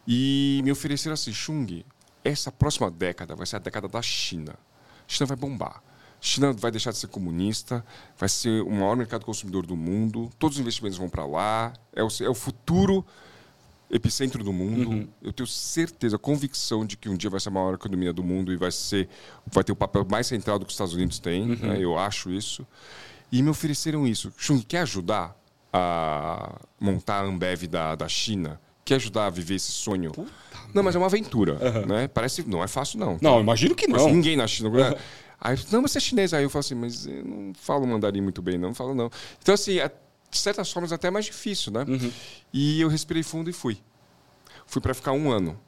E 0.05 0.59
me 0.63 0.71
ofereceram 0.71 1.13
assim, 1.13 1.31
Chung, 1.31 1.85
essa 2.23 2.51
próxima 2.51 2.91
década 2.91 3.35
vai 3.35 3.45
ser 3.45 3.55
a 3.55 3.59
década 3.59 3.87
da 3.87 4.01
China. 4.01 4.51
A 4.51 5.07
China 5.07 5.27
vai 5.27 5.37
bombar. 5.37 5.81
China 6.21 6.51
vai 6.53 6.69
deixar 6.71 6.91
de 6.91 6.97
ser 6.97 7.07
comunista, 7.07 7.83
vai 8.17 8.27
ser 8.29 8.61
o 8.63 8.69
maior 8.71 8.95
mercado 8.95 9.25
consumidor 9.25 9.65
do 9.65 9.75
mundo, 9.75 10.29
todos 10.37 10.57
os 10.57 10.61
investimentos 10.61 10.97
vão 10.97 11.09
para 11.09 11.25
lá, 11.25 11.73
é 11.95 12.03
o, 12.03 12.07
é 12.21 12.29
o 12.29 12.33
futuro 12.35 13.05
epicentro 13.91 14.43
do 14.43 14.53
mundo. 14.53 15.09
Eu 15.21 15.33
tenho 15.33 15.47
certeza, 15.47 16.17
convicção 16.17 16.85
de 16.85 16.95
que 16.97 17.09
um 17.09 17.15
dia 17.15 17.29
vai 17.29 17.39
ser 17.39 17.49
a 17.49 17.51
maior 17.51 17.73
economia 17.73 18.13
do 18.13 18.23
mundo 18.23 18.53
e 18.53 18.57
vai 18.57 18.71
ser, 18.71 19.09
vai 19.47 19.63
ter 19.63 19.71
o 19.71 19.75
papel 19.75 20.05
mais 20.09 20.27
central 20.27 20.59
do 20.59 20.65
que 20.65 20.69
os 20.69 20.75
Estados 20.75 20.93
Unidos 20.93 21.19
têm. 21.19 21.55
né? 21.55 21.77
Eu 21.79 21.97
acho 21.97 22.29
isso. 22.31 22.67
E 23.31 23.41
me 23.41 23.49
ofereceram 23.49 24.05
isso. 24.07 24.31
Chung, 24.37 24.59
quer 24.61 24.79
ajudar 24.81 25.35
a 25.73 26.59
montar 26.79 27.21
a 27.21 27.25
Ambev 27.25 27.63
da, 27.67 27.95
da 27.95 28.07
China? 28.07 28.59
Quer 28.85 28.95
ajudar 28.95 29.27
a 29.27 29.29
viver 29.29 29.55
esse 29.55 29.71
sonho? 29.71 30.11
não, 30.73 30.81
mas 30.83 30.95
é 30.95 30.97
uma 30.97 31.05
aventura, 31.07 31.85
né? 31.85 32.07
Parece, 32.07 32.43
não 32.47 32.63
é 32.63 32.67
fácil 32.67 32.99
não. 32.99 33.17
Não, 33.21 33.39
imagino 33.39 33.75
que 33.75 33.87
Mas 33.87 34.01
não. 34.01 34.09
ninguém 34.11 34.35
na 34.35 34.47
China. 34.47 34.69
né? 34.69 34.95
Aí, 35.41 35.55
eu, 35.55 35.63
não, 35.71 35.81
mas 35.81 35.91
você 35.91 35.97
é 35.97 36.01
chinês. 36.01 36.33
Aí 36.33 36.43
eu 36.43 36.49
falo 36.49 36.61
assim, 36.61 36.75
mas 36.75 37.05
eu 37.05 37.23
não 37.23 37.53
falo 37.53 37.87
mandarim 37.87 38.21
muito 38.21 38.41
bem, 38.41 38.57
não, 38.57 38.69
não 38.69 38.75
falo 38.75 38.93
não. 38.93 39.09
Então, 39.41 39.53
assim, 39.53 39.79
é, 39.79 39.89
de 40.29 40.37
certas 40.37 40.71
formas 40.71 40.91
até 40.91 41.07
é 41.07 41.11
mais 41.11 41.25
difícil, 41.25 41.71
né? 41.71 41.85
E 42.53 42.81
eu 42.81 42.87
respirei 42.87 43.23
fundo 43.23 43.49
e 43.49 43.53
fui. 43.53 43.77
Fui 44.65 44.81
para 44.81 44.93
ficar 44.93 45.11
um 45.13 45.31
ano. 45.31 45.59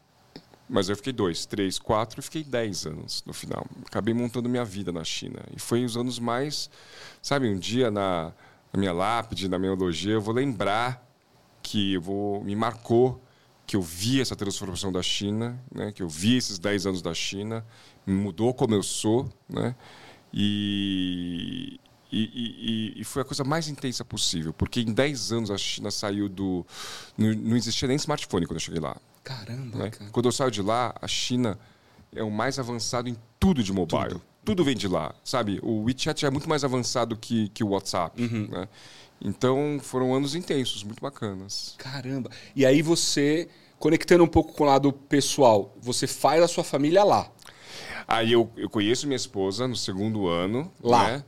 Mas 0.69 0.87
eu 0.87 0.95
fiquei 0.95 1.11
dois, 1.11 1.45
três, 1.45 1.77
quatro, 1.77 2.21
fiquei 2.21 2.43
dez 2.43 2.85
anos 2.85 3.23
no 3.25 3.33
final. 3.33 3.65
Acabei 3.85 4.13
montando 4.13 4.47
minha 4.47 4.63
vida 4.63 4.91
na 4.91 5.03
China. 5.03 5.39
E 5.55 5.59
foi 5.59 5.83
os 5.83 5.97
anos 5.97 6.17
mais. 6.17 6.69
Sabe, 7.21 7.49
um 7.49 7.59
dia 7.59 7.91
na, 7.91 8.31
na 8.71 8.79
minha 8.79 8.93
lápide, 8.93 9.49
na 9.49 9.59
minha 9.59 9.73
elogia, 9.73 10.13
eu 10.13 10.21
vou 10.21 10.33
lembrar 10.33 11.05
que 11.61 11.93
eu 11.93 12.01
vou, 12.01 12.43
me 12.43 12.55
marcou 12.55 13.21
que 13.67 13.75
eu 13.75 13.81
vi 13.81 14.19
essa 14.19 14.35
transformação 14.35 14.91
da 14.91 15.01
China, 15.01 15.61
né? 15.73 15.91
que 15.91 16.03
eu 16.03 16.09
vi 16.09 16.35
esses 16.35 16.59
10 16.59 16.87
anos 16.87 17.01
da 17.01 17.13
China, 17.13 17.65
mudou 18.05 18.53
como 18.53 18.73
eu 18.73 18.83
sou, 18.83 19.29
né? 19.49 19.75
E, 20.33 21.79
e, 22.11 22.19
e- 22.97 23.01
e 23.01 23.03
foi 23.03 23.21
a 23.21 23.25
coisa 23.25 23.43
mais 23.43 23.67
intensa 23.67 24.03
possível, 24.03 24.51
porque 24.53 24.81
em 24.81 24.93
10 24.93 25.31
anos 25.31 25.51
a 25.51 25.57
China 25.57 25.91
saiu 25.91 26.27
do... 26.27 26.65
Não, 27.17 27.33
não 27.33 27.55
existia 27.57 27.87
nem 27.87 27.97
smartphone 27.97 28.45
quando 28.45 28.55
eu 28.57 28.61
cheguei 28.61 28.79
lá. 28.79 28.97
Caramba, 29.23 29.77
né? 29.77 29.89
cara. 29.89 30.09
Quando 30.11 30.25
eu 30.27 30.31
saio 30.31 30.51
de 30.51 30.61
lá, 30.61 30.93
a 31.01 31.07
China 31.07 31.57
é 32.13 32.23
o 32.23 32.31
mais 32.31 32.57
avançado 32.59 33.07
em 33.07 33.15
tudo 33.39 33.63
de 33.63 33.71
mobile. 33.71 34.19
Tudo, 34.43 34.63
vem 34.63 34.75
de 34.75 34.87
lá, 34.87 35.13
sabe? 35.23 35.59
O 35.61 35.83
WeChat 35.83 36.25
é 36.25 36.29
muito 36.31 36.49
mais 36.49 36.63
avançado 36.63 37.15
que, 37.15 37.49
que 37.49 37.63
o 37.63 37.69
WhatsApp, 37.69 38.19
né? 38.49 38.67
Então 39.23 39.79
foram 39.83 40.15
anos 40.15 40.33
intensos, 40.33 40.83
muito 40.83 40.99
bacanas. 40.99 41.75
Caramba. 41.77 42.31
E 42.55 42.65
aí 42.65 42.81
você, 42.81 43.47
conectando 43.77 44.23
um 44.23 44.27
pouco 44.27 44.51
com 44.53 44.63
o 44.63 44.67
lado 44.67 44.91
pessoal, 44.91 45.77
você 45.79 46.07
faz 46.07 46.41
a 46.41 46.47
sua 46.47 46.63
família 46.63 47.03
lá. 47.03 47.31
Aí 48.07 48.31
eu, 48.31 48.49
eu 48.57 48.69
conheço 48.69 49.05
minha 49.07 49.15
esposa 49.15 49.67
no 49.67 49.75
segundo 49.75 50.27
ano. 50.27 50.71
Lá. 50.81 51.07
Né? 51.11 51.23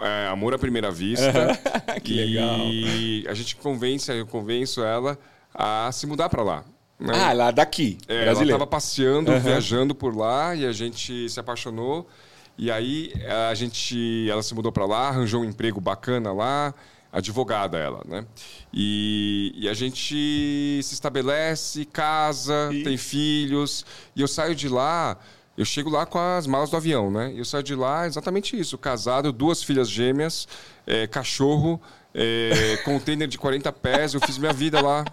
É, 0.00 0.28
amor 0.28 0.54
à 0.54 0.58
primeira 0.58 0.90
vista. 0.90 1.32
Que 2.02 2.14
e 2.24 3.26
a 3.28 3.34
gente 3.34 3.56
convence, 3.56 4.10
eu 4.10 4.26
convenço 4.26 4.82
ela 4.82 5.18
a 5.54 5.90
se 5.92 6.06
mudar 6.06 6.28
para 6.28 6.42
lá. 6.42 6.64
Né? 6.98 7.12
Ah, 7.14 7.32
lá 7.32 7.50
daqui, 7.50 7.98
É, 8.08 8.26
ela 8.28 8.42
estava 8.42 8.66
passeando, 8.66 9.30
Aham. 9.30 9.40
viajando 9.40 9.94
por 9.94 10.16
lá 10.16 10.54
e 10.54 10.64
a 10.64 10.72
gente 10.72 11.28
se 11.28 11.38
apaixonou. 11.38 12.08
E 12.56 12.70
aí 12.70 13.12
a 13.50 13.54
gente, 13.54 14.28
ela 14.30 14.42
se 14.42 14.54
mudou 14.54 14.70
para 14.72 14.86
lá, 14.86 15.08
arranjou 15.08 15.42
um 15.42 15.44
emprego 15.44 15.80
bacana 15.80 16.32
lá, 16.32 16.72
advogada 17.10 17.76
ela, 17.78 18.02
né? 18.06 18.24
E, 18.72 19.52
e 19.56 19.68
a 19.68 19.74
gente 19.74 20.80
se 20.82 20.94
estabelece, 20.94 21.84
casa, 21.84 22.70
E- 22.72 22.82
tem 22.84 22.96
filhos. 22.96 23.84
E 24.14 24.20
eu 24.20 24.28
saio 24.28 24.54
de 24.54 24.68
lá, 24.68 25.18
eu 25.62 25.66
chego 25.66 25.88
lá 25.88 26.04
com 26.04 26.18
as 26.18 26.46
malas 26.46 26.70
do 26.70 26.76
avião, 26.76 27.10
né? 27.10 27.32
Eu 27.36 27.44
saio 27.44 27.62
de 27.62 27.74
lá 27.74 28.06
exatamente 28.06 28.58
isso, 28.58 28.76
casado, 28.76 29.32
duas 29.32 29.62
filhas 29.62 29.88
gêmeas, 29.88 30.46
é, 30.86 31.06
cachorro, 31.06 31.80
é, 32.14 32.76
container 32.84 33.28
de 33.28 33.38
40 33.38 33.72
pés, 33.72 34.12
eu 34.14 34.20
fiz 34.20 34.36
minha 34.38 34.52
vida 34.52 34.80
lá. 34.80 35.04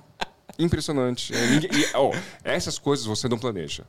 Impressionante. 0.57 1.33
É, 1.33 1.47
ninguém- 1.47 1.69
e, 1.73 1.85
ó, 1.93 2.11
essas 2.43 2.77
coisas 2.77 3.05
você 3.05 3.29
não 3.29 3.37
planeja. 3.37 3.83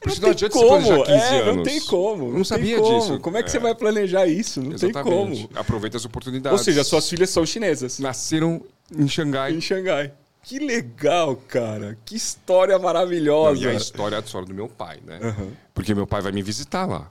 Por 0.00 0.10
isso 0.12 0.22
não, 0.22 0.30
adianta 0.30 0.54
você 0.56 0.66
planejar 0.66 0.96
15 1.04 1.10
é, 1.12 1.40
anos. 1.42 1.56
não 1.56 1.62
tem 1.64 1.80
como. 1.80 2.24
Não, 2.30 2.38
não 2.38 2.44
sabia 2.44 2.76
tem 2.76 2.84
como. 2.84 3.00
disso. 3.00 3.18
Como 3.20 3.36
é 3.36 3.42
que 3.42 3.48
É. 3.48 3.52
você 3.52 3.58
vai 3.58 3.74
planejar 3.74 4.26
isso? 4.26 4.60
Não 4.62 4.76
tem 4.76 4.90
Exatamente. 4.90 5.42
como. 5.48 5.50
Aproveita 5.60 5.96
as 5.96 6.04
oportunidades. 6.04 6.58
Ou 6.58 6.64
seja, 6.64 6.84
suas 6.84 7.08
filhas 7.08 7.30
são 7.30 7.44
chinesas. 7.44 7.98
Nasceram 7.98 8.62
em 8.96 9.08
Xangai. 9.08 9.52
Em 9.54 9.60
Xangai. 9.60 10.12
Que 10.42 10.58
legal, 10.58 11.36
cara. 11.36 11.98
Que 12.04 12.16
história 12.16 12.76
Não, 12.76 12.84
maravilhosa. 12.84 13.60
e 13.60 13.68
a 13.68 13.74
história 13.74 14.16
é 14.16 14.18
a 14.18 14.22
história 14.22 14.46
do 14.46 14.54
meu 14.54 14.68
pai, 14.68 14.98
né? 15.04 15.18
Aham. 15.22 15.48
Porque 15.74 15.94
meu 15.94 16.06
pai 16.06 16.22
vai 16.22 16.32
me 16.32 16.42
visitar 16.42 16.86
lá. 16.86 17.10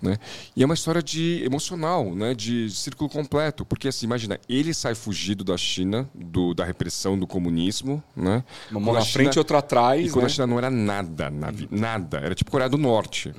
Né? 0.00 0.18
E 0.56 0.62
é 0.64 0.66
uma 0.66 0.74
história 0.74 1.00
de 1.00 1.42
emocional, 1.44 2.12
né? 2.12 2.34
de 2.34 2.68
círculo 2.70 3.08
completo. 3.08 3.64
Porque, 3.64 3.86
assim, 3.86 4.04
imagina, 4.04 4.40
ele 4.48 4.74
sai 4.74 4.96
fugido 4.96 5.44
da 5.44 5.56
China, 5.56 6.10
do, 6.12 6.54
da 6.54 6.64
repressão 6.64 7.16
do 7.16 7.24
comunismo. 7.26 8.02
Né? 8.16 8.42
Uma 8.70 8.80
mão 8.80 8.94
na 8.94 9.04
frente 9.04 9.36
e 9.36 9.38
outra 9.38 9.58
atrás. 9.58 10.04
E 10.06 10.10
quando 10.10 10.22
né? 10.24 10.26
a 10.26 10.28
China 10.30 10.46
não 10.48 10.58
era 10.58 10.70
nada, 10.70 11.30
na 11.30 11.50
vi- 11.52 11.68
nada. 11.70 12.18
Era 12.18 12.34
tipo 12.34 12.50
Coreia 12.50 12.68
do 12.68 12.78
Norte. 12.78 13.32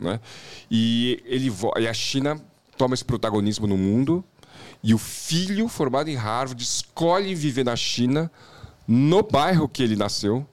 Né? 0.00 0.18
E, 0.68 1.22
ele, 1.26 1.52
e 1.78 1.86
a 1.86 1.94
China 1.94 2.40
toma 2.76 2.94
esse 2.94 3.04
protagonismo 3.04 3.68
no 3.68 3.76
mundo. 3.76 4.24
E 4.82 4.92
o 4.94 4.98
filho, 4.98 5.68
formado 5.68 6.08
em 6.08 6.16
Harvard, 6.16 6.60
escolhe 6.60 7.34
viver 7.36 7.64
na 7.64 7.76
China, 7.76 8.30
no 8.92 9.22
bairro 9.22 9.68
que 9.68 9.82
ele 9.84 9.94
nasceu. 9.94 10.44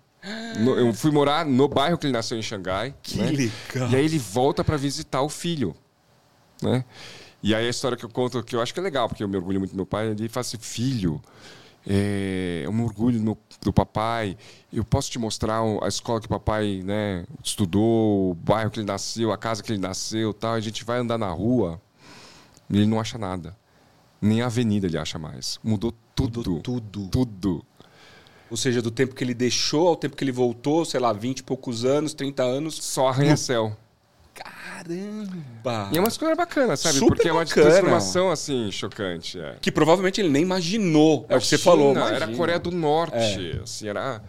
No- 0.60 0.76
eu 0.78 0.94
fui 0.94 1.10
morar 1.10 1.44
no 1.46 1.68
bairro 1.68 1.98
que 1.98 2.06
ele 2.06 2.14
nasceu, 2.14 2.38
em 2.38 2.42
Xangai. 2.44 2.94
Que 3.02 3.18
né? 3.18 3.32
legal. 3.32 3.90
E 3.90 3.96
aí 3.96 4.06
ele 4.06 4.20
volta 4.20 4.64
para 4.64 4.78
visitar 4.78 5.24
o 5.24 5.30
filho. 5.30 5.76
Né? 6.62 6.86
E 7.42 7.56
aí 7.56 7.66
a 7.66 7.70
história 7.70 7.98
que 7.98 8.06
eu 8.06 8.10
conto, 8.10 8.44
que 8.44 8.56
eu 8.56 8.62
acho 8.62 8.74
que 8.74 8.80
é 8.80 8.84
legal, 8.84 9.08
porque 9.10 9.24
eu 9.24 9.28
me 9.28 9.38
orgulho 9.38 9.60
muito 9.60 9.72
do 9.72 9.76
meu 9.76 9.86
pai, 9.86 10.08
ele 10.10 10.30
fala 10.30 10.42
assim, 10.42 10.58
filho, 10.60 11.20
é, 11.88 12.64
é 12.66 12.70
um 12.70 12.84
orgulho 12.84 13.18
do, 13.18 13.24
meu- 13.24 13.38
do 13.62 13.72
papai, 13.74 14.38
eu 14.72 14.84
posso 14.84 15.10
te 15.10 15.18
mostrar 15.18 15.62
a 15.82 15.88
escola 15.88 16.20
que 16.20 16.26
o 16.26 16.30
papai 16.30 16.82
né, 16.84 17.26
estudou, 17.44 18.32
o 18.32 18.36
bairro 18.36 18.70
que 18.70 18.80
ele 18.80 18.88
nasceu, 18.88 19.32
a 19.32 19.38
casa 19.38 19.64
que 19.64 19.72
ele 19.72 19.80
nasceu 19.82 20.34
tal, 20.34 20.54
a 20.54 20.60
gente 20.60 20.84
vai 20.84 21.00
andar 21.00 21.18
na 21.18 21.30
rua 21.32 21.82
e 22.70 22.78
ele 22.78 22.86
não 22.86 23.00
acha 23.00 23.18
nada. 23.18 23.56
Nem 24.22 24.42
a 24.42 24.48
avenida 24.48 24.88
ele 24.88 24.98
acha 24.98 25.18
mais. 25.18 25.60
Mudou 25.64 25.94
tudo. 26.16 26.40
Mudou 26.40 26.60
tudo. 26.62 27.08
Tudo. 27.10 27.66
Ou 28.50 28.58
seja, 28.58 28.82
do 28.82 28.90
tempo 28.92 29.14
que 29.14 29.24
ele 29.24 29.34
deixou 29.34 29.88
ao 29.88 29.96
tempo 29.96 30.16
que 30.16 30.24
ele 30.24 30.32
voltou, 30.32 30.86
sei 30.86 31.00
lá, 31.00 31.12
20 31.12 31.40
e 31.40 31.44
poucos 31.44 31.84
anos, 31.84 32.14
30 32.14 32.44
anos. 32.44 32.76
Só 32.76 33.08
arranha-céu. 33.10 33.76
Caramba! 34.34 35.90
E 35.92 35.98
é 35.98 36.00
uma 36.00 36.08
escolha 36.08 36.36
bacana, 36.36 36.78
sabe? 36.78 36.98
Super 37.00 37.16
Porque 37.16 37.28
é 37.28 37.32
uma 37.32 37.44
bacana. 37.44 37.70
transformação, 37.70 38.32
assim, 38.32 38.72
chocante. 38.72 39.40
É. 39.40 39.56
Que 39.60 39.72
provavelmente 39.72 40.22
ele 40.22 40.30
nem 40.30 40.44
imaginou. 40.44 41.26
É 41.28 41.34
o 41.34 41.38
A 41.38 41.40
que 41.40 41.48
você 41.48 41.58
China 41.58 41.72
falou. 41.72 41.92
Era 41.98 42.08
imagina. 42.18 42.38
Coreia 42.38 42.60
do 42.60 42.72
Norte. 42.72 43.60
Assim, 43.64 43.88
era. 43.90 44.22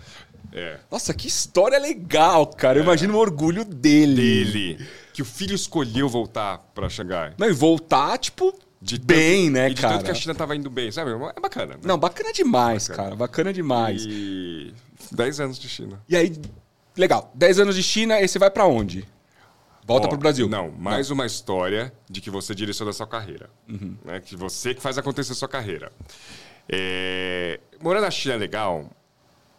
É. 0.52 0.78
Nossa, 0.90 1.12
que 1.12 1.28
história 1.28 1.78
legal, 1.78 2.46
cara. 2.46 2.78
Eu 2.78 2.82
imagino 2.82 3.14
o 3.14 3.18
orgulho 3.18 3.64
dele. 3.64 4.44
Dele. 4.44 4.88
Que 5.12 5.20
o 5.20 5.24
filho 5.24 5.54
escolheu 5.54 6.08
voltar 6.08 6.58
pra 6.74 6.88
Xangai. 6.88 7.34
Não, 7.36 7.48
e 7.48 7.52
voltar, 7.52 8.16
tipo, 8.18 8.54
De 8.80 8.98
bem, 8.98 9.46
tanto- 9.46 9.52
né, 9.54 9.70
e 9.70 9.74
de 9.74 9.80
cara? 9.82 9.94
tanto 9.94 10.04
que 10.04 10.10
a 10.10 10.14
China 10.14 10.34
tava 10.34 10.54
indo 10.54 10.70
bem, 10.70 10.90
sabe? 10.92 11.10
É 11.10 11.40
bacana. 11.40 11.74
Né? 11.74 11.80
Não, 11.84 11.98
bacana 11.98 12.32
demais, 12.32 12.86
Bacana. 12.88 13.04
cara. 13.08 13.16
Bacana 13.16 13.52
demais. 13.52 14.04
E 14.06 14.72
10 15.12 15.40
anos 15.40 15.58
de 15.58 15.68
China. 15.68 16.00
E 16.08 16.16
aí, 16.16 16.32
legal. 16.96 17.30
10 17.34 17.58
anos 17.58 17.74
de 17.74 17.82
China, 17.82 18.14
aí 18.14 18.28
você 18.28 18.38
vai 18.38 18.50
pra 18.50 18.66
onde? 18.66 19.04
Volta 19.84 20.06
Ó, 20.06 20.10
pro 20.10 20.18
Brasil. 20.18 20.48
Não, 20.48 20.70
mais 20.70 21.10
uma 21.10 21.24
história 21.26 21.92
de 22.08 22.20
que 22.20 22.30
você 22.30 22.54
direciona 22.54 22.90
a 22.90 22.94
sua 22.94 23.06
carreira. 23.06 23.48
Uhum. 23.68 23.96
Né? 24.04 24.20
Que 24.20 24.36
você 24.36 24.74
que 24.74 24.82
faz 24.82 24.96
acontecer 24.98 25.32
a 25.32 25.34
sua 25.34 25.48
carreira. 25.48 25.90
É... 26.68 27.58
Morar 27.82 28.00
na 28.00 28.10
China 28.10 28.34
é 28.34 28.36
legal, 28.36 28.90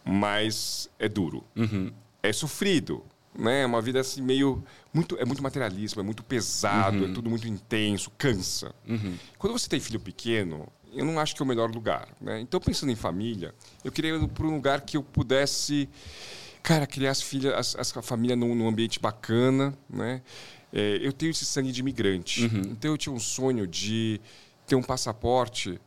mas 0.04 0.88
é 0.98 1.08
duro. 1.08 1.44
Uhum. 1.56 1.92
É 2.22 2.32
sofrido. 2.32 3.04
Né? 3.36 3.62
É 3.62 3.66
uma 3.66 3.80
vida 3.82 4.00
assim 4.00 4.22
meio. 4.22 4.62
Muito, 4.92 5.16
é 5.18 5.24
muito 5.24 5.42
materialismo, 5.42 6.00
é 6.00 6.04
muito 6.04 6.22
pesado, 6.24 7.04
Uhum. 7.04 7.10
é 7.10 7.14
tudo 7.14 7.30
muito 7.30 7.46
intenso, 7.46 8.10
cansa. 8.18 8.74
Quando 9.38 9.52
você 9.52 9.68
tem 9.68 9.78
filho 9.78 10.00
pequeno, 10.00 10.66
eu 10.92 11.04
não 11.04 11.18
acho 11.20 11.36
que 11.36 11.42
é 11.42 11.44
o 11.44 11.46
melhor 11.46 11.70
lugar. 11.70 12.08
Né? 12.20 12.40
Então, 12.40 12.58
pensando 12.60 12.90
em 12.90 12.96
família, 12.96 13.54
eu 13.84 13.92
queria 13.92 14.14
ir 14.16 14.28
para 14.28 14.46
um 14.46 14.54
lugar 14.54 14.80
que 14.80 14.96
eu 14.96 15.02
pudesse 15.02 15.88
cara, 16.62 16.86
criar 16.86 17.12
as 17.12 17.22
filhas, 17.22 17.76
as, 17.76 17.96
a 17.96 18.02
família 18.02 18.34
num, 18.36 18.54
num 18.54 18.68
ambiente 18.68 18.98
bacana, 19.00 19.72
né? 19.88 20.20
É, 20.72 20.98
eu 21.02 21.12
tenho 21.12 21.30
esse 21.30 21.44
sangue 21.44 21.72
de 21.72 21.80
imigrante, 21.80 22.44
então 22.70 22.92
eu 22.92 22.98
tinha 22.98 23.12
um 23.12 23.18
sonho 23.18 23.66
de 23.66 24.20
ter 24.66 24.76
um 24.76 24.82
passaporte 24.82 25.80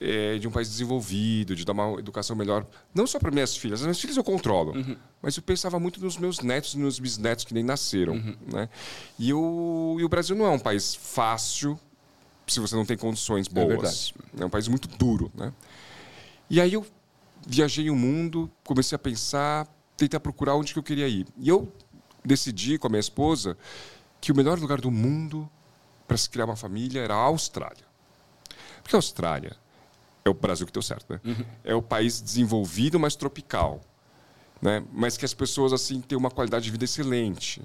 é, 0.00 0.38
de 0.38 0.46
um 0.46 0.50
país 0.50 0.68
desenvolvido, 0.68 1.54
de 1.54 1.64
dar 1.64 1.72
uma 1.72 1.98
educação 1.98 2.36
melhor, 2.36 2.66
não 2.94 3.06
só 3.06 3.18
para 3.18 3.30
minhas 3.30 3.56
filhas, 3.56 3.80
as 3.80 3.86
minhas 3.86 4.00
filhas 4.00 4.16
eu 4.16 4.24
controlo, 4.24 4.74
mas 5.22 5.36
eu 5.36 5.42
pensava 5.42 5.78
muito 5.78 6.00
nos 6.00 6.16
meus 6.16 6.40
netos 6.40 6.74
e 6.74 6.78
nos 6.78 6.98
bisnetos 6.98 7.44
que 7.44 7.54
nem 7.54 7.62
nasceram, 7.62 8.16
né? 8.52 8.68
E, 9.18 9.30
eu, 9.30 9.96
e 9.98 10.04
o 10.04 10.08
Brasil 10.08 10.36
não 10.36 10.46
é 10.46 10.50
um 10.50 10.58
país 10.58 10.94
fácil 10.94 11.78
se 12.46 12.60
você 12.60 12.74
não 12.76 12.84
tem 12.84 12.96
condições 12.96 13.48
boas. 13.48 13.68
verdade. 13.68 14.14
É 14.38 14.44
um 14.44 14.50
país 14.50 14.68
muito 14.68 14.88
duro, 14.88 15.30
né? 15.34 15.52
E 16.50 16.60
aí 16.60 16.74
eu 16.74 16.86
viajei 17.46 17.90
o 17.90 17.96
mundo, 17.96 18.50
comecei 18.62 18.96
a 18.96 18.98
pensar, 18.98 19.66
tentar 19.96 20.20
procurar 20.20 20.54
onde 20.54 20.72
que 20.72 20.78
eu 20.78 20.82
queria 20.82 21.08
ir. 21.08 21.26
E 21.38 21.48
eu 21.48 21.72
decidi 22.24 22.78
com 22.78 22.86
a 22.86 22.90
minha 22.90 23.00
esposa 23.00 23.56
que 24.20 24.32
o 24.32 24.36
melhor 24.36 24.58
lugar 24.58 24.80
do 24.80 24.90
mundo 24.90 25.48
para 26.06 26.16
se 26.16 26.28
criar 26.28 26.44
uma 26.44 26.56
família 26.56 27.00
era 27.00 27.14
a 27.14 27.18
Austrália. 27.18 27.84
Porque 28.82 28.94
a 28.94 28.98
Austrália 28.98 29.56
é 30.24 30.30
o 30.30 30.34
Brasil 30.34 30.66
que 30.66 30.72
deu 30.72 30.82
certo, 30.82 31.12
né? 31.12 31.20
É 31.62 31.74
o 31.74 31.82
país 31.82 32.20
desenvolvido, 32.20 32.98
mas 32.98 33.14
tropical, 33.14 33.80
né? 34.60 34.82
Mas 34.92 35.16
que 35.16 35.24
as 35.24 35.34
pessoas 35.34 35.72
assim 35.72 36.00
têm 36.00 36.16
uma 36.16 36.30
qualidade 36.30 36.64
de 36.64 36.70
vida 36.70 36.84
excelente, 36.84 37.62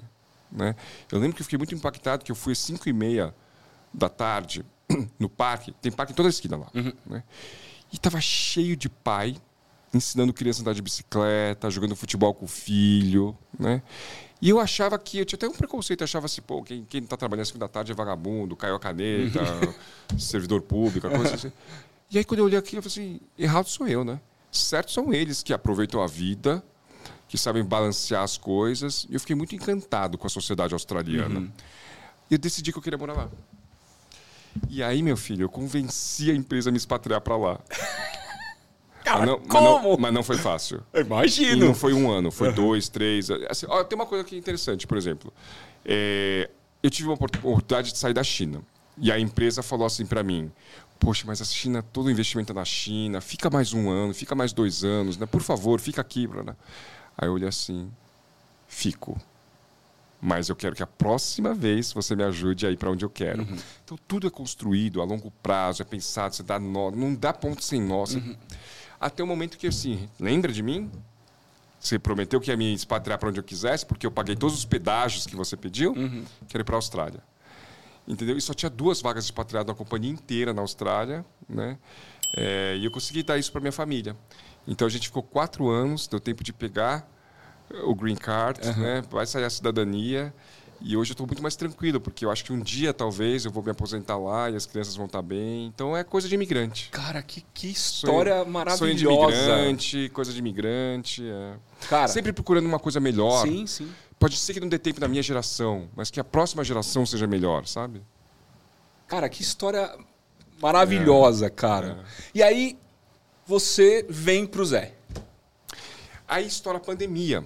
né? 0.52 0.76
Eu 1.10 1.18
lembro 1.18 1.34
que 1.36 1.40
eu 1.40 1.44
fiquei 1.44 1.58
muito 1.58 1.74
impactado 1.74 2.24
que 2.24 2.30
eu 2.30 2.36
fui 2.36 2.52
às 2.52 2.58
5 2.58 2.88
e 2.88 2.92
meia 2.92 3.34
da 3.92 4.08
tarde 4.08 4.64
no 5.18 5.28
parque, 5.28 5.72
tem 5.80 5.90
parque 5.90 6.12
em 6.12 6.16
toda 6.16 6.28
a 6.28 6.30
esquina 6.30 6.56
lá, 6.56 6.70
né? 7.06 7.22
E 7.92 7.96
estava 7.96 8.20
cheio 8.20 8.76
de 8.76 8.88
pai 8.88 9.36
ensinando 9.92 10.32
criança 10.32 10.60
a 10.60 10.62
andar 10.62 10.74
de 10.74 10.82
bicicleta, 10.82 11.68
jogando 11.70 11.96
futebol 11.96 12.32
com 12.32 12.44
o 12.44 12.48
filho, 12.48 13.36
né? 13.58 13.82
E 14.40 14.48
eu 14.48 14.58
achava 14.58 14.98
que, 14.98 15.18
eu 15.18 15.24
tinha 15.24 15.36
até 15.36 15.48
um 15.48 15.52
preconceito, 15.52 16.00
eu 16.00 16.04
achava 16.04 16.26
assim, 16.26 16.40
pô, 16.40 16.62
quem, 16.62 16.84
quem 16.84 17.02
tá 17.02 17.16
trabalhando 17.16 17.42
às 17.42 17.48
5 17.48 17.58
da 17.58 17.68
tarde 17.68 17.92
é 17.92 17.94
vagabundo, 17.94 18.56
caiu 18.56 18.74
a 18.74 18.80
caneta, 18.80 19.40
servidor 20.18 20.62
público, 20.62 21.10
coisa 21.10 21.34
assim. 21.34 21.52
E 22.10 22.18
aí 22.18 22.24
quando 22.24 22.40
eu 22.40 22.44
olhei 22.46 22.58
aqui, 22.58 22.76
eu 22.76 22.82
falei 22.82 22.92
assim, 22.92 23.20
errado 23.38 23.66
sou 23.68 23.86
eu, 23.86 24.04
né? 24.04 24.20
Certo 24.50 24.90
são 24.90 25.12
eles 25.14 25.42
que 25.42 25.52
aproveitam 25.52 26.02
a 26.02 26.06
vida, 26.06 26.62
que 27.28 27.38
sabem 27.38 27.64
balancear 27.64 28.22
as 28.24 28.36
coisas. 28.36 29.06
E 29.08 29.14
eu 29.14 29.20
fiquei 29.20 29.36
muito 29.36 29.54
encantado 29.54 30.18
com 30.18 30.26
a 30.26 30.30
sociedade 30.30 30.74
australiana. 30.74 31.52
E 32.28 32.34
eu 32.34 32.38
decidi 32.38 32.72
que 32.72 32.78
eu 32.78 32.82
queria 32.82 32.98
morar 32.98 33.12
lá. 33.14 33.30
E 34.68 34.82
aí, 34.82 35.02
meu 35.02 35.16
filho, 35.16 35.44
eu 35.44 35.48
convenci 35.48 36.30
a 36.30 36.34
empresa 36.34 36.70
a 36.70 36.72
me 36.72 36.78
expatriar 36.78 37.20
para 37.20 37.36
lá. 37.36 37.60
Cara, 39.04 39.20
mas, 39.20 39.28
não, 39.28 39.38
mas, 39.38 39.48
como? 39.48 39.64
não, 39.82 39.96
mas 39.96 40.12
não 40.12 40.22
foi 40.24 40.36
fácil. 40.36 40.82
Eu 40.92 41.02
E 41.02 41.04
Imagino. 41.06 41.66
não 41.66 41.74
foi 41.74 41.94
um 41.94 42.10
ano, 42.10 42.30
foi 42.32 42.52
dois, 42.52 42.88
três. 42.88 43.30
Assim, 43.48 43.66
ó, 43.68 43.82
tem 43.84 43.96
uma 43.96 44.04
coisa 44.06 44.24
que 44.24 44.34
é 44.34 44.38
interessante, 44.38 44.86
por 44.86 44.98
exemplo. 44.98 45.32
É, 45.84 46.50
eu 46.82 46.90
tive 46.90 47.08
uma 47.08 47.14
opor- 47.14 47.30
oportunidade 47.38 47.92
de 47.92 47.98
sair 47.98 48.12
da 48.12 48.22
China. 48.24 48.60
E 48.98 49.10
a 49.10 49.18
empresa 49.18 49.62
falou 49.62 49.86
assim 49.86 50.04
para 50.04 50.22
mim: 50.22 50.50
Poxa, 51.00 51.24
mas 51.26 51.40
a 51.40 51.44
China, 51.44 51.82
todo 51.82 52.06
o 52.06 52.10
investimento 52.10 52.52
é 52.52 52.54
na 52.54 52.64
China, 52.64 53.20
fica 53.20 53.50
mais 53.50 53.72
um 53.72 53.90
ano, 53.90 54.14
fica 54.14 54.34
mais 54.34 54.52
dois 54.52 54.84
anos, 54.84 55.16
né? 55.16 55.26
Por 55.26 55.40
favor, 55.42 55.80
fica 55.80 56.00
aqui. 56.00 56.26
Bruna. 56.26 56.56
Aí 57.16 57.26
eu 57.26 57.32
olhei 57.32 57.48
assim: 57.48 57.90
Fico. 58.68 59.18
mas 60.20 60.50
eu 60.50 60.54
quero 60.54 60.76
que 60.76 60.82
a 60.82 60.86
próxima 60.86 61.54
vez 61.54 61.92
você 61.92 62.14
me 62.14 62.22
ajude 62.22 62.66
a 62.66 62.70
ir 62.70 62.76
para 62.76 62.90
onde 62.90 63.04
eu 63.04 63.10
quero. 63.10 63.42
Uhum. 63.42 63.56
Então 63.82 63.98
tudo 64.06 64.26
é 64.26 64.30
construído 64.30 65.00
a 65.00 65.04
longo 65.04 65.30
prazo, 65.42 65.80
é 65.80 65.84
pensado, 65.84 66.34
você 66.36 66.42
dá 66.42 66.58
nó, 66.58 66.90
não 66.90 67.14
dá 67.14 67.32
ponto 67.32 67.64
sem 67.64 67.80
nó. 67.80 68.04
Uhum. 68.04 68.36
Até 69.00 69.22
o 69.24 69.26
momento 69.26 69.56
que 69.56 69.66
assim, 69.66 70.08
lembra 70.20 70.52
de 70.52 70.62
mim? 70.62 70.90
Você 71.80 71.98
prometeu 71.98 72.38
que 72.38 72.50
ia 72.50 72.56
me 72.58 72.74
expatriar 72.74 73.18
para 73.18 73.30
onde 73.30 73.40
eu 73.40 73.44
quisesse, 73.44 73.86
porque 73.86 74.06
eu 74.06 74.10
paguei 74.10 74.36
todos 74.36 74.54
os 74.54 74.66
pedágios 74.66 75.26
que 75.26 75.34
você 75.34 75.56
pediu. 75.56 75.92
Uhum. 75.94 76.24
Quero 76.46 76.60
ir 76.60 76.64
para 76.64 76.76
a 76.76 76.78
Austrália. 76.78 77.22
Entendeu? 78.06 78.36
E 78.36 78.40
só 78.40 78.52
tinha 78.52 78.70
duas 78.70 79.00
vagas 79.00 79.24
de 79.24 79.30
expatriado 79.30 79.68
na 79.68 79.74
companhia 79.74 80.10
inteira 80.10 80.52
na 80.52 80.62
Austrália, 80.62 81.24
né? 81.48 81.78
É, 82.36 82.76
e 82.76 82.84
eu 82.84 82.90
consegui 82.90 83.22
dar 83.22 83.38
isso 83.38 83.50
para 83.52 83.60
minha 83.60 83.72
família. 83.72 84.16
Então 84.66 84.86
a 84.86 84.90
gente 84.90 85.08
ficou 85.08 85.22
quatro 85.22 85.68
anos, 85.68 86.06
deu 86.06 86.20
tempo 86.20 86.44
de 86.44 86.52
pegar 86.52 87.08
o 87.84 87.94
green 87.94 88.16
card, 88.16 88.66
uhum. 88.66 88.76
né? 88.78 89.02
Vai 89.10 89.26
sair 89.26 89.44
a 89.44 89.50
cidadania. 89.50 90.34
E 90.82 90.96
hoje 90.96 91.10
eu 91.10 91.14
estou 91.14 91.26
muito 91.26 91.42
mais 91.42 91.54
tranquilo, 91.56 92.00
porque 92.00 92.24
eu 92.24 92.30
acho 92.30 92.42
que 92.42 92.52
um 92.52 92.58
dia, 92.58 92.94
talvez, 92.94 93.44
eu 93.44 93.50
vou 93.50 93.62
me 93.62 93.70
aposentar 93.70 94.16
lá 94.16 94.48
e 94.48 94.56
as 94.56 94.64
crianças 94.64 94.96
vão 94.96 95.04
estar 95.06 95.18
tá 95.18 95.22
bem. 95.22 95.66
Então 95.66 95.94
é 95.94 96.02
coisa 96.02 96.26
de 96.26 96.34
imigrante. 96.34 96.88
Cara, 96.90 97.22
que, 97.22 97.44
que 97.52 97.68
história 97.68 98.38
sonho, 98.38 98.50
maravilhosa. 98.50 98.78
Sonho 98.78 98.96
de 98.96 99.04
imigrante, 99.04 100.08
coisa 100.08 100.32
de 100.32 100.38
imigrante. 100.38 101.22
É. 101.28 101.54
Cara, 101.88 102.08
Sempre 102.08 102.32
procurando 102.32 102.64
uma 102.64 102.78
coisa 102.78 102.98
melhor. 102.98 103.46
Sim, 103.46 103.66
sim. 103.66 103.90
Pode 104.20 104.36
ser 104.36 104.52
que 104.52 104.60
não 104.60 104.68
dê 104.68 104.78
tempo 104.78 105.00
na 105.00 105.08
minha 105.08 105.22
geração, 105.22 105.88
mas 105.96 106.10
que 106.10 106.20
a 106.20 106.24
próxima 106.24 106.62
geração 106.62 107.06
seja 107.06 107.26
melhor, 107.26 107.66
sabe? 107.66 108.02
Cara, 109.08 109.30
que 109.30 109.40
história 109.40 109.90
maravilhosa, 110.60 111.46
é, 111.46 111.50
cara. 111.50 112.04
É. 112.06 112.30
E 112.34 112.42
aí, 112.42 112.78
você 113.46 114.04
vem 114.10 114.46
pro 114.46 114.62
Zé. 114.64 114.94
Aí 116.28 116.46
estoura 116.46 116.76
a 116.76 116.80
pandemia. 116.80 117.42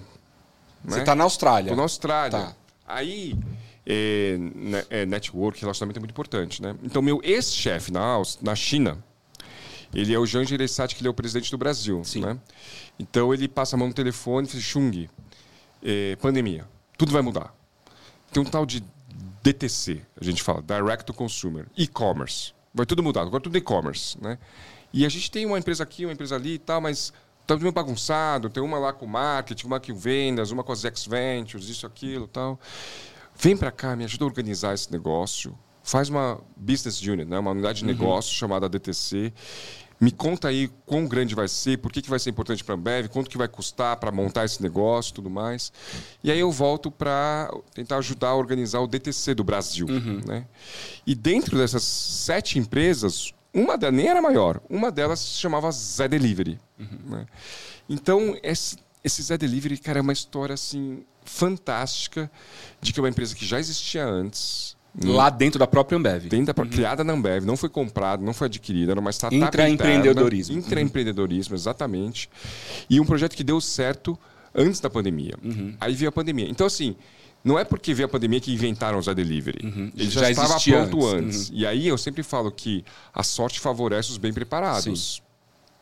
Você 0.83 0.99
está 0.99 1.15
né? 1.15 1.19
na 1.19 1.23
Austrália. 1.23 1.69
Estou 1.69 1.77
na 1.77 1.83
Austrália. 1.83 2.39
Tá. 2.39 2.55
Aí, 2.85 3.39
é, 3.85 4.37
é, 4.89 5.05
network, 5.05 5.61
relacionamento 5.61 5.97
é 5.97 6.01
muito 6.01 6.11
importante, 6.11 6.61
né? 6.61 6.75
Então, 6.83 7.01
meu 7.01 7.21
ex-chefe 7.23 7.89
na, 7.89 8.21
na 8.41 8.53
China, 8.53 9.01
ele 9.93 10.13
é 10.13 10.19
o 10.19 10.25
Jean 10.25 10.43
Gereissati, 10.43 10.93
que 10.93 11.01
ele 11.01 11.07
é 11.07 11.11
o 11.11 11.13
presidente 11.13 11.49
do 11.49 11.57
Brasil, 11.57 12.03
Sim. 12.03 12.19
né? 12.19 12.37
Então, 12.99 13.33
ele 13.33 13.47
passa 13.47 13.77
a 13.77 13.79
mão 13.79 13.87
no 13.87 13.93
telefone 13.93 14.45
e 14.45 14.51
diz, 14.51 14.61
Chung, 14.61 15.07
é, 15.85 16.15
pandemia, 16.15 16.67
tudo 16.97 17.11
vai 17.11 17.21
mudar. 17.21 17.53
Tem 18.33 18.41
um 18.41 18.45
tal 18.45 18.65
de 18.65 18.83
DTC, 19.43 20.01
a 20.19 20.23
gente 20.23 20.41
fala, 20.41 20.61
Direct 20.63 21.05
to 21.05 21.13
Consumer, 21.13 21.67
e-commerce. 21.77 22.53
Vai 22.73 22.85
tudo 22.85 23.03
mudar, 23.03 23.21
agora 23.21 23.41
tudo 23.41 23.55
e-commerce, 23.55 24.21
né? 24.21 24.39
E 24.91 25.05
a 25.05 25.09
gente 25.09 25.29
tem 25.29 25.45
uma 25.45 25.59
empresa 25.59 25.83
aqui, 25.83 26.05
uma 26.05 26.13
empresa 26.13 26.35
ali 26.35 26.55
e 26.55 26.59
tal, 26.59 26.81
mas 26.81 27.13
tá 27.45 27.55
meio 27.55 27.71
bagunçado, 27.71 28.49
tem 28.49 28.63
uma 28.63 28.79
lá 28.79 28.91
com 28.91 29.05
marketing, 29.05 29.67
uma 29.67 29.79
com 29.79 29.93
vendas, 29.93 30.51
uma 30.51 30.63
com 30.63 30.71
as 30.71 30.83
ex-ventures, 30.83 31.69
isso, 31.69 31.85
aquilo 31.85 32.27
tal. 32.27 32.59
Vem 33.37 33.55
para 33.55 33.71
cá, 33.71 33.95
me 33.95 34.03
ajuda 34.05 34.23
a 34.23 34.27
organizar 34.27 34.73
esse 34.73 34.91
negócio. 34.91 35.57
Faz 35.83 36.09
uma 36.09 36.41
business 36.55 36.99
unit, 37.01 37.25
né? 37.25 37.37
uma 37.37 37.51
unidade 37.51 37.79
de 37.79 37.85
uhum. 37.85 37.91
negócio 37.91 38.33
chamada 38.33 38.67
DTC. 38.67 39.31
Me 39.99 40.11
conta 40.11 40.49
aí 40.49 40.69
quão 40.85 41.07
grande 41.07 41.33
vai 41.33 41.47
ser, 41.47 41.77
por 41.77 41.91
que, 41.91 42.01
que 42.01 42.09
vai 42.09 42.19
ser 42.19 42.29
importante 42.29 42.63
para 42.63 42.75
a 42.75 42.77
Ambev, 42.77 43.07
quanto 43.07 43.29
que 43.29 43.37
vai 43.37 43.47
custar 43.47 43.95
para 43.97 44.11
montar 44.11 44.43
esse 44.43 44.61
negócio 44.61 45.13
tudo 45.13 45.29
mais. 45.29 45.71
E 46.23 46.31
aí 46.31 46.39
eu 46.39 46.51
volto 46.51 46.91
para 46.91 47.49
tentar 47.73 47.97
ajudar 47.97 48.29
a 48.29 48.35
organizar 48.35 48.79
o 48.79 48.87
DTC 48.87 49.33
do 49.33 49.43
Brasil. 49.43 49.87
Uhum. 49.87 50.21
Né? 50.25 50.45
E 51.07 51.15
dentro 51.15 51.57
dessas 51.57 51.83
sete 51.83 52.59
empresas, 52.59 53.33
uma 53.53 53.77
delas 53.77 53.95
nem 53.95 54.07
era 54.07 54.21
maior, 54.21 54.61
uma 54.69 54.91
delas 54.91 55.19
se 55.19 55.39
chamava 55.39 55.71
Zé 55.71 56.07
Delivery. 56.07 56.59
Uhum. 56.77 56.99
Né? 57.05 57.25
Então, 57.87 58.37
esse, 58.43 58.77
esse 59.03 59.21
Zé 59.21 59.37
Delivery, 59.37 59.77
cara, 59.77 59.99
é 59.99 60.01
uma 60.01 60.13
história 60.13 60.53
assim 60.53 61.05
fantástica 61.23 62.29
de 62.81 62.93
que 62.93 62.99
é 62.99 63.03
uma 63.03 63.09
empresa 63.09 63.33
que 63.33 63.45
já 63.45 63.59
existia 63.59 64.05
antes. 64.05 64.74
Né? 65.03 65.11
Lá 65.11 65.29
dentro 65.29 65.59
da 65.59 65.67
própria 65.67 65.97
Ambev. 65.97 66.27
Dentro 66.27 66.53
da, 66.53 66.63
uhum. 66.63 66.69
Criada 66.69 67.03
na 67.03 67.13
Ambev, 67.13 67.45
não 67.45 67.57
foi 67.57 67.67
comprada, 67.67 68.23
não 68.23 68.33
foi 68.33 68.47
adquirida, 68.47 68.93
era 68.93 68.99
uma 68.99 69.11
startup 69.11 69.43
Intraempreendedorismo. 69.43 70.57
Intraempreendedorismo, 70.57 71.53
uhum. 71.53 71.59
exatamente. 71.59 72.29
E 72.89 72.99
um 72.99 73.05
projeto 73.05 73.35
que 73.35 73.43
deu 73.43 73.59
certo 73.59 74.17
antes 74.53 74.79
da 74.79 74.89
pandemia. 74.89 75.33
Uhum. 75.43 75.75
Aí 75.81 75.93
veio 75.93 76.09
a 76.09 76.11
pandemia. 76.11 76.49
Então, 76.49 76.65
assim, 76.65 76.95
não 77.43 77.59
é 77.59 77.65
porque 77.65 77.93
veio 77.93 78.05
a 78.05 78.09
pandemia 78.09 78.39
que 78.39 78.53
inventaram 78.53 78.97
o 78.97 79.01
Zé 79.01 79.13
Delivery. 79.13 79.65
Uhum. 79.65 79.91
Ele 79.95 80.09
já, 80.09 80.21
já 80.21 80.31
estava 80.31 80.59
pronto 80.59 81.05
antes. 81.07 81.25
antes. 81.25 81.49
Uhum. 81.49 81.55
E 81.57 81.67
aí 81.67 81.87
eu 81.87 81.97
sempre 81.97 82.23
falo 82.23 82.49
que 82.49 82.83
a 83.13 83.21
sorte 83.21 83.59
favorece 83.59 84.11
os 84.11 84.17
bem 84.17 84.33
preparados. 84.33 85.15
Sim. 85.17 85.24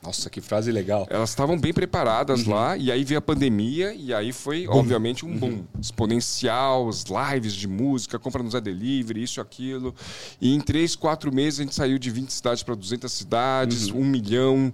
Nossa, 0.04 0.30
que 0.30 0.42
frase 0.42 0.72
legal. 0.72 1.08
Elas 1.10 1.30
estavam 1.30 1.58
bem 1.58 1.72
preparadas 1.72 2.46
uhum. 2.46 2.54
lá, 2.54 2.78
e 2.78 2.92
aí 2.92 3.04
veio 3.06 3.20
a 3.20 3.22
pandemia, 3.22 3.94
e 3.94 4.14
aí 4.14 4.34
foi, 4.34 4.66
boom. 4.66 4.78
obviamente, 4.78 5.26
um 5.26 5.38
boom 5.38 5.50
uhum. 5.50 5.66
exponencial, 5.80 6.86
os 6.86 7.06
lives 7.06 7.54
de 7.54 7.68
música, 7.68 8.20
compra 8.20 8.44
no 8.44 8.52
Zé 8.52 8.60
Delivery, 8.60 9.24
isso, 9.24 9.40
aquilo. 9.40 9.96
E 10.42 10.54
em 10.54 10.60
três, 10.60 10.96
quatro 10.96 11.34
meses 11.34 11.62
a 11.62 11.64
gente 11.64 11.74
saiu 11.74 11.98
de 11.98 12.10
20 12.10 12.30
cidades 12.30 12.64
para 12.64 12.76
200 12.76 13.12
cidades, 13.12 13.90
uhum. 13.90 14.02
um 14.02 14.06
milhão 14.06 14.74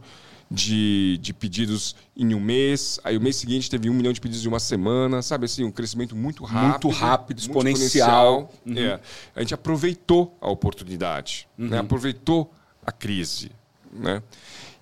de, 0.49 1.19
de 1.21 1.31
pedidos 1.31 1.95
em 2.17 2.33
um 2.33 2.39
mês. 2.39 2.99
Aí 3.03 3.15
o 3.15 3.21
mês 3.21 3.35
seguinte 3.35 3.69
teve 3.69 3.89
um 3.89 3.93
milhão 3.93 4.11
de 4.11 4.19
pedidos 4.19 4.43
em 4.43 4.47
uma 4.47 4.59
semana, 4.59 5.21
sabe 5.21 5.45
assim, 5.45 5.63
um 5.63 5.71
crescimento 5.71 6.15
muito 6.15 6.43
rápido. 6.43 6.87
Muito 6.87 6.89
rápido, 6.89 7.39
exponencial. 7.39 8.35
Muito 8.35 8.51
exponencial. 8.55 8.95
Uhum. 8.95 8.95
É. 8.95 8.99
A 9.35 9.41
gente 9.41 9.53
aproveitou 9.53 10.35
a 10.41 10.49
oportunidade, 10.49 11.47
né? 11.57 11.65
uhum. 11.65 11.71
né? 11.71 11.77
aproveitou 11.79 12.51
a 12.83 12.91
crise. 12.91 13.51
Né? 13.91 14.21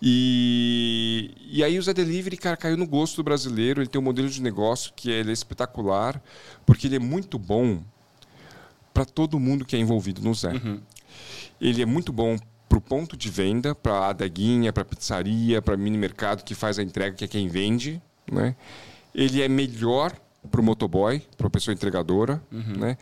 E, 0.01 1.31
e 1.49 1.63
aí 1.63 1.77
o 1.79 1.81
Zé 1.81 1.93
Delivery, 1.93 2.38
cara, 2.38 2.55
caiu 2.55 2.77
no 2.77 2.86
gosto 2.86 3.17
do 3.17 3.23
brasileiro. 3.23 3.81
Ele 3.81 3.89
tem 3.89 3.99
um 3.99 4.03
modelo 4.03 4.29
de 4.29 4.41
negócio 4.41 4.93
que 4.95 5.12
é, 5.12 5.21
é 5.21 5.31
espetacular, 5.31 6.21
porque 6.65 6.88
ele 6.88 6.97
é 6.97 6.99
muito 6.99 7.39
bom 7.39 7.81
para 8.93 9.05
todo 9.05 9.39
mundo 9.39 9.65
que 9.65 9.75
é 9.75 9.79
envolvido 9.79 10.21
no 10.21 10.33
Zé. 10.33 10.53
Uhum. 10.53 10.79
Ele 11.60 11.81
é 11.81 11.86
muito 11.86 12.12
bom 12.12 12.38
para 12.67 12.77
o 12.77 12.81
ponto 12.81 13.15
de 13.15 13.29
venda, 13.29 13.73
para 13.73 13.93
a 13.93 14.10
adeguinha, 14.10 14.73
para 14.73 14.81
a 14.81 14.86
pizzaria, 14.86 15.62
para 15.62 15.77
mini 15.77 15.97
mercado 15.97 16.43
que 16.43 16.53
faz 16.53 16.77
a 16.77 16.83
entrega, 16.83 17.15
que 17.15 17.23
é 17.23 17.27
quem 17.27 17.47
vende. 17.47 18.01
Né? 18.31 18.55
Ele 19.15 19.41
é 19.41 19.47
melhor 19.47 20.13
para 20.51 20.62
o 20.62 20.63
motoboy, 20.63 21.21
para 21.38 21.47
a 21.47 21.49
pessoa 21.49 21.73
entregadora. 21.73 22.41
Uhum. 22.51 22.77
Né? 22.77 22.97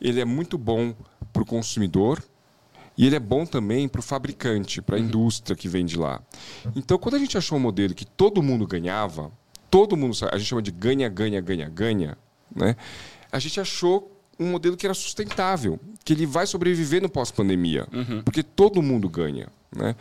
Ele 0.00 0.20
é 0.20 0.24
muito 0.24 0.56
bom 0.56 0.94
para 1.32 1.42
o 1.42 1.46
consumidor. 1.46 2.22
E 2.96 3.06
ele 3.06 3.16
é 3.16 3.20
bom 3.20 3.44
também 3.44 3.88
para 3.88 3.98
o 3.98 4.02
fabricante, 4.02 4.80
para 4.80 4.96
a 4.96 4.98
indústria 4.98 5.54
que 5.54 5.68
vende 5.68 5.98
lá. 5.98 6.20
Então, 6.74 6.98
quando 6.98 7.16
a 7.16 7.18
gente 7.18 7.36
achou 7.36 7.58
um 7.58 7.60
modelo 7.60 7.94
que 7.94 8.06
todo 8.06 8.42
mundo 8.42 8.66
ganhava, 8.66 9.30
todo 9.70 9.96
mundo, 9.96 10.16
a 10.32 10.38
gente 10.38 10.48
chama 10.48 10.62
de 10.62 10.70
ganha, 10.70 11.08
ganha, 11.08 11.40
ganha, 11.40 11.68
ganha, 11.68 12.18
né? 12.54 12.74
a 13.30 13.38
gente 13.38 13.60
achou 13.60 14.12
um 14.38 14.50
modelo 14.50 14.76
que 14.76 14.86
era 14.86 14.94
sustentável, 14.94 15.78
que 16.04 16.12
ele 16.12 16.26
vai 16.26 16.46
sobreviver 16.46 17.02
no 17.02 17.08
pós-pandemia, 17.08 17.86
uhum. 17.92 18.22
porque 18.22 18.42
todo 18.42 18.82
mundo 18.82 19.08
ganha. 19.08 19.48
Né? 19.74 19.94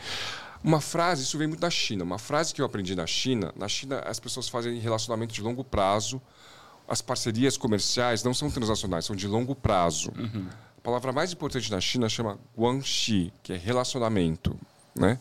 Uma 0.63 0.81
frase, 0.81 1.23
isso 1.23 1.37
vem 1.37 1.47
muito 1.47 1.59
da 1.59 1.69
China, 1.69 2.03
uma 2.03 2.17
frase 2.17 2.53
que 2.53 2.61
eu 2.61 2.65
aprendi 2.65 2.95
na 2.95 3.05
China, 3.05 3.53
na 3.55 3.67
China 3.67 3.99
as 3.99 4.19
pessoas 4.19 4.49
fazem 4.49 4.77
relacionamento 4.79 5.33
de 5.33 5.41
longo 5.41 5.63
prazo, 5.63 6.21
as 6.87 7.01
parcerias 7.01 7.57
comerciais 7.57 8.23
não 8.23 8.33
são 8.33 8.49
transacionais, 8.49 9.05
são 9.05 9.15
de 9.15 9.27
longo 9.27 9.55
prazo. 9.55 10.11
Uhum. 10.17 10.47
A 10.85 10.91
palavra 10.93 11.11
mais 11.11 11.33
importante 11.33 11.71
na 11.71 11.81
China 11.81 12.07
chama 12.07 12.37
guanxi, 12.55 13.33
que 13.41 13.51
é 13.51 13.57
relacionamento. 13.57 14.55
Né? 14.95 15.19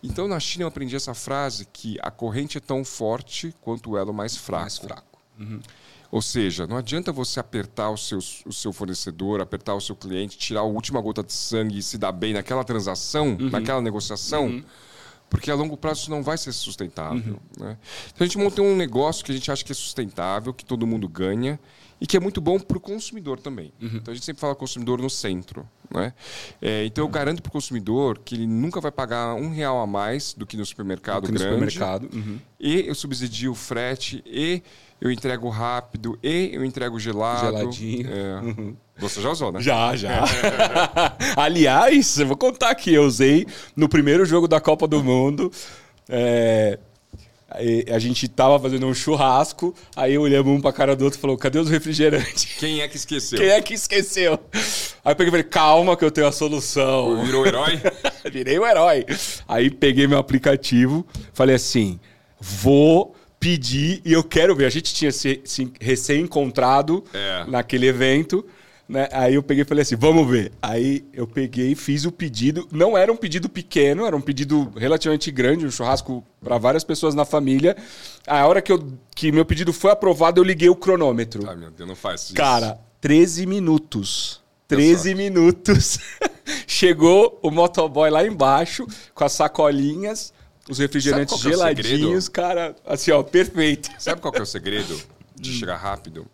Então, 0.00 0.28
na 0.28 0.38
China, 0.38 0.62
eu 0.62 0.68
aprendi 0.68 0.94
essa 0.94 1.14
frase 1.14 1.66
que 1.72 1.98
a 2.00 2.12
corrente 2.12 2.58
é 2.58 2.60
tão 2.60 2.84
forte 2.84 3.52
quanto 3.60 3.90
o 3.90 3.98
elo 3.98 4.14
mais 4.14 4.36
fraco. 4.36 4.62
Mais 4.62 4.78
fraco. 4.78 5.18
Uhum. 5.36 5.60
Ou 6.12 6.22
seja, 6.22 6.64
não 6.64 6.76
adianta 6.76 7.10
você 7.10 7.40
apertar 7.40 7.90
o 7.90 7.96
seu, 7.96 8.18
o 8.46 8.52
seu 8.52 8.72
fornecedor, 8.72 9.40
apertar 9.40 9.74
o 9.74 9.80
seu 9.80 9.96
cliente, 9.96 10.38
tirar 10.38 10.60
a 10.60 10.62
última 10.62 11.00
gota 11.00 11.24
de 11.24 11.32
sangue 11.32 11.78
e 11.78 11.82
se 11.82 11.98
dar 11.98 12.12
bem 12.12 12.32
naquela 12.32 12.62
transação, 12.62 13.30
uhum. 13.30 13.50
naquela 13.50 13.82
negociação, 13.82 14.46
uhum. 14.46 14.64
Porque 15.30 15.50
a 15.50 15.54
longo 15.54 15.76
prazo 15.76 16.02
isso 16.02 16.10
não 16.10 16.22
vai 16.22 16.36
ser 16.36 16.52
sustentável. 16.52 17.38
Uhum. 17.58 17.64
Né? 17.64 17.78
Então 18.12 18.24
a 18.24 18.24
gente 18.24 18.36
montou 18.36 18.66
um 18.66 18.76
negócio 18.76 19.24
que 19.24 19.30
a 19.30 19.34
gente 19.34 19.50
acha 19.50 19.64
que 19.64 19.72
é 19.72 19.74
sustentável, 19.74 20.52
que 20.52 20.64
todo 20.64 20.86
mundo 20.86 21.08
ganha 21.08 21.58
e 22.00 22.06
que 22.06 22.16
é 22.16 22.20
muito 22.20 22.40
bom 22.40 22.58
para 22.58 22.76
o 22.76 22.80
consumidor 22.80 23.38
também. 23.38 23.72
Uhum. 23.80 23.90
Então 23.94 24.10
a 24.10 24.14
gente 24.14 24.26
sempre 24.26 24.40
fala 24.40 24.54
consumidor 24.54 25.00
no 25.00 25.08
centro. 25.08 25.66
Né? 25.88 26.12
É, 26.60 26.84
então 26.84 27.04
eu 27.04 27.08
garanto 27.08 27.42
para 27.42 27.48
o 27.48 27.52
consumidor 27.52 28.18
que 28.24 28.34
ele 28.34 28.46
nunca 28.46 28.80
vai 28.80 28.90
pagar 28.90 29.34
um 29.34 29.50
real 29.50 29.80
a 29.80 29.86
mais 29.86 30.34
do 30.34 30.44
que 30.44 30.56
no 30.56 30.66
supermercado 30.66 31.26
que 31.26 31.32
grande. 31.32 31.44
No 31.44 31.70
supermercado. 31.70 32.10
Uhum. 32.12 32.38
E 32.58 32.86
eu 32.86 32.94
subsidio 32.94 33.52
o 33.52 33.54
frete 33.54 34.22
e 34.26 34.62
eu 35.00 35.10
entrego 35.10 35.48
rápido 35.48 36.18
e 36.22 36.50
eu 36.52 36.64
entrego 36.64 36.98
gelado. 37.00 37.46
Geladinho. 37.46 38.08
É. 38.12 38.40
Uhum. 38.40 38.76
Você 38.98 39.22
já 39.22 39.30
usou, 39.30 39.50
né? 39.50 39.60
Já, 39.60 39.96
já. 39.96 40.24
Aliás, 41.36 42.18
eu 42.18 42.26
vou 42.26 42.36
contar 42.36 42.70
aqui, 42.70 42.92
eu 42.92 43.04
usei 43.04 43.46
no 43.74 43.88
primeiro 43.88 44.26
jogo 44.26 44.46
da 44.46 44.60
Copa 44.60 44.86
do 44.86 45.02
Mundo. 45.02 45.50
É, 46.06 46.78
a 47.90 47.98
gente 47.98 48.28
tava 48.28 48.60
fazendo 48.60 48.86
um 48.86 48.94
churrasco, 48.94 49.74
aí 49.96 50.16
olhamos 50.16 50.52
um 50.52 50.60
pra 50.60 50.72
cara 50.72 50.94
do 50.94 51.04
outro 51.04 51.18
e 51.18 51.20
falou: 51.20 51.36
cadê 51.36 51.58
os 51.58 51.70
refrigerantes? 51.70 52.56
Quem 52.58 52.80
é 52.80 52.88
que 52.88 52.96
esqueceu? 52.96 53.38
Quem 53.38 53.48
é 53.48 53.60
que 53.60 53.74
esqueceu? 53.74 54.38
Aí 55.04 55.12
eu 55.12 55.16
peguei 55.16 55.28
e 55.28 55.30
falei: 55.30 55.44
calma, 55.44 55.96
que 55.96 56.04
eu 56.04 56.10
tenho 56.10 56.26
a 56.26 56.32
solução. 56.32 57.24
Virou 57.24 57.42
o 57.42 57.46
herói? 57.46 57.80
Virei 58.30 58.58
o 58.58 58.66
herói. 58.66 59.06
Aí 59.48 59.70
peguei 59.70 60.06
meu 60.06 60.18
aplicativo, 60.18 61.06
falei 61.32 61.56
assim: 61.56 61.98
vou 62.38 63.16
pedi 63.40 64.00
e 64.04 64.12
eu 64.12 64.22
quero 64.22 64.54
ver. 64.54 64.66
A 64.66 64.70
gente 64.70 64.92
tinha 64.94 65.10
se, 65.10 65.40
se 65.44 65.72
recém-encontrado 65.80 67.02
É. 67.12 67.44
naquele 67.48 67.86
evento. 67.88 68.44
Né? 68.88 69.08
Aí 69.12 69.34
eu 69.36 69.42
peguei 69.42 69.62
e 69.62 69.64
falei 69.64 69.82
assim: 69.82 69.96
vamos 69.96 70.28
ver. 70.28 70.50
Aí 70.60 71.04
eu 71.12 71.26
peguei, 71.26 71.74
fiz 71.76 72.04
o 72.04 72.10
pedido. 72.12 72.66
Não 72.72 72.98
era 72.98 73.10
um 73.12 73.16
pedido 73.16 73.48
pequeno, 73.48 74.04
era 74.04 74.16
um 74.16 74.20
pedido 74.20 74.70
relativamente 74.76 75.30
grande, 75.30 75.64
um 75.64 75.70
churrasco 75.70 76.24
para 76.42 76.58
várias 76.58 76.82
pessoas 76.84 77.14
na 77.14 77.24
família. 77.24 77.76
A 78.26 78.44
hora 78.46 78.60
que, 78.60 78.72
eu, 78.72 78.92
que 79.14 79.30
meu 79.30 79.44
pedido 79.44 79.72
foi 79.72 79.92
aprovado, 79.92 80.40
eu 80.40 80.44
liguei 80.44 80.68
o 80.68 80.74
cronômetro. 80.74 81.48
Ai, 81.48 81.54
meu 81.56 81.70
Deus, 81.70 81.88
não 81.88 81.94
faz 81.96 82.22
isso. 82.24 82.34
Cara, 82.34 82.78
13 83.00 83.46
minutos. 83.46 84.40
13 84.66 85.14
minutos. 85.14 85.98
Chegou 86.66 87.38
o 87.42 87.50
motoboy 87.50 88.10
lá 88.10 88.26
embaixo 88.26 88.86
com 89.14 89.24
as 89.24 89.32
sacolinhas, 89.32 90.32
os 90.68 90.78
refrigerantes 90.78 91.34
é 91.34 91.50
geladinhos, 91.50 92.28
cara, 92.28 92.76
assim, 92.84 93.10
ó, 93.10 93.22
perfeito. 93.22 93.90
Sabe 93.98 94.20
qual 94.20 94.32
que 94.32 94.38
é 94.38 94.42
o 94.42 94.46
segredo 94.46 95.00
de 95.34 95.52
chegar 95.52 95.76
rápido? 95.76 96.26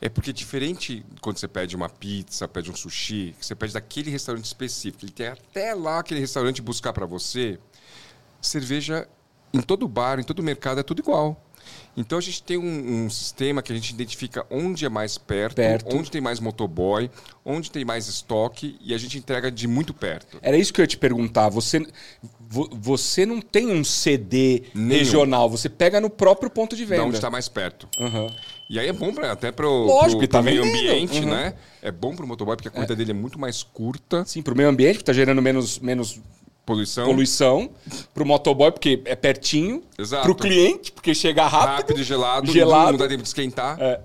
É 0.00 0.08
porque 0.08 0.32
diferente 0.32 1.04
quando 1.20 1.36
você 1.36 1.46
pede 1.46 1.76
uma 1.76 1.88
pizza, 1.88 2.48
pede 2.48 2.70
um 2.70 2.74
sushi, 2.74 3.34
que 3.38 3.44
você 3.44 3.54
pede 3.54 3.74
daquele 3.74 4.10
restaurante 4.10 4.46
específico, 4.46 5.04
ele 5.04 5.12
tem 5.12 5.26
até 5.26 5.74
lá 5.74 5.98
aquele 5.98 6.20
restaurante 6.20 6.62
buscar 6.62 6.92
para 6.92 7.04
você, 7.04 7.58
cerveja 8.40 9.06
em 9.52 9.60
todo 9.60 9.86
bar, 9.86 10.18
em 10.18 10.22
todo 10.22 10.42
mercado 10.42 10.80
é 10.80 10.82
tudo 10.82 11.00
igual. 11.00 11.38
Então 11.96 12.18
a 12.18 12.20
gente 12.20 12.42
tem 12.42 12.56
um, 12.56 13.04
um 13.04 13.10
sistema 13.10 13.62
que 13.62 13.72
a 13.72 13.74
gente 13.74 13.90
identifica 13.90 14.46
onde 14.50 14.84
é 14.84 14.88
mais 14.88 15.18
perto, 15.18 15.56
Perto. 15.56 15.96
onde 15.96 16.10
tem 16.10 16.20
mais 16.20 16.38
motoboy, 16.40 17.10
onde 17.44 17.70
tem 17.70 17.84
mais 17.84 18.06
estoque 18.08 18.76
e 18.80 18.94
a 18.94 18.98
gente 18.98 19.18
entrega 19.18 19.50
de 19.50 19.66
muito 19.66 19.92
perto. 19.92 20.38
Era 20.40 20.56
isso 20.56 20.72
que 20.72 20.80
eu 20.80 20.84
ia 20.84 20.86
te 20.86 20.96
perguntar. 20.96 21.48
Você, 21.48 21.84
vo- 22.40 22.70
você 22.72 23.26
não 23.26 23.40
tem 23.40 23.68
um 23.70 23.82
CD 23.84 24.62
Nenhum. 24.74 24.88
regional, 24.98 25.50
você 25.50 25.68
pega 25.68 26.00
no 26.00 26.08
próprio 26.08 26.48
ponto 26.48 26.76
de 26.76 26.84
Da 26.84 26.90
venda. 26.90 27.04
onde 27.04 27.16
está 27.16 27.28
mais 27.30 27.48
perto. 27.48 27.88
Aham. 27.98 28.28
E 28.68 28.78
aí 28.78 28.86
é 28.86 28.92
bom 28.92 29.12
pra, 29.12 29.32
até 29.32 29.50
para 29.50 29.68
o 29.68 29.88
tá 30.28 30.40
meio 30.40 30.62
ambiente, 30.62 31.18
Uhum. 31.20 31.30
né? 31.30 31.54
É 31.82 31.90
bom 31.90 32.14
para 32.14 32.24
o 32.24 32.28
motoboy 32.28 32.54
porque 32.54 32.68
a 32.68 32.70
corrida 32.70 32.94
dele 32.94 33.10
é 33.10 33.14
muito 33.14 33.36
mais 33.38 33.64
curta, 33.64 34.24
Sim, 34.24 34.42
pro 34.42 34.54
meio 34.56 34.68
ambiente, 34.68 34.98
que 34.98 35.04
tá 35.04 35.12
gerando 35.12 35.42
menos, 35.42 35.80
menos 35.80 36.20
poluição, 36.74 37.04
poluição. 37.06 37.70
Pro 38.14 38.24
motoboy, 38.24 38.70
porque 38.72 39.02
é 39.04 39.14
pertinho. 39.16 39.82
Exato. 39.98 40.22
Pro 40.24 40.34
cliente, 40.34 40.92
porque 40.92 41.14
chega 41.14 41.46
rápido. 41.46 41.76
rápido 41.76 42.00
e 42.00 42.04
gelado, 42.04 42.52
gelado. 42.52 42.92
não 42.92 42.98
dá 42.98 43.08
tempo 43.08 43.22
de 43.22 43.28
esquentar. 43.28 43.76
É. 43.80 44.00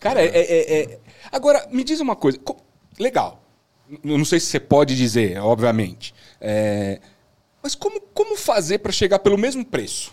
Cara, 0.00 0.22
é, 0.22 0.26
é- 0.28 0.80
é- 0.82 0.98
Agora, 1.32 1.66
me 1.70 1.82
diz 1.82 2.00
uma 2.00 2.14
coisa. 2.14 2.38
Co- 2.38 2.56
Legal. 2.98 3.42
Não 4.02 4.24
sei 4.24 4.38
se 4.40 4.46
você 4.46 4.60
pode 4.60 4.96
dizer, 4.96 5.38
obviamente. 5.40 6.14
É, 6.40 7.00
Mas 7.62 7.74
como, 7.74 7.98
como 8.12 8.36
fazer 8.36 8.78
para 8.78 8.92
chegar 8.92 9.18
pelo 9.20 9.38
mesmo 9.38 9.64
preço 9.64 10.10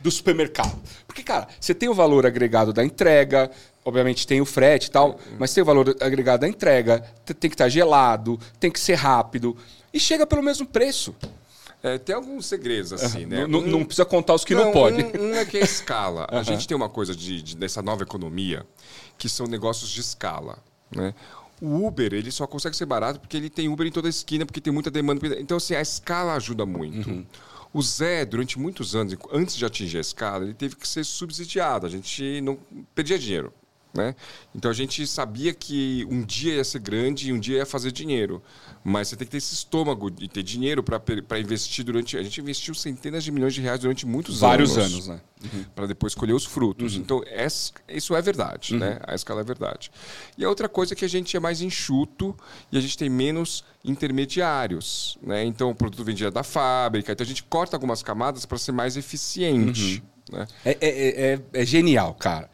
do 0.00 0.10
supermercado? 0.10 0.78
Porque, 1.06 1.22
cara, 1.22 1.48
você 1.58 1.74
tem 1.74 1.88
o 1.88 1.94
valor 1.94 2.24
agregado 2.26 2.72
da 2.72 2.84
entrega, 2.84 3.50
obviamente 3.84 4.26
tem 4.26 4.40
o 4.40 4.44
frete 4.46 4.88
e 4.88 4.90
tal, 4.90 5.18
mas 5.38 5.52
tem 5.52 5.62
o 5.62 5.64
valor 5.64 5.96
agregado 6.00 6.40
da 6.42 6.48
entrega, 6.48 7.00
tem 7.38 7.48
que 7.50 7.54
estar 7.54 7.68
gelado, 7.68 8.38
tem 8.58 8.70
que 8.70 8.78
ser 8.80 8.94
rápido. 8.94 9.56
E 9.92 9.98
chega 10.00 10.26
pelo 10.26 10.42
mesmo 10.42 10.66
preço. 10.66 11.14
É, 11.82 11.96
tem 11.96 12.14
alguns 12.14 12.44
segredos, 12.46 12.92
assim, 12.92 13.24
né? 13.24 13.46
Não, 13.46 13.60
Um- 13.60 13.66
não 13.66 13.84
precisa 13.84 14.04
contar 14.04 14.34
os 14.34 14.44
que 14.44 14.54
não, 14.54 14.70
pode. 14.70 15.02
Um, 15.02 15.30
um 15.30 15.34
é 15.34 15.44
que 15.46 15.56
é 15.56 15.62
escala. 15.64 16.26
A 16.30 16.42
gente 16.42 16.68
tem 16.68 16.76
uma 16.76 16.88
coisa 16.90 17.16
de, 17.16 17.40
de- 17.42 17.56
dessa 17.56 17.80
nova 17.80 18.02
economia 18.02 18.66
que 19.16 19.28
são 19.28 19.46
negócios 19.46 19.88
de 19.90 20.00
escala, 20.00 20.58
né? 20.94 21.14
O 21.60 21.86
Uber, 21.86 22.12
ele 22.14 22.30
só 22.30 22.46
consegue 22.46 22.76
ser 22.76 22.86
barato 22.86 23.20
porque 23.20 23.36
ele 23.36 23.50
tem 23.50 23.68
Uber 23.68 23.86
em 23.86 23.90
toda 23.92 24.08
a 24.08 24.10
esquina, 24.10 24.46
porque 24.46 24.60
tem 24.60 24.72
muita 24.72 24.90
demanda. 24.90 25.26
Então, 25.40 25.56
assim, 25.58 25.74
a 25.74 25.80
escala 25.80 26.34
ajuda 26.34 26.64
muito. 26.66 27.26
O 27.72 27.80
Zé, 27.82 28.24
durante 28.24 28.58
muitos 28.58 28.96
anos, 28.96 29.14
antes 29.32 29.56
de 29.56 29.64
atingir 29.64 29.98
a 29.98 30.00
escala, 30.00 30.44
ele 30.44 30.54
teve 30.54 30.74
que 30.76 30.88
ser 30.88 31.04
subsidiado. 31.04 31.86
A 31.86 31.90
gente 31.90 32.40
não 32.42 32.58
perdia 32.94 33.18
dinheiro. 33.18 33.52
Né? 33.92 34.14
Então 34.54 34.70
a 34.70 34.74
gente 34.74 35.04
sabia 35.04 35.52
que 35.52 36.06
um 36.08 36.22
dia 36.22 36.54
ia 36.54 36.62
ser 36.64 36.78
grande 36.78 37.30
e 37.30 37.32
um 37.32 37.40
dia 37.40 37.56
ia 37.56 37.66
fazer 37.66 37.90
dinheiro. 37.90 38.40
Mas 38.84 39.08
você 39.08 39.16
tem 39.16 39.26
que 39.26 39.32
ter 39.32 39.38
esse 39.38 39.52
estômago 39.52 40.12
e 40.20 40.28
ter 40.28 40.44
dinheiro 40.44 40.80
para 40.82 41.38
investir 41.40 41.84
durante. 41.84 42.16
A 42.16 42.22
gente 42.22 42.40
investiu 42.40 42.72
centenas 42.72 43.24
de 43.24 43.32
milhões 43.32 43.52
de 43.52 43.60
reais 43.60 43.80
durante 43.80 44.06
muitos 44.06 44.38
Vários 44.38 44.78
anos. 44.78 44.92
anos, 44.92 45.06
né? 45.08 45.20
Para 45.74 45.86
depois 45.86 46.14
colher 46.14 46.34
os 46.34 46.44
frutos. 46.44 46.94
Então, 46.94 47.20
essa- 47.26 47.72
isso 47.88 48.14
é 48.14 48.22
verdade, 48.22 48.76
né? 48.76 49.00
A 49.08 49.14
escala 49.14 49.40
é 49.40 49.44
verdade. 49.44 49.90
E 50.38 50.44
a 50.44 50.48
outra 50.48 50.68
coisa 50.68 50.94
é 50.94 50.96
que 50.96 51.04
a 51.04 51.08
gente 51.08 51.36
é 51.36 51.40
mais 51.40 51.60
enxuto 51.60 52.36
e 52.70 52.78
a 52.78 52.80
gente 52.80 52.96
tem 52.96 53.08
menos 53.10 53.64
intermediários. 53.84 55.18
Né? 55.22 55.44
Então, 55.44 55.70
o 55.70 55.74
produto 55.74 56.04
direto 56.12 56.34
da 56.34 56.42
fábrica. 56.42 57.12
Então, 57.12 57.24
a 57.24 57.28
gente 57.28 57.42
corta 57.42 57.76
algumas 57.76 58.02
camadas 58.02 58.44
para 58.46 58.58
ser 58.58 58.72
mais 58.72 58.96
eficiente. 58.96 60.02
Né? 60.30 60.46
É, 60.64 60.70
é- 60.80 61.32
é- 61.34 61.40
é 61.54 61.66
genial, 61.66 62.14
cara. 62.14 62.48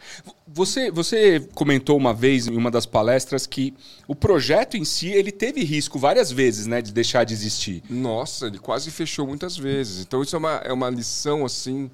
Você, 0.48 0.90
você 0.92 1.40
comentou 1.54 1.96
uma 1.96 2.14
vez 2.14 2.46
em 2.46 2.56
uma 2.56 2.70
das 2.70 2.86
palestras 2.86 3.46
que 3.46 3.74
o 4.06 4.14
projeto 4.14 4.76
em 4.76 4.84
si 4.84 5.08
ele 5.08 5.32
teve 5.32 5.64
risco 5.64 5.98
várias 5.98 6.30
vezes, 6.30 6.66
né, 6.66 6.80
de 6.80 6.92
deixar 6.92 7.24
de 7.24 7.34
existir. 7.34 7.82
Nossa, 7.90 8.46
ele 8.46 8.58
quase 8.58 8.90
fechou 8.92 9.26
muitas 9.26 9.56
vezes. 9.56 10.02
Então, 10.02 10.22
isso 10.22 10.36
é 10.36 10.38
uma, 10.38 10.54
é 10.64 10.72
uma 10.72 10.88
lição, 10.88 11.44
assim, 11.44 11.90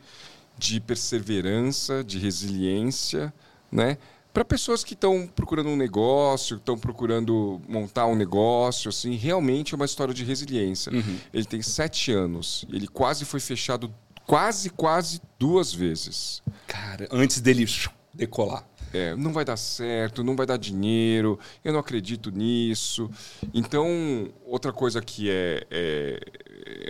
de 0.59 0.81
perseverança, 0.81 2.05
de 2.05 2.19
resiliência, 2.19 3.33
né? 3.71 3.97
Para 4.33 4.45
pessoas 4.45 4.83
que 4.83 4.95
estão 4.95 5.27
procurando 5.27 5.69
um 5.69 5.77
negócio, 5.77 6.57
estão 6.57 6.79
procurando 6.79 7.61
montar 7.69 8.07
um 8.07 8.15
negócio, 8.15 8.89
assim, 8.89 9.15
realmente 9.15 9.75
é 9.75 9.77
uma 9.77 9.85
história 9.85 10.15
de 10.15 10.25
resiliência. 10.25 10.91
Ele 11.35 11.45
tem 11.45 11.61
sete 11.61 12.13
anos, 12.13 12.65
ele 12.73 12.89
quase 12.89 13.27
foi 13.27 13.41
fechado, 13.41 13.93
quase, 14.27 14.71
quase 14.71 15.21
duas 15.39 15.73
vezes. 15.73 16.43
Cara, 16.67 17.07
antes 17.11 17.41
dele 17.41 17.67
decolar. 18.15 18.67
É, 18.93 19.15
não 19.17 19.33
vai 19.33 19.45
dar 19.45 19.57
certo, 19.57 20.23
não 20.23 20.37
vai 20.37 20.45
dar 20.45 20.59
dinheiro, 20.59 21.39
eu 21.65 21.73
não 21.73 21.81
acredito 21.81 22.31
nisso. 22.31 23.11
Então, 23.55 23.87
outra 24.45 24.73
coisa 24.73 25.01
que 25.01 25.31
é, 25.31 25.67
é, 25.71 26.21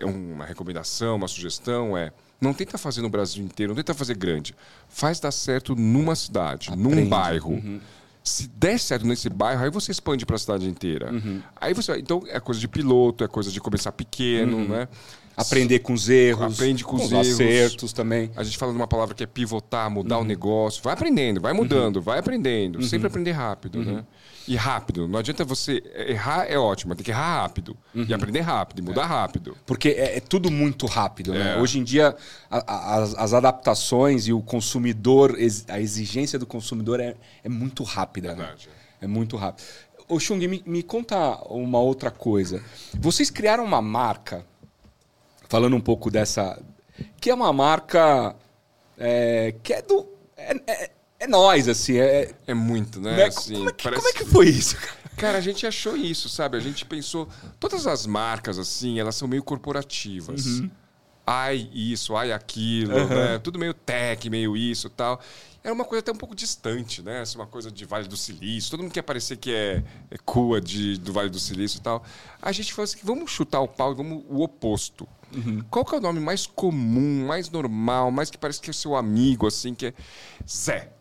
é 0.01 0.05
uma 0.05 0.45
recomendação, 0.45 1.17
uma 1.17 1.29
sugestão 1.29 1.97
é 1.97 2.13
não 2.41 2.53
tenta 2.53 2.77
fazer 2.77 3.03
no 3.03 3.09
Brasil 3.09 3.45
inteiro, 3.45 3.71
não 3.71 3.77
tenta 3.77 3.95
fazer 3.95 4.17
grande. 4.17 4.53
Faz 4.89 5.21
dar 5.21 5.31
certo 5.31 5.77
numa 5.77 6.17
cidade, 6.17 6.77
num 6.77 6.91
Aprende. 6.91 7.09
bairro. 7.09 7.81
Se 8.25 8.49
der 8.49 8.79
certo 8.81 9.07
nesse 9.07 9.29
bairro, 9.29 9.63
aí 9.63 9.71
você 9.71 9.93
expande 9.93 10.27
para 10.27 10.35
a 10.35 10.39
cidade 10.39 10.69
inteira. 10.69 11.13
Aí 11.61 11.73
você, 11.73 11.97
então 11.99 12.23
é 12.27 12.41
coisa 12.41 12.61
de 12.61 12.67
piloto, 12.67 13.23
é 13.23 13.29
coisa 13.29 13.51
de 13.51 13.61
começar 13.61 13.93
pequeno, 13.93 14.67
né? 14.67 14.89
Aprender 15.37 15.79
com 15.79 15.93
os 15.95 16.09
erros. 16.09 16.55
Aprende 16.55 16.85
com 16.85 16.97
os 16.97 17.05
os 17.05 17.13
erros. 17.13 17.29
acertos 17.31 17.93
também. 17.93 18.31
A 18.37 18.43
gente 18.45 18.59
fala 18.59 18.73
de 18.73 18.77
uma 18.79 18.87
palavra 18.87 19.15
que 19.15 19.23
é 19.23 19.27
pivotar, 19.27 19.91
mudar 19.91 20.17
Uhum. 20.19 20.23
o 20.23 20.27
negócio. 20.27 20.83
Vai 20.83 20.93
aprendendo, 20.93 21.41
vai 21.41 21.53
mudando, 21.53 22.03
vai 22.03 22.19
aprendendo. 22.19 22.83
Sempre 22.83 23.07
aprender 23.07 23.33
rápido, 23.33 23.79
Uhum. 23.79 23.85
né? 23.97 24.05
E 24.47 24.57
rápido. 24.57 25.07
Não 25.09 25.19
adianta 25.21 25.45
você... 25.45 25.83
Errar 25.95 26.47
é 26.49 26.59
ótimo, 26.59 26.95
tem 26.97 27.05
que 27.05 27.11
errar 27.13 27.43
rápido. 27.43 27.77
Uhum. 27.95 28.05
E 28.09 28.13
aprender 28.13 28.41
rápido, 28.41 28.81
e 28.81 28.83
mudar 28.83 29.07
rápido. 29.07 29.57
Porque 29.65 29.91
é, 29.91 30.17
é 30.17 30.21
tudo 30.21 30.51
muito 30.51 30.85
rápido, 30.87 31.33
né? 31.33 31.55
É. 31.57 31.61
Hoje 31.61 31.79
em 31.79 31.85
dia, 31.85 32.15
a- 32.51 32.59
a- 32.67 32.97
as, 33.03 33.15
as 33.15 33.33
adaptações 33.35 34.27
e 34.27 34.33
o 34.33 34.43
consumidor, 34.43 35.37
a 35.69 35.81
exigência 35.81 36.39
do 36.39 36.47
consumidor 36.47 36.99
é, 37.01 37.15
é 37.45 37.49
muito 37.49 37.83
rápida. 37.85 38.31
né? 38.31 38.35
Verdade. 38.35 38.69
É 39.01 39.07
muito 39.07 39.37
rápido. 39.37 39.65
Ô, 40.09 40.19
Chung, 40.19 40.37
me, 40.47 40.63
me 40.67 40.83
conta 40.83 41.17
uma 41.49 41.79
outra 41.79 42.11
coisa. 42.11 42.61
Vocês 42.99 43.31
criaram 43.31 43.65
uma 43.65 43.81
marca, 43.81 44.45
falando 45.53 45.77
um 45.77 45.81
pouco 45.81 46.11
dessa. 46.11 46.59
que 47.21 47.29
é 47.29 47.35
uma 47.35 47.53
marca 47.53 48.35
é, 48.97 49.55
que 49.63 49.75
é 49.75 49.83
do. 49.83 50.09
É, 50.35 50.55
é, 50.67 50.91
é 51.21 51.27
nós, 51.27 51.69
assim. 51.69 51.99
É, 51.99 52.33
É 52.47 52.55
muito, 52.55 52.99
né? 52.99 53.17
né? 53.17 53.25
Assim, 53.25 53.55
como, 53.57 53.69
é 53.69 53.73
que, 53.73 53.85
parece- 53.85 54.03
como 54.03 54.15
é 54.15 54.19
que 54.19 54.25
foi 54.25 54.49
isso, 54.49 54.77
cara? 54.77 55.03
Cara, 55.15 55.39
a 55.39 55.41
gente 55.43 55.67
achou 55.67 55.95
isso, 55.95 56.31
sabe? 56.31 56.57
A 56.57 56.61
gente 56.61 56.87
pensou... 56.87 57.29
Todas 57.61 57.87
as 57.87 58.07
marcas, 58.07 58.59
assim, 58.59 58.99
elas 58.99 59.15
são 59.15 59.29
meio 59.29 59.43
corporativas. 59.43 60.47
Uhum. 60.47 60.71
Ai 61.27 61.69
isso, 61.73 62.17
ai 62.17 62.33
aquilo, 62.33 63.07
né? 63.09 63.39
Tudo 63.39 63.59
meio 63.59 63.75
tech, 63.75 64.29
meio 64.31 64.57
isso 64.57 64.87
e 64.87 64.91
tal. 64.91 65.21
Era 65.63 65.73
uma 65.73 65.85
coisa 65.85 66.01
até 66.01 66.11
um 66.11 66.17
pouco 66.17 66.35
distante, 66.35 67.03
né? 67.03 67.21
Essa 67.23 67.39
uma 67.39 67.47
coisa 67.47 67.71
de 67.71 67.85
Vale 67.85 68.09
do 68.09 68.17
Silício. 68.17 68.71
Todo 68.71 68.83
mundo 68.83 68.93
quer 68.93 69.03
parecer 69.03 69.37
que 69.37 69.53
é, 69.53 69.85
é 70.11 70.17
cool 70.25 70.59
de, 70.61 70.99
do 70.99 71.13
Vale 71.13 71.29
do 71.29 71.39
Silício 71.39 71.79
e 71.79 71.83
tal. 71.83 72.03
A 72.41 72.51
gente 72.51 72.73
falou 72.73 72.85
assim, 72.85 72.99
vamos 73.05 73.31
chutar 73.31 73.61
o 73.61 73.69
pau 73.69 73.93
e 73.93 73.95
vamos 73.95 74.25
o 74.29 74.43
oposto. 74.43 75.07
Qual 75.71 75.85
que 75.85 75.95
é 75.95 75.99
o 75.99 76.01
nome 76.01 76.21
mais 76.21 76.47
comum, 76.47 77.27
mais 77.27 77.51
normal, 77.51 78.11
mais 78.11 78.31
que 78.31 78.39
parece 78.39 78.61
que 78.61 78.71
é 78.71 78.73
seu 78.73 78.95
amigo, 78.95 79.47
assim, 79.47 79.75
que 79.75 79.87
é 79.87 79.95
Zé. 80.49 80.93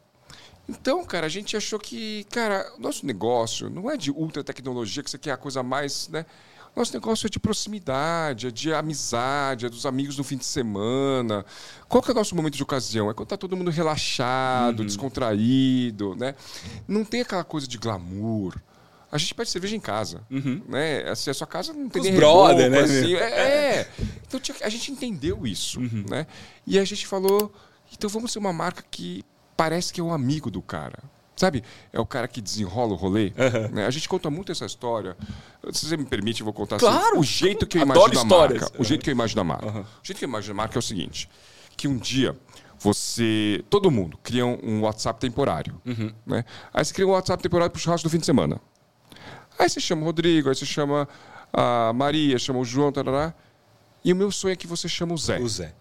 Então, 0.70 1.04
cara, 1.04 1.26
a 1.26 1.30
gente 1.30 1.58
achou 1.58 1.78
que, 1.78 2.26
cara, 2.32 2.74
o 2.78 2.82
nosso 2.82 3.06
negócio 3.06 3.70
não 3.70 3.92
é 3.92 3.98
de 3.98 4.10
ultra 4.10 4.44
tecnologia, 4.44 5.04
que 5.04 5.10
você 5.10 5.18
quer 5.18 5.32
a 5.32 5.38
coisa 5.38 5.62
mais, 5.62 6.08
né? 6.08 6.26
Nosso 6.74 6.94
negócio 6.94 7.28
é 7.28 7.30
de 7.30 7.38
proximidade, 7.38 8.48
é 8.48 8.52
de 8.52 8.74
amizade, 8.74 9.66
é 9.66 9.70
dos 9.70 9.86
amigos 9.86 10.18
no 10.18 10.24
fim 10.24 10.38
de 10.38 10.46
semana. 10.46 11.46
Qual 11.90 12.02
que 12.02 12.10
é 12.10 12.14
o 12.14 12.16
nosso 12.16 12.34
momento 12.34 12.56
de 12.56 12.64
ocasião? 12.64 13.10
É 13.10 13.14
quando 13.14 13.28
tá 13.28 13.36
todo 13.36 13.58
mundo 13.58 13.70
relaxado, 13.70 14.86
descontraído, 14.86 16.16
né? 16.16 16.34
Não 16.88 17.04
tem 17.04 17.22
aquela 17.22 17.44
coisa 17.44 17.68
de 17.68 17.78
glamour. 17.78 18.56
A 19.12 19.18
gente 19.18 19.36
pede 19.36 19.50
cerveja 19.50 19.76
em 19.76 19.80
casa, 19.80 20.24
né? 20.68 21.10
Assim, 21.10 21.30
a 21.30 21.34
sua 21.34 21.46
casa 21.48 21.74
não 21.74 21.90
tem 21.90 22.02
Os 22.02 22.08
nem 22.08 22.16
brother, 22.18 22.72
reboco, 22.72 22.88
né? 22.88 23.00
assim, 23.00 23.16
é, 23.16 23.78
é. 23.80 23.90
Então 24.26 24.40
tinha- 24.40 24.58
a 24.62 24.70
gente 24.70 24.92
entendeu 24.92 25.46
isso, 25.46 25.80
né? 26.10 26.26
E 26.66 26.80
a 26.80 26.86
gente 26.86 27.06
falou, 27.06 27.52
Então 27.94 28.10
vamos 28.10 28.32
ser 28.32 28.40
uma 28.40 28.54
marca 28.54 28.82
que 28.90 29.22
parece 29.58 29.92
que 29.92 30.00
é 30.00 30.04
um 30.04 30.14
amigo 30.14 30.50
do 30.50 30.62
cara. 30.62 30.98
Sabe? 31.36 31.62
É 31.92 32.00
o 32.00 32.06
cara 32.06 32.26
que 32.28 32.40
desenrola 32.40 32.94
o 32.94 32.96
rolê. 32.96 33.34
Né? 33.72 33.86
A 33.86 33.90
gente 33.90 34.08
conta 34.08 34.30
muito 34.30 34.52
essa 34.52 34.66
história. 34.66 35.18
Se 35.74 35.88
você 35.88 35.98
me 35.98 36.06
permite, 36.06 36.40
eu 36.42 36.46
vou 36.46 36.54
contar 36.54 36.78
assim, 36.78 36.86
Claro! 36.86 37.20
o 37.20 37.24
jeito 37.24 37.66
que 37.68 37.78
eu 37.80 37.82
imagino 37.82 38.20
a 38.22 38.24
marca. 38.26 38.72
O 38.78 38.84
jeito 38.84 39.04
que 39.04 39.10
eu 39.10 39.14
imagino 39.14 39.42
a 39.42 39.44
marca. 39.44 39.68
O 39.68 39.86
jeito 40.06 40.20
que 40.20 40.24
eu 40.26 40.30
imagino 40.30 40.54
a 40.54 40.56
marca 40.58 40.78
é 40.78 40.80
o 40.80 40.82
seguinte: 40.82 41.28
que 41.76 41.86
um 41.88 41.98
dia 41.98 42.38
você. 42.80 43.64
Todo 43.70 43.90
mundo 43.92 44.18
cria 44.24 44.46
um 44.46 44.82
WhatsApp 44.82 45.20
temporário. 45.20 45.82
Né? 46.26 46.46
Aí 46.74 46.84
você 46.86 46.94
cria 46.94 47.08
um 47.08 47.12
WhatsApp 47.12 47.42
temporário 47.42 47.72
pro 47.72 47.82
churrasco 47.82 48.08
do 48.08 48.12
fim 48.12 48.20
de 48.20 48.26
semana. 48.26 48.60
Aí 49.58 49.70
você 49.70 49.80
chama 49.80 50.02
o 50.02 50.06
Rodrigo, 50.06 50.50
aí 50.50 50.56
você 50.56 50.66
chama 50.66 51.08
a 51.54 51.92
Maria, 51.94 52.38
chama 52.40 52.60
o 52.60 52.66
João, 52.66 52.92
tarará. 52.92 53.34
E 54.04 54.12
o 54.12 54.16
meu 54.16 54.32
sonho 54.32 54.54
é 54.54 54.56
que 54.56 54.68
você 54.68 54.88
chama 54.88 55.14
o 55.14 55.18
Zé. 55.18 55.40
O 55.40 55.48
Zé. 55.48 55.74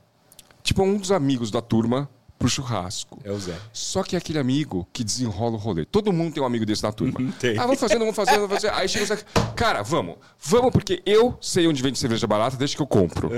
Tipo, 0.63 0.83
um 0.83 0.97
dos 0.99 1.11
amigos 1.11 1.51
da 1.51 1.63
turma 1.63 2.09
pro 2.39 2.49
churrasco. 2.49 3.19
É 3.25 3.31
o 3.31 3.39
Zé. 3.39 3.57
Só 3.73 4.03
que 4.03 4.15
é 4.15 4.19
aquele 4.19 4.39
amigo 4.39 4.87
que 4.93 5.03
desenrola 5.05 5.55
o 5.55 5.59
rolê. 5.59 5.85
Todo 5.85 6.13
mundo 6.13 6.35
tem 6.35 6.43
um 6.43 6.47
amigo 6.47 6.67
desse 6.67 6.83
na 6.83 6.93
turma. 6.93 7.19
tem. 7.39 7.59
Ah, 7.59 7.63
vamos 7.63 7.81
fazendo, 7.81 8.01
vamos 8.01 8.17
fazendo, 8.17 8.41
vamos 8.41 8.55
fazendo. 8.55 8.75
Aí 8.75 8.89
chega 8.89 9.05
o 9.05 9.07
Zé. 9.09 9.19
Cara, 9.55 9.83
vamos. 9.83 10.17
Vamos 10.39 10.71
porque 10.71 11.03
eu 11.07 11.37
sei 11.41 11.67
onde 11.67 11.83
vende 11.83 11.99
cerveja 11.99 12.27
barata 12.27 12.57
desde 12.57 12.77
que 12.77 12.83
eu 12.83 12.87
compro. 12.87 13.31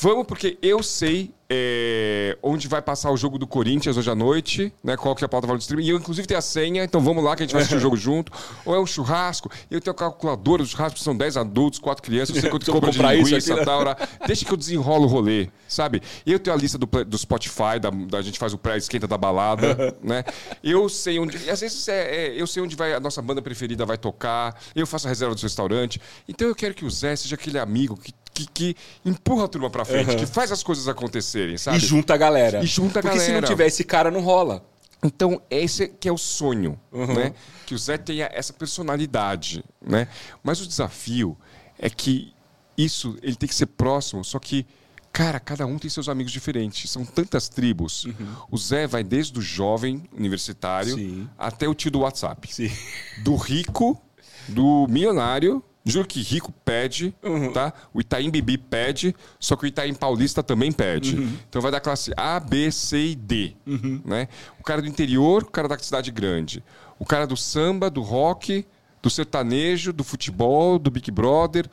Vamos 0.00 0.26
porque 0.26 0.58
eu 0.60 0.82
sei 0.82 1.34
é, 1.48 2.36
onde 2.42 2.66
vai 2.68 2.82
passar 2.82 3.10
o 3.10 3.16
jogo 3.16 3.38
do 3.38 3.46
Corinthians 3.46 3.96
hoje 3.96 4.10
à 4.10 4.14
noite, 4.14 4.72
né? 4.82 4.96
Qual 4.96 5.14
que 5.14 5.24
é 5.24 5.26
a 5.26 5.28
plataforma 5.28 5.58
de 5.58 5.62
streaming. 5.64 5.84
E 5.86 5.90
eu, 5.90 5.96
inclusive, 5.96 6.26
tenho 6.26 6.38
a 6.38 6.42
senha, 6.42 6.82
então 6.84 7.00
vamos 7.00 7.22
lá 7.22 7.36
que 7.36 7.42
a 7.42 7.46
gente 7.46 7.52
vai 7.52 7.62
assistir 7.62 7.76
o 7.76 7.80
jogo 7.80 7.96
junto. 7.96 8.32
Ou 8.64 8.74
é 8.74 8.80
um 8.80 8.86
churrasco, 8.86 9.50
eu 9.70 9.80
tenho 9.80 9.92
a 9.94 9.98
calculadora 9.98 10.62
do 10.62 10.68
churrasco, 10.68 10.98
são 10.98 11.16
10 11.16 11.36
adultos, 11.36 11.78
4 11.78 12.02
crianças, 12.02 12.34
eu 12.34 12.40
sei 12.42 12.50
quanto 12.50 12.66
Vamos 12.66 12.80
compra 12.80 12.92
de 12.92 13.20
isso 13.20 13.28
linguiça 13.30 13.52
aqui, 13.52 13.60
né? 13.60 13.64
tal. 13.64 13.84
né? 13.84 13.94
Deixa 14.26 14.44
que 14.44 14.52
eu 14.52 14.56
desenrolo 14.56 15.04
o 15.04 15.08
rolê, 15.08 15.48
sabe? 15.68 16.02
Eu 16.26 16.38
tenho 16.38 16.56
a 16.56 16.58
lista 16.58 16.76
do, 16.78 16.86
do 17.04 17.18
Spotify, 17.18 17.78
da, 17.80 17.90
da- 17.90 18.18
a 18.18 18.22
gente 18.22 18.38
faz 18.38 18.52
o 18.52 18.58
pré-esquenta 18.58 19.06
da 19.06 19.16
balada, 19.16 19.96
né? 20.02 20.24
Eu 20.64 20.88
sei 20.88 21.18
onde. 21.18 21.36
Às 21.48 21.60
vezes 21.60 21.86
é, 21.88 22.26
é, 22.28 22.40
eu 22.40 22.46
sei 22.46 22.62
onde 22.62 22.74
vai 22.74 22.92
a 22.94 23.00
nossa 23.00 23.22
banda 23.22 23.40
preferida 23.40 23.86
vai 23.86 23.96
tocar, 23.98 24.60
eu 24.74 24.86
faço 24.86 25.06
a 25.06 25.10
reserva 25.10 25.34
do 25.34 25.40
restaurante. 25.40 26.00
Então 26.28 26.48
eu 26.48 26.54
quero 26.54 26.74
que 26.74 26.84
o 26.84 26.90
Zé 26.90 27.14
seja 27.14 27.34
aquele 27.36 27.58
amigo 27.58 27.96
que, 27.96 28.12
que, 28.36 28.46
que 28.52 28.76
empurra 29.04 29.44
a 29.44 29.48
turma 29.48 29.70
pra 29.70 29.84
frente, 29.84 30.14
que 30.16 30.26
faz 30.26 30.52
as 30.52 30.62
coisas 30.62 30.86
acontecerem, 30.88 31.56
sabe? 31.56 31.78
E 31.78 31.80
junta 31.80 32.12
a 32.14 32.16
galera. 32.16 32.62
E 32.62 32.66
junta 32.66 32.98
a 32.98 33.02
Porque 33.02 33.18
se 33.18 33.26
não 33.28 33.34
galera. 33.36 33.46
tiver 33.46 33.66
esse 33.66 33.82
cara, 33.84 34.10
não 34.10 34.20
rola. 34.20 34.62
Então, 35.02 35.40
esse 35.50 35.88
que 35.88 36.08
é 36.08 36.12
o 36.12 36.18
sonho, 36.18 36.78
Uhum. 36.92 37.14
né? 37.14 37.32
Que 37.64 37.74
o 37.74 37.78
Zé 37.78 37.96
tenha 37.96 38.28
essa 38.32 38.52
personalidade, 38.52 39.64
né? 39.80 40.08
Mas 40.42 40.60
o 40.60 40.66
desafio 40.66 41.36
é 41.78 41.88
que 41.88 42.32
isso, 42.76 43.16
ele 43.22 43.36
tem 43.36 43.48
que 43.48 43.54
ser 43.54 43.66
próximo, 43.66 44.22
só 44.24 44.38
que, 44.38 44.66
cara, 45.12 45.40
cada 45.40 45.64
um 45.66 45.78
tem 45.78 45.88
seus 45.90 46.08
amigos 46.08 46.32
diferentes. 46.32 46.90
São 46.90 47.04
tantas 47.04 47.48
tribos. 47.48 48.06
O 48.50 48.58
Zé 48.58 48.86
vai 48.86 49.02
desde 49.02 49.38
o 49.38 49.42
jovem 49.42 50.02
universitário 50.16 50.94
Uhum. 50.94 50.98
Sim. 50.98 51.28
até 51.38 51.66
o 51.68 51.74
tio 51.74 51.90
do 51.90 52.00
WhatsApp. 52.00 52.52
Sim. 52.52 52.70
Do 53.22 53.34
rico, 53.36 54.00
do 54.48 54.86
milionário... 54.88 55.62
Juro 55.88 56.06
que 56.08 56.20
rico 56.20 56.52
pede, 56.64 57.14
Uhum. 57.22 57.52
tá? 57.52 57.72
O 57.94 58.00
Itaim 58.00 58.28
Bibi 58.28 58.58
pede, 58.58 59.14
só 59.38 59.54
que 59.54 59.64
o 59.64 59.66
Itaim 59.68 59.94
Paulista 59.94 60.42
também 60.42 60.72
pede. 60.72 61.14
Uhum. 61.16 61.36
Então 61.48 61.62
vai 61.62 61.70
da 61.70 61.78
classe 61.80 62.10
A, 62.16 62.40
B, 62.40 62.72
C 62.72 62.98
e 63.10 63.14
D. 63.14 63.54
Né? 64.04 64.26
O 64.58 64.64
cara 64.64 64.82
do 64.82 64.88
interior, 64.88 65.44
o 65.44 65.50
cara 65.50 65.68
da 65.68 65.78
cidade 65.78 66.10
grande. 66.10 66.62
O 66.98 67.04
cara 67.06 67.24
do 67.26 67.36
samba, 67.36 67.88
do 67.88 68.02
rock, 68.02 68.66
do 69.00 69.08
sertanejo, 69.08 69.92
do 69.92 70.02
futebol, 70.02 70.76
do 70.78 70.90
Big 70.90 71.08
Brother. 71.12 71.70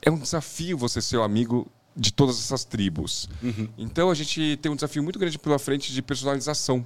É 0.00 0.10
um 0.10 0.18
desafio 0.18 0.78
você 0.78 1.02
ser 1.02 1.18
o 1.18 1.22
amigo 1.22 1.70
de 1.94 2.12
todas 2.12 2.38
essas 2.38 2.64
tribos. 2.64 3.28
Então 3.76 4.10
a 4.10 4.14
gente 4.14 4.58
tem 4.62 4.72
um 4.72 4.74
desafio 4.74 5.02
muito 5.02 5.18
grande 5.18 5.38
pela 5.38 5.58
frente 5.58 5.92
de 5.92 6.00
personalização. 6.00 6.84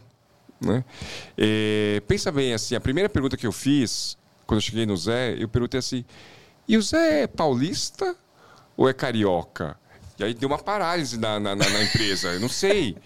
Né? 0.60 0.84
É, 1.36 2.02
pensa 2.08 2.32
bem 2.32 2.52
assim, 2.52 2.74
a 2.74 2.80
primeira 2.80 3.08
pergunta 3.08 3.36
que 3.36 3.46
eu 3.46 3.52
fiz 3.52 4.18
quando 4.44 4.58
eu 4.58 4.62
cheguei 4.62 4.84
no 4.86 4.96
Zé, 4.96 5.36
eu 5.38 5.46
perguntei 5.48 5.78
assim: 5.78 6.04
e 6.68 6.76
o 6.76 6.82
Zé 6.82 7.22
é 7.22 7.26
paulista 7.26 8.14
ou 8.76 8.88
é 8.88 8.92
carioca? 8.92 9.76
E 10.18 10.24
aí 10.24 10.34
deu 10.34 10.48
uma 10.48 10.58
parálise 10.58 11.16
na, 11.16 11.38
na, 11.38 11.54
na- 11.54 11.68
na 11.70 11.82
empresa, 11.82 12.28
eu 12.28 12.40
não 12.40 12.48
sei. 12.48 12.96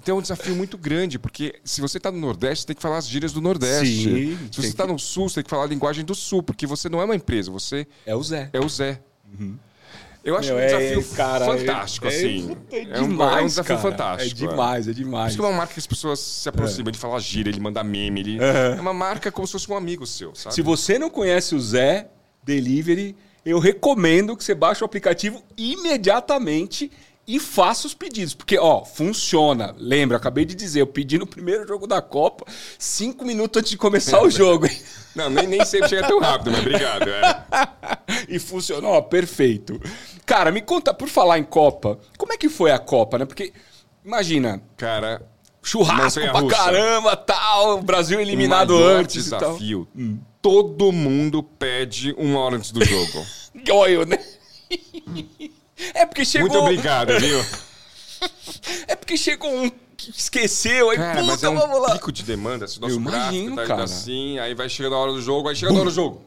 Então 0.00 0.16
é 0.16 0.18
um 0.18 0.22
desafio 0.22 0.56
muito 0.56 0.78
grande, 0.78 1.18
porque 1.18 1.60
se 1.62 1.80
você 1.82 1.98
está 1.98 2.10
no 2.10 2.18
Nordeste, 2.18 2.62
você 2.62 2.66
tem 2.68 2.76
que 2.76 2.80
falar 2.82 2.96
as 2.96 3.06
gírias 3.06 3.30
do 3.32 3.40
Nordeste. 3.42 4.04
Sim, 4.04 4.38
se 4.50 4.60
você 4.62 4.68
está 4.68 4.86
no 4.86 4.98
Sul, 4.98 5.28
você 5.28 5.36
tem 5.36 5.44
que 5.44 5.50
falar 5.50 5.64
a 5.64 5.66
linguagem 5.66 6.02
do 6.04 6.14
Sul, 6.14 6.42
porque 6.42 6.66
você 6.66 6.88
não 6.88 7.00
é 7.00 7.04
uma 7.04 7.14
empresa, 7.14 7.50
você 7.50 7.86
É 8.06 8.14
o 8.16 8.22
Zé. 8.22 8.48
é 8.54 8.58
o 8.58 8.68
Zé. 8.68 9.00
Eu 10.24 10.36
acho 10.38 10.48
Meu, 10.48 10.56
um 10.56 10.60
é, 10.60 10.66
desafio 10.66 11.16
cara, 11.16 11.44
fantástico, 11.44 12.06
é, 12.06 12.08
assim. 12.08 12.56
É, 12.70 12.82
É 12.82 13.00
um- 13.00 13.08
demais, 13.08 13.36
é 13.38 13.42
um 13.42 13.46
desafio 13.46 13.76
cara. 13.76 13.90
fantástico. 13.90 14.44
É 14.44 14.48
demais, 14.48 14.88
é 14.88 14.92
demais. 14.92 15.34
Que 15.34 15.40
é 15.40 15.44
uma 15.44 15.52
marca 15.56 15.74
que 15.74 15.80
as 15.80 15.86
pessoas 15.86 16.20
se 16.20 16.48
aproximam, 16.48 16.88
ele 16.90 16.96
fala 16.98 17.18
gira, 17.20 17.48
ele 17.48 17.58
manda 17.60 17.82
meme, 17.82 18.20
ele... 18.20 18.38
É 18.40 18.80
uma 18.80 18.94
marca 18.94 19.32
como 19.32 19.46
se 19.46 19.52
fosse 19.52 19.70
um 19.70 19.76
amigo 19.76 20.06
seu, 20.06 20.32
sabe? 20.34 20.54
Se 20.54 20.62
você 20.62 20.96
não 20.98 21.10
conhece 21.10 21.54
o 21.56 21.60
Zé 21.60 22.08
Delivery, 22.42 23.16
eu 23.44 23.58
recomendo 23.58 24.36
que 24.36 24.44
você 24.44 24.54
baixe 24.54 24.82
o 24.82 24.86
aplicativo 24.86 25.42
imediatamente 25.56 26.90
e 27.26 27.38
faça 27.38 27.86
os 27.86 27.94
pedidos. 27.94 28.34
Porque, 28.34 28.58
ó, 28.58 28.84
funciona. 28.84 29.74
Lembra, 29.78 30.16
acabei 30.16 30.44
de 30.44 30.54
dizer, 30.54 30.80
eu 30.80 30.86
pedi 30.86 31.18
no 31.18 31.26
primeiro 31.26 31.66
jogo 31.66 31.86
da 31.86 32.02
Copa, 32.02 32.44
cinco 32.78 33.24
minutos 33.24 33.60
antes 33.60 33.70
de 33.70 33.78
começar 33.78 34.22
o 34.22 34.30
jogo. 34.30 34.66
hein? 34.66 34.82
Não, 35.14 35.28
nem, 35.28 35.46
nem 35.46 35.64
sempre 35.64 35.88
chega 35.88 36.06
tão 36.06 36.18
rápido, 36.20 36.50
mas 36.50 36.60
obrigado. 36.60 37.08
é. 37.08 37.44
e 38.28 38.38
funcionou, 38.38 38.92
ó, 38.92 39.00
perfeito. 39.02 39.80
Cara, 40.24 40.50
me 40.50 40.62
conta, 40.62 40.94
por 40.94 41.08
falar 41.08 41.38
em 41.38 41.44
Copa, 41.44 41.98
como 42.16 42.32
é 42.32 42.36
que 42.36 42.48
foi 42.48 42.70
a 42.70 42.78
Copa, 42.78 43.18
né? 43.18 43.24
Porque, 43.24 43.52
imagina, 44.04 44.62
Cara, 44.76 45.22
churrasco 45.62 46.20
pra 46.20 46.46
caramba, 46.46 47.16
tal, 47.16 47.78
o 47.78 47.82
Brasil 47.82 48.20
eliminado 48.20 48.70
o 48.70 48.84
antes 48.84 49.26
e 49.26 49.30
tal. 49.30 49.40
Hum. 49.40 49.52
desafio. 49.52 49.88
Todo 50.42 50.90
mundo 50.90 51.42
pede 51.42 52.12
uma 52.18 52.40
hora 52.40 52.56
antes 52.56 52.72
do 52.72 52.84
jogo. 52.84 53.24
Olha, 53.70 54.04
né? 54.04 54.18
É 55.94 56.04
porque 56.04 56.24
chegou. 56.24 56.48
Muito 56.48 56.62
obrigado, 56.62 57.18
viu? 57.18 57.38
É 58.86 58.94
porque 58.94 59.16
chegou 59.16 59.52
um 59.52 59.68
que 59.96 60.10
esqueceu, 60.10 60.90
aí 60.90 60.96
Cara, 60.96 61.20
puta, 61.20 61.26
mas 61.32 61.42
é 61.42 61.48
um 61.48 61.56
vamos 61.56 61.82
lá. 61.82 61.94
pico 61.94 62.12
de 62.12 62.22
demanda. 62.22 62.68
Se 62.68 62.78
o 62.78 62.80
nosso 62.80 62.94
Eu 62.94 63.00
imagino, 63.00 63.56
tá 63.56 63.62
indo 63.62 63.68
cara. 63.68 63.82
assim, 63.82 64.38
aí 64.38 64.54
vai 64.54 64.68
chegando 64.68 64.94
a 64.94 64.98
hora 64.98 65.12
do 65.12 65.20
jogo, 65.20 65.48
aí 65.48 65.56
chega 65.56 65.72
a 65.72 65.74
hora 65.74 65.84
do 65.86 65.90
jogo. 65.90 66.22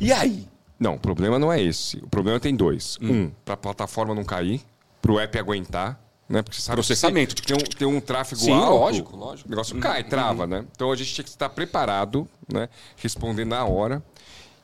E 0.00 0.12
aí? 0.12 0.46
Não, 0.78 0.94
o 0.94 0.98
problema 1.00 1.36
não 1.36 1.52
é 1.52 1.60
esse. 1.60 1.96
O 1.98 2.08
problema 2.08 2.38
tem 2.38 2.54
dois. 2.54 2.96
Hum. 3.02 3.10
Um, 3.10 3.32
para 3.44 3.54
a 3.54 3.56
plataforma 3.56 4.14
não 4.14 4.22
cair, 4.24 4.60
para 5.02 5.10
o 5.10 5.18
app 5.18 5.36
aguentar, 5.36 6.00
né? 6.30 6.42
Porque 6.42 6.60
sabe 6.60 6.76
que 6.80 6.86
Processamento. 6.86 7.34
se 7.36 7.42
Tem 7.42 7.56
um, 7.56 7.60
tem 7.60 7.88
um 7.88 8.00
tráfego 8.00 8.40
Sim, 8.40 8.52
alto. 8.52 8.70
lógico, 8.78 9.16
lógico. 9.16 9.48
O 9.48 9.50
negócio 9.50 9.76
cai, 9.80 10.04
trava, 10.04 10.46
né? 10.46 10.64
Então 10.70 10.92
a 10.92 10.94
gente 10.96 11.12
tinha 11.12 11.24
que 11.24 11.30
estar 11.30 11.48
preparado, 11.48 12.26
né? 12.50 12.68
Responder 12.96 13.44
na 13.44 13.64
hora 13.64 14.00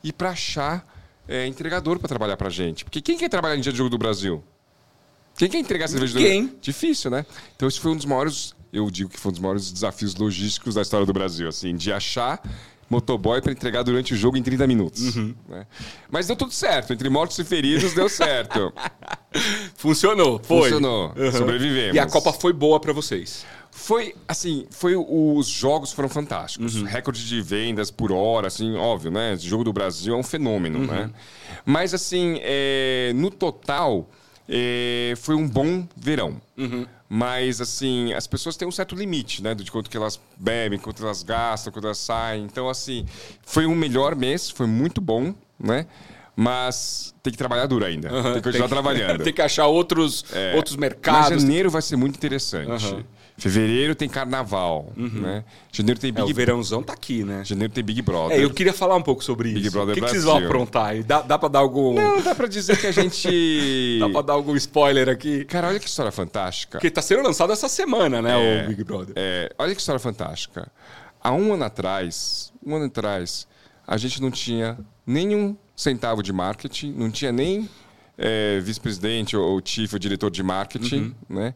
e 0.02 0.12
para 0.12 0.30
achar 0.30 0.86
é, 1.26 1.44
entregador 1.44 1.98
para 1.98 2.08
trabalhar 2.08 2.36
para 2.36 2.48
gente. 2.48 2.84
Porque 2.84 3.02
quem 3.02 3.18
quer 3.18 3.28
trabalhar 3.28 3.56
em 3.56 3.60
dia 3.60 3.72
de 3.72 3.78
jogo 3.78 3.90
do 3.90 3.98
Brasil? 3.98 4.44
Quem 5.36 5.48
quer 5.50 5.58
entregar 5.58 5.88
cerveja 5.88 6.12
do 6.14 6.20
Ninguém. 6.20 6.56
Difícil, 6.60 7.10
né? 7.10 7.26
Então 7.56 7.66
esse 7.66 7.80
foi 7.80 7.90
um 7.90 7.96
dos 7.96 8.06
maiores, 8.06 8.54
eu 8.72 8.88
digo 8.88 9.10
que 9.10 9.18
foi 9.18 9.30
um 9.30 9.32
dos 9.32 9.40
maiores 9.40 9.72
desafios 9.72 10.14
logísticos 10.14 10.76
da 10.76 10.82
história 10.82 11.04
do 11.04 11.12
Brasil, 11.12 11.48
assim, 11.48 11.74
de 11.74 11.92
achar 11.92 12.40
motoboy 12.88 13.40
para 13.40 13.52
entregar 13.52 13.82
durante 13.82 14.14
o 14.14 14.16
jogo 14.16 14.36
em 14.36 14.42
30 14.42 14.66
minutos. 14.66 15.16
Uhum. 15.16 15.34
né? 15.48 15.66
Mas 16.10 16.26
deu 16.26 16.36
tudo 16.36 16.52
certo. 16.52 16.92
Entre 16.92 17.08
mortos 17.08 17.38
e 17.38 17.44
feridos, 17.44 17.92
deu 17.94 18.08
certo. 18.08 18.72
Funcionou, 19.76 20.40
foi. 20.42 20.70
Funcionou. 20.70 21.12
Sobrevivemos. 21.32 21.94
E 21.96 21.98
a 21.98 22.06
Copa 22.06 22.32
foi 22.32 22.52
boa 22.52 22.80
pra 22.80 22.92
vocês. 22.92 23.44
Foi, 23.70 24.14
assim, 24.26 24.66
foi 24.70 24.96
os 24.96 25.46
jogos 25.46 25.92
foram 25.92 26.08
fantásticos. 26.08 26.76
Uhum. 26.76 26.84
Recorde 26.84 27.26
de 27.26 27.42
vendas 27.42 27.90
por 27.90 28.10
hora, 28.10 28.46
assim, 28.46 28.74
óbvio, 28.74 29.10
né? 29.10 29.34
O 29.34 29.38
jogo 29.38 29.64
do 29.64 29.72
Brasil 29.72 30.14
é 30.14 30.16
um 30.16 30.22
fenômeno, 30.22 30.78
Uhum. 30.80 30.86
né? 30.86 31.10
Mas, 31.64 31.92
assim, 31.92 32.38
é, 32.40 33.12
no 33.14 33.30
total, 33.30 34.08
é, 34.48 35.14
foi 35.16 35.34
um 35.34 35.48
bom 35.48 35.86
verão. 35.96 36.40
Uhum. 36.56 36.86
Mas, 37.08 37.60
assim, 37.60 38.12
as 38.12 38.26
pessoas 38.26 38.56
têm 38.56 38.66
um 38.66 38.72
certo 38.72 38.94
limite, 38.96 39.42
né? 39.42 39.54
De 39.54 39.70
quanto 39.70 39.88
que 39.88 39.96
elas 39.96 40.20
bebem, 40.36 40.78
quanto 40.78 41.04
elas 41.04 41.22
gastam, 41.22 41.72
quanto 41.72 41.86
elas 41.86 41.98
saem. 41.98 42.44
Então, 42.44 42.68
assim, 42.68 43.06
foi 43.42 43.66
um 43.66 43.74
melhor 43.74 44.16
mês, 44.16 44.50
foi 44.50 44.66
muito 44.66 45.00
bom, 45.00 45.32
né? 45.58 45.86
Mas 46.34 47.14
tem 47.22 47.32
que 47.32 47.38
trabalhar 47.38 47.66
duro 47.66 47.84
ainda. 47.84 48.10
Tem 48.10 48.34
que 48.34 48.42
continuar 48.42 48.68
trabalhando. 48.68 49.22
Tem 49.24 49.32
que 49.32 49.40
achar 49.40 49.66
outros, 49.66 50.24
outros 50.54 50.76
Mas 50.76 50.80
mercados. 50.80 51.40
janeiro 51.40 51.70
vai 51.70 51.80
ser 51.80 51.96
muito 51.96 52.16
interessante. 52.16 53.06
Fevereiro 53.38 53.94
tem 53.94 54.08
carnaval, 54.08 54.92
né? 54.96 55.44
Janeiro 55.70 56.00
tem 56.00 56.08
É, 56.08 56.12
Big 56.12 56.32
o 56.32 56.34
verãozão 56.34 56.82
tá 56.82 56.94
aqui, 56.94 57.22
né? 57.22 57.44
Janeiro 57.44 57.72
tem 57.72 57.84
Big 57.84 58.00
Brother. 58.00 58.38
É, 58.38 58.42
eu 58.44 58.48
queria 58.50 58.72
falar 58.72 58.96
um 58.96 59.02
pouco 59.02 59.22
sobre 59.22 59.52
Big 59.52 59.66
isso. 59.66 59.72
Brother 59.72 59.92
o 59.92 59.94
que, 59.94 60.00
que 60.00 60.08
vocês 60.10 60.24
vão 60.24 60.38
aprontar 60.38 60.86
aí? 60.86 61.02
Dá, 61.02 61.20
dá 61.20 61.38
pra 61.38 61.48
dar 61.50 61.58
algum. 61.58 61.94
Não, 61.94 62.22
dá 62.22 62.34
pra 62.34 62.46
dizer 62.46 62.78
que 62.80 62.86
a 62.86 62.92
gente... 62.92 63.98
Dá 64.00 64.08
pra 64.08 64.22
dar 64.22 64.32
algum 64.32 64.56
spoiler 64.56 65.08
aqui? 65.10 65.44
Cara, 65.44 65.68
olha 65.68 65.78
que 65.78 65.86
história 65.86 66.10
fantástica. 66.10 66.78
Porque 66.78 66.90
tá 66.90 67.02
sendo 67.02 67.22
lançado 67.22 67.52
essa 67.52 67.68
semana, 67.68 68.22
né, 68.22 68.60
É, 68.60 68.64
o 68.64 68.68
Big 68.68 68.82
Brother. 68.84 69.12
é, 69.16 69.52
olha 69.58 69.74
que 69.74 69.80
história 69.80 69.98
fantástica. 69.98 70.68
Há 71.22 71.32
um 71.32 71.52
ano 71.52 71.64
atrás, 71.64 72.52
um 72.64 72.74
ano 72.76 72.86
atrás, 72.86 73.46
a 73.86 73.96
gente 73.98 74.22
não 74.22 74.30
tinha 74.30 74.78
nenhum 75.06 75.54
centavo 75.76 76.22
de 76.22 76.32
marketing, 76.32 76.92
não 76.96 77.10
tinha 77.10 77.30
nem 77.32 77.68
é, 78.16 78.60
vice-presidente 78.60 79.36
ou, 79.36 79.44
ou 79.44 79.60
chief 79.62 79.92
ou 79.92 79.98
diretor 79.98 80.30
de 80.30 80.42
marketing, 80.42 81.14
Uhum. 81.28 81.36
né? 81.36 81.54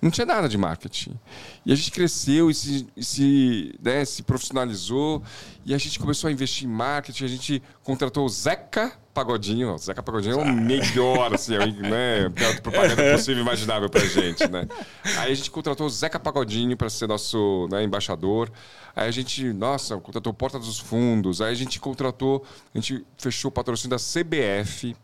Não 0.00 0.10
tinha 0.10 0.26
nada 0.26 0.48
de 0.48 0.58
marketing. 0.58 1.18
E 1.64 1.72
a 1.72 1.74
gente 1.74 1.90
cresceu 1.90 2.50
e 2.50 2.54
se, 2.54 2.86
e 2.96 3.04
se, 3.04 3.74
né, 3.82 4.04
se 4.04 4.22
profissionalizou. 4.22 5.22
E 5.64 5.74
a 5.74 5.78
gente 5.78 5.98
começou 5.98 6.28
a 6.28 6.32
investir 6.32 6.68
em 6.68 6.70
marketing. 6.70 7.24
A 7.24 7.28
gente 7.28 7.62
contratou 7.82 8.24
o 8.24 8.28
Zeca 8.28 8.92
Pagodinho. 9.16 9.72
O 9.72 9.78
Zeca 9.78 10.02
Pagodinho 10.02 10.38
é 10.38 10.42
o 10.42 10.52
melhor, 10.52 11.34
assim, 11.34 11.54
é, 11.54 11.66
né, 11.66 12.26
a 12.26 12.60
propaganda 12.60 13.12
possível 13.12 13.42
imaginável 13.42 13.88
pra 13.88 14.04
gente, 14.04 14.46
né? 14.46 14.68
Aí 15.16 15.32
a 15.32 15.34
gente 15.34 15.50
contratou 15.50 15.86
o 15.86 15.90
Zeca 15.90 16.20
Pagodinho 16.20 16.76
para 16.76 16.90
ser 16.90 17.06
nosso 17.08 17.66
né, 17.70 17.82
embaixador. 17.82 18.52
Aí 18.94 19.08
a 19.08 19.10
gente, 19.10 19.42
nossa, 19.54 19.96
contratou 19.96 20.34
Porta 20.34 20.58
dos 20.58 20.78
Fundos. 20.78 21.40
Aí 21.40 21.50
a 21.50 21.54
gente 21.54 21.80
contratou, 21.80 22.44
a 22.74 22.78
gente 22.78 23.06
fechou 23.16 23.48
o 23.48 23.52
patrocínio 23.52 23.96
da 23.96 24.02
CBF, 24.02 24.94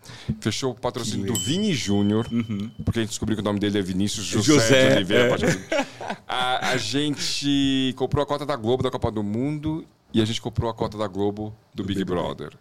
fechou 0.40 0.72
o 0.72 0.74
patrocínio 0.74 1.26
do 1.26 1.34
Vini 1.34 1.72
Júnior, 1.72 2.28
uhum. 2.30 2.70
porque 2.84 2.98
a 2.98 3.02
gente 3.02 3.10
descobriu 3.10 3.36
que 3.36 3.42
o 3.42 3.44
nome 3.44 3.60
dele 3.60 3.78
é 3.78 3.82
Vinícius 3.82 4.26
José, 4.26 4.52
José 4.52 4.88
de 4.90 4.96
Oliveira. 4.96 5.36
É. 5.70 5.86
A, 6.28 6.70
a 6.70 6.76
gente 6.76 7.94
comprou 7.96 8.22
a 8.22 8.26
cota 8.26 8.44
da 8.44 8.56
Globo 8.56 8.82
da 8.82 8.90
Copa 8.90 9.10
do 9.10 9.22
Mundo 9.22 9.86
e 10.12 10.20
a 10.20 10.24
gente 10.24 10.40
comprou 10.40 10.70
a 10.70 10.74
cota 10.74 10.98
da 10.98 11.06
Globo 11.06 11.54
do, 11.74 11.82
do 11.82 11.86
Big, 11.86 12.00
Big 12.00 12.10
Brother. 12.10 12.52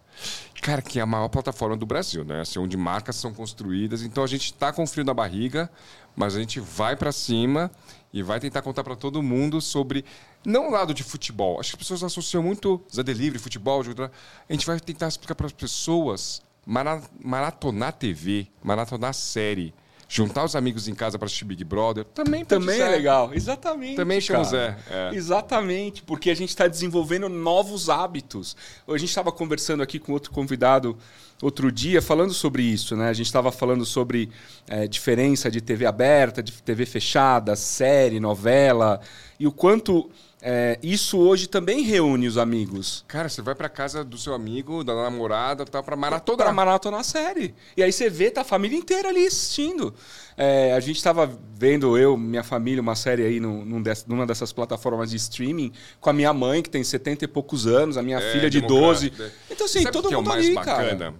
Cara, 0.61 0.81
que 0.81 0.99
é 0.99 1.01
a 1.01 1.05
maior 1.05 1.27
plataforma 1.27 1.75
do 1.75 1.85
Brasil, 1.85 2.23
né? 2.23 2.41
Assim, 2.41 2.59
onde 2.59 2.77
marcas 2.77 3.15
são 3.15 3.33
construídas. 3.33 4.03
Então 4.03 4.23
a 4.23 4.27
gente 4.27 4.45
está 4.45 4.71
com 4.71 4.85
frio 4.85 5.03
na 5.03 5.13
barriga, 5.13 5.69
mas 6.15 6.35
a 6.35 6.39
gente 6.39 6.59
vai 6.59 6.95
para 6.95 7.11
cima 7.11 7.71
e 8.13 8.21
vai 8.21 8.39
tentar 8.39 8.61
contar 8.61 8.83
para 8.83 8.95
todo 8.95 9.23
mundo 9.23 9.59
sobre 9.59 10.05
não 10.45 10.67
o 10.67 10.71
lado 10.71 10.93
de 10.93 11.03
futebol. 11.03 11.59
Acho 11.59 11.71
que 11.71 11.75
as 11.75 11.79
pessoas 11.79 12.03
associam 12.03 12.43
muito 12.43 12.81
Zé 12.93 13.03
Delivery, 13.03 13.39
futebol. 13.39 13.81
A 13.81 14.53
gente 14.53 14.65
vai 14.65 14.79
tentar 14.79 15.07
explicar 15.07 15.35
para 15.35 15.47
as 15.47 15.53
pessoas 15.53 16.41
maratonar 16.65 17.93
TV, 17.93 18.47
maratonar 18.63 19.13
série, 19.13 19.73
juntar 20.11 20.43
os 20.43 20.57
amigos 20.57 20.89
em 20.89 20.93
casa 20.93 21.17
para 21.17 21.25
assistir 21.25 21.45
Big 21.45 21.63
Brother. 21.63 22.03
Também 22.03 22.43
Também 22.43 22.81
é 22.81 22.89
legal. 22.89 23.31
Exatamente. 23.33 23.95
Também 23.95 24.19
chama 24.19 24.43
Zé. 24.43 24.77
É. 24.89 25.15
Exatamente, 25.15 26.03
porque 26.03 26.29
a 26.29 26.35
gente 26.35 26.49
está 26.49 26.67
desenvolvendo 26.67 27.29
novos 27.29 27.89
hábitos. 27.89 28.57
A 28.85 28.97
gente 28.97 29.07
estava 29.07 29.31
conversando 29.31 29.81
aqui 29.81 29.97
com 29.99 30.11
outro 30.11 30.29
convidado 30.31 30.97
outro 31.41 31.71
dia 31.71 32.01
falando 32.01 32.33
sobre 32.33 32.61
isso, 32.61 32.95
né? 32.95 33.07
A 33.09 33.13
gente 33.13 33.25
estava 33.25 33.51
falando 33.51 33.85
sobre 33.85 34.29
é, 34.67 34.85
diferença 34.85 35.49
de 35.49 35.61
TV 35.61 35.85
aberta, 35.85 36.43
de 36.43 36.51
TV 36.51 36.85
fechada, 36.85 37.55
série, 37.55 38.19
novela 38.19 38.99
e 39.39 39.47
o 39.47 39.51
quanto 39.51 40.11
é, 40.41 40.79
isso 40.81 41.19
hoje 41.19 41.47
também 41.47 41.83
reúne 41.83 42.27
os 42.27 42.37
amigos. 42.37 43.05
Cara, 43.07 43.29
você 43.29 43.41
vai 43.41 43.53
para 43.53 43.69
casa 43.69 44.03
do 44.03 44.17
seu 44.17 44.33
amigo, 44.33 44.83
da 44.83 44.95
namorada, 44.95 45.63
tá 45.65 45.83
para 45.83 45.95
maratonar. 45.95 46.45
Para 46.45 46.53
maratonar 46.53 46.99
a 47.01 47.03
série. 47.03 47.53
E 47.77 47.83
aí 47.83 47.91
você 47.91 48.09
vê 48.09 48.31
tá 48.31 48.41
a 48.41 48.43
família 48.43 48.75
inteira 48.75 49.09
ali 49.09 49.27
assistindo. 49.27 49.93
É, 50.35 50.73
a 50.73 50.79
gente 50.79 50.97
estava 50.97 51.31
vendo, 51.53 51.95
eu, 51.95 52.17
minha 52.17 52.43
família, 52.43 52.81
uma 52.81 52.95
série 52.95 53.23
aí 53.23 53.39
num, 53.39 53.63
num 53.63 53.81
dess, 53.81 54.05
numa 54.07 54.25
dessas 54.25 54.51
plataformas 54.51 55.11
de 55.11 55.17
streaming, 55.17 55.71
com 55.99 56.09
a 56.09 56.13
minha 56.13 56.33
mãe, 56.33 56.63
que 56.63 56.69
tem 56.69 56.83
70 56.83 57.25
e 57.25 57.27
poucos 57.27 57.67
anos, 57.67 57.95
a 57.95 58.01
minha 58.01 58.17
é, 58.17 58.31
filha 58.31 58.49
de 58.49 58.61
12. 58.61 59.13
Então, 59.49 59.65
assim, 59.67 59.83
Sabe 59.83 59.91
todo 59.93 60.09
que 60.09 60.15
mundo 60.15 60.25
é 60.27 60.31
o 60.31 60.33
mais 60.33 60.45
ali, 60.45 60.55
bacana? 60.55 60.97
cara. 60.97 61.13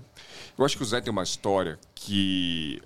Eu 0.58 0.66
acho 0.66 0.78
que 0.78 0.84
o 0.84 0.86
Zé 0.86 1.00
tem 1.00 1.12
uma 1.12 1.24
história 1.24 1.80
que 1.94 2.82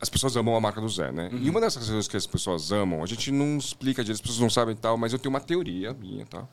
as 0.00 0.08
pessoas 0.08 0.36
amam 0.36 0.54
a 0.54 0.60
marca 0.60 0.80
do 0.80 0.88
Zé, 0.88 1.10
né? 1.10 1.30
Uhum. 1.32 1.38
E 1.38 1.50
uma 1.50 1.60
dessas 1.60 1.86
coisas 1.86 2.06
que 2.06 2.16
as 2.16 2.26
pessoas 2.26 2.70
amam, 2.70 3.02
a 3.02 3.06
gente 3.06 3.30
não 3.30 3.56
explica 3.56 4.04
direito, 4.04 4.16
as 4.16 4.20
pessoas 4.20 4.40
não 4.40 4.50
sabem 4.50 4.76
tal, 4.76 4.98
mas 4.98 5.12
eu 5.12 5.18
tenho 5.18 5.30
uma 5.30 5.40
teoria 5.40 5.94
minha, 5.94 6.26
tá? 6.26 6.46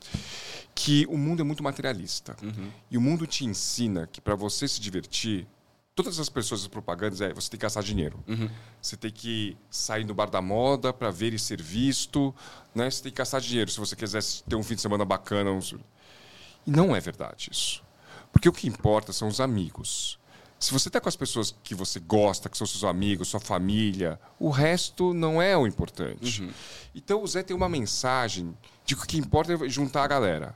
Que 0.74 1.06
o 1.08 1.18
mundo 1.18 1.42
é 1.42 1.44
muito 1.44 1.62
materialista. 1.62 2.36
Uhum. 2.42 2.70
E 2.90 2.98
o 2.98 3.02
mundo 3.02 3.28
te 3.28 3.46
ensina 3.46 4.08
que 4.08 4.22
para 4.22 4.36
você 4.36 4.68
se 4.68 4.80
divertir, 4.80 5.46
todas 5.94 6.20
as 6.20 6.30
pessoas 6.30 6.62
as 6.62 6.68
propagandas 6.68 7.20
é 7.20 7.34
você 7.34 7.50
tem 7.50 7.60
que 7.60 7.64
gastar 7.64 7.84
dinheiro. 7.84 8.24
Uhum. 8.28 8.50
Você 8.82 8.96
tem 8.96 9.12
que 9.12 9.58
sair 9.70 10.06
no 10.06 10.14
bar 10.14 10.30
da 10.30 10.42
moda 10.42 10.94
para 10.94 11.12
ver 11.12 11.34
e 11.34 11.40
ser 11.40 11.62
visto, 11.62 12.34
né? 12.74 12.90
Você 12.90 13.04
tem 13.04 13.12
que 13.12 13.18
gastar 13.18 13.40
dinheiro 13.40 13.70
se 13.70 13.80
você 13.80 13.96
quiser 13.96 14.24
ter 14.48 14.56
um 14.56 14.64
fim 14.64 14.76
de 14.76 14.82
semana 14.82 15.04
bacana. 15.04 15.52
E 16.66 16.72
não 16.72 16.96
é 16.96 17.00
verdade 17.02 17.50
isso. 17.52 17.84
Porque 18.32 18.48
o 18.48 18.54
que 18.54 18.68
importa 18.68 19.12
são 19.12 19.28
os 19.28 19.40
amigos. 19.40 20.18
Se 20.64 20.72
você 20.72 20.88
está 20.88 21.02
com 21.02 21.10
as 21.10 21.16
pessoas 21.18 21.54
que 21.62 21.76
você 21.76 22.00
gosta, 22.00 22.48
que 22.48 22.58
são 22.58 22.66
seus 22.66 22.86
amigos, 22.86 23.28
sua 23.28 23.42
família, 23.42 24.18
o 24.40 24.50
resto 24.50 25.14
não 25.14 25.42
é 25.42 25.58
o 25.58 25.68
importante. 25.68 26.42
Uhum. 26.42 26.52
Então 26.96 27.22
o 27.22 27.28
Zé 27.28 27.44
tem 27.44 27.54
uma 27.54 27.68
mensagem 27.68 28.58
de 28.86 28.96
que 28.96 29.04
o 29.04 29.06
que 29.06 29.18
importa 29.18 29.52
é 29.54 29.68
juntar 29.68 30.06
a 30.06 30.08
galera. 30.08 30.56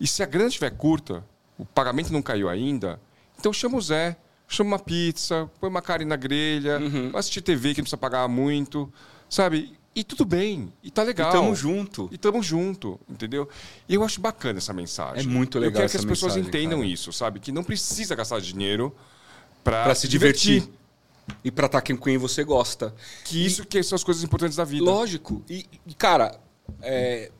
E 0.00 0.06
se 0.08 0.20
a 0.20 0.26
grana 0.26 0.48
estiver 0.48 0.70
curta, 0.70 1.24
o 1.56 1.64
pagamento 1.64 2.12
não 2.12 2.20
caiu 2.20 2.48
ainda, 2.48 3.00
então 3.38 3.52
chama 3.52 3.78
o 3.78 3.80
Zé, 3.80 4.16
chama 4.48 4.70
uma 4.70 4.78
pizza, 4.80 5.48
põe 5.60 5.70
uma 5.70 5.80
carne 5.80 6.06
na 6.06 6.16
grelha, 6.16 6.80
uhum. 6.80 7.16
assistir 7.16 7.40
TV 7.40 7.72
que 7.72 7.82
não 7.82 7.84
precisa 7.84 7.98
pagar 7.98 8.26
muito, 8.26 8.92
sabe? 9.28 9.78
E 9.94 10.02
tudo 10.02 10.24
bem, 10.24 10.72
e 10.82 10.90
tá 10.90 11.04
legal. 11.04 11.30
E 11.30 11.32
tamo 11.32 11.54
junto. 11.54 12.08
E 12.10 12.18
tamo 12.18 12.42
junto, 12.42 12.98
entendeu? 13.08 13.48
E 13.88 13.94
eu 13.94 14.02
acho 14.02 14.20
bacana 14.20 14.58
essa 14.58 14.72
mensagem. 14.72 15.22
É 15.22 15.28
muito 15.28 15.56
legal. 15.56 15.70
Eu 15.70 15.76
quero 15.76 15.90
que 15.92 15.96
as 15.96 16.04
pessoas 16.04 16.36
entendam 16.36 16.80
cara. 16.80 16.90
isso, 16.90 17.12
sabe? 17.12 17.38
Que 17.38 17.52
não 17.52 17.62
precisa 17.62 18.16
gastar 18.16 18.40
dinheiro 18.40 18.92
para 19.62 19.94
se 19.94 20.08
divertir. 20.08 20.60
divertir. 20.60 20.80
E 21.44 21.50
para 21.50 21.66
estar 21.66 21.80
com 21.80 21.96
quem 21.96 22.18
você 22.18 22.42
gosta. 22.42 22.94
Que 23.24 23.38
e, 23.38 23.46
isso 23.46 23.64
que 23.64 23.82
são 23.82 23.94
as 23.94 24.02
coisas 24.02 24.22
importantes 24.24 24.56
da 24.56 24.64
vida. 24.64 24.84
Lógico. 24.84 25.44
E, 25.48 25.66
e 25.86 25.94
cara, 25.94 26.40
é, 26.82 27.30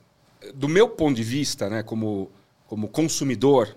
do 0.55 0.68
meu 0.68 0.89
ponto 0.89 1.16
de 1.16 1.25
vista, 1.25 1.68
né, 1.68 1.83
como, 1.83 2.31
como 2.66 2.89
consumidor, 2.89 3.77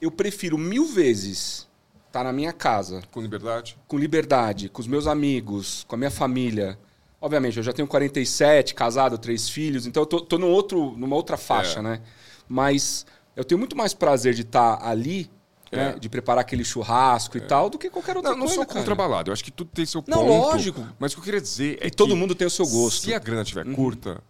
eu 0.00 0.10
prefiro 0.10 0.58
mil 0.58 0.86
vezes 0.86 1.66
estar 2.06 2.24
na 2.24 2.32
minha 2.32 2.52
casa. 2.52 3.02
Com 3.10 3.20
liberdade? 3.20 3.78
Com 3.86 3.98
liberdade, 3.98 4.68
com 4.68 4.80
os 4.80 4.86
meus 4.86 5.06
amigos, 5.06 5.84
com 5.88 5.94
a 5.94 5.98
minha 5.98 6.10
família. 6.10 6.78
Obviamente, 7.20 7.56
eu 7.56 7.62
já 7.62 7.72
tenho 7.72 7.88
47, 7.88 8.74
casado, 8.74 9.18
três 9.18 9.48
filhos, 9.48 9.86
então 9.86 10.02
eu 10.02 10.06
tô, 10.06 10.20
tô 10.20 10.38
no 10.38 10.48
outro, 10.48 10.94
numa 10.96 11.16
outra 11.16 11.36
faixa, 11.36 11.80
é. 11.80 11.82
né? 11.82 12.02
Mas 12.48 13.06
eu 13.34 13.44
tenho 13.44 13.58
muito 13.58 13.76
mais 13.76 13.92
prazer 13.94 14.34
de 14.34 14.42
estar 14.42 14.82
ali 14.82 15.30
né? 15.72 15.94
É. 15.96 15.98
De 15.98 16.08
preparar 16.08 16.42
aquele 16.42 16.64
churrasco 16.64 17.36
é. 17.36 17.40
e 17.40 17.44
tal, 17.44 17.68
do 17.68 17.78
que 17.78 17.90
qualquer 17.90 18.16
outra 18.16 18.32
não, 18.32 18.38
coisa. 18.40 18.56
Não 18.56 18.64
sou 18.64 18.74
contra 18.74 18.94
balada. 18.94 19.30
Eu 19.30 19.32
acho 19.32 19.44
que 19.44 19.50
tudo 19.50 19.70
tem 19.72 19.86
seu 19.86 20.02
ponto. 20.02 20.16
Não, 20.16 20.26
lógico. 20.26 20.86
Mas 20.98 21.12
o 21.12 21.16
que 21.16 21.20
eu 21.20 21.24
queria 21.24 21.40
dizer 21.40 21.78
é 21.80 21.86
e 21.86 21.90
que. 21.90 21.96
todo 21.96 22.16
mundo 22.16 22.34
tem 22.34 22.46
o 22.46 22.50
seu 22.50 22.66
gosto. 22.66 23.02
Se 23.02 23.14
a 23.14 23.18
grana 23.18 23.42
estiver 23.42 23.66
uhum. 23.66 23.74
curta, 23.74 24.22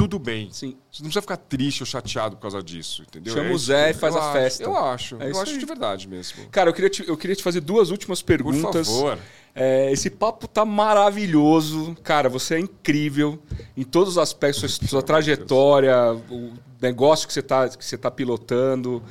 tudo 0.00 0.18
bem. 0.18 0.48
Sim. 0.50 0.76
Você 0.90 1.02
não 1.02 1.08
precisa 1.08 1.20
ficar 1.20 1.36
triste 1.36 1.82
ou 1.82 1.86
chateado 1.86 2.36
por 2.36 2.42
causa 2.42 2.62
disso, 2.62 3.02
entendeu? 3.02 3.34
Chama 3.34 3.50
é 3.50 3.52
o 3.52 3.58
Zé 3.58 3.90
e 3.90 3.94
faz 3.94 4.16
a 4.16 4.20
acho, 4.20 4.32
festa. 4.32 4.62
Eu 4.62 4.76
acho. 4.76 5.16
É 5.20 5.30
eu 5.30 5.40
acho 5.40 5.52
aí. 5.52 5.58
de 5.58 5.66
verdade 5.66 6.08
mesmo. 6.08 6.46
Cara, 6.50 6.70
eu 6.70 6.74
queria, 6.74 6.88
te, 6.88 7.06
eu 7.06 7.16
queria 7.18 7.36
te 7.36 7.42
fazer 7.42 7.60
duas 7.60 7.90
últimas 7.90 8.22
perguntas. 8.22 8.88
Por 8.88 8.94
favor. 8.94 9.18
É, 9.54 9.92
esse 9.92 10.08
papo 10.08 10.48
tá 10.48 10.64
maravilhoso. 10.64 11.94
Cara, 12.02 12.30
você 12.30 12.54
é 12.54 12.60
incrível 12.60 13.38
em 13.76 13.82
todos 13.82 14.10
os 14.10 14.18
aspectos, 14.18 14.72
sua, 14.72 14.88
sua 14.88 15.02
trajetória, 15.02 16.14
o 16.30 16.52
negócio 16.80 17.26
que 17.26 17.34
você 17.34 17.40
está 17.40 17.68
que 17.68 17.84
você 17.84 17.98
tá 17.98 18.10
pilotando. 18.10 19.02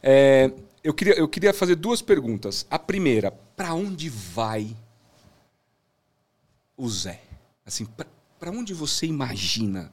É, 0.00 0.52
eu 0.88 0.94
queria, 0.94 1.14
eu 1.18 1.28
queria 1.28 1.52
fazer 1.52 1.74
duas 1.74 2.00
perguntas. 2.00 2.66
A 2.70 2.78
primeira, 2.78 3.30
para 3.30 3.74
onde 3.74 4.08
vai 4.08 4.74
o 6.74 6.88
Zé? 6.88 7.20
Assim, 7.66 7.86
para 8.38 8.50
onde 8.50 8.72
você 8.72 9.04
imagina 9.04 9.92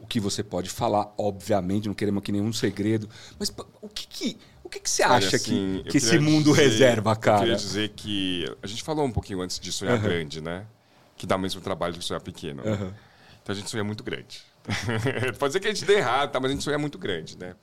o 0.00 0.06
que 0.06 0.18
você 0.18 0.42
pode 0.42 0.70
falar? 0.70 1.12
Obviamente, 1.18 1.88
não 1.88 1.94
queremos 1.94 2.22
aqui 2.22 2.32
nenhum 2.32 2.54
segredo. 2.54 3.06
Mas 3.38 3.54
o 3.82 3.88
que, 3.90 4.06
que 4.06 4.38
o 4.62 4.70
que, 4.70 4.80
que 4.80 4.88
você 4.88 5.02
acha 5.02 5.36
assim, 5.36 5.82
que, 5.84 5.90
que 5.90 5.96
esse 5.98 6.18
mundo 6.18 6.52
dizer, 6.52 6.70
reserva, 6.70 7.14
cara? 7.14 7.36
Eu 7.36 7.40
queria 7.40 7.56
dizer 7.56 7.90
que 7.90 8.50
a 8.62 8.66
gente 8.66 8.82
falou 8.82 9.04
um 9.04 9.12
pouquinho 9.12 9.42
antes 9.42 9.60
de 9.60 9.70
sonhar 9.70 9.96
uhum. 9.96 10.02
grande, 10.04 10.40
né? 10.40 10.64
Que 11.18 11.26
dá 11.26 11.36
o 11.36 11.38
mesmo 11.38 11.60
trabalho 11.60 11.98
que 11.98 12.02
sonhar 12.02 12.22
pequeno. 12.22 12.62
Uhum. 12.62 12.90
Então 13.42 13.52
a 13.52 13.54
gente 13.54 13.68
sonha 13.68 13.84
muito 13.84 14.02
grande. 14.02 14.40
Pode 15.38 15.52
ser 15.52 15.60
que 15.60 15.68
a 15.68 15.70
gente 15.70 15.84
dê 15.84 15.98
errado, 15.98 16.32
tá? 16.32 16.40
mas 16.40 16.50
a 16.50 16.54
gente 16.54 16.64
sonha 16.64 16.78
muito 16.78 16.96
grande, 16.96 17.36
né? 17.36 17.54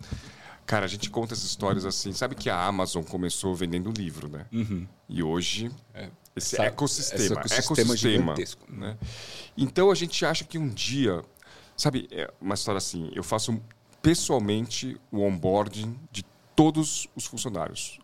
Cara, 0.71 0.85
a 0.85 0.87
gente 0.87 1.09
conta 1.09 1.33
essas 1.33 1.43
histórias 1.43 1.83
assim. 1.83 2.13
Sabe 2.13 2.33
que 2.33 2.49
a 2.49 2.65
Amazon 2.65 3.03
começou 3.03 3.53
vendendo 3.53 3.91
livro, 3.91 4.29
né? 4.29 4.45
Uhum. 4.53 4.87
E 5.09 5.21
hoje, 5.21 5.69
é, 5.93 6.09
esse 6.33 6.55
Sabe, 6.55 6.69
ecossistema, 6.69 7.41
esse 7.43 7.59
ecossistema, 7.59 8.31
ecossistema 8.31 8.77
né? 8.77 8.97
Então 9.57 9.91
a 9.91 9.95
gente 9.95 10.25
acha 10.25 10.45
que 10.45 10.57
um 10.57 10.69
dia, 10.69 11.25
sabe, 11.75 12.07
é 12.09 12.31
uma 12.39 12.55
história 12.55 12.77
assim. 12.77 13.11
Eu 13.13 13.21
faço 13.21 13.61
pessoalmente 14.01 14.97
o 15.11 15.19
onboarding 15.19 15.93
de 16.09 16.23
todos 16.55 17.05
os 17.17 17.25
funcionários. 17.25 17.99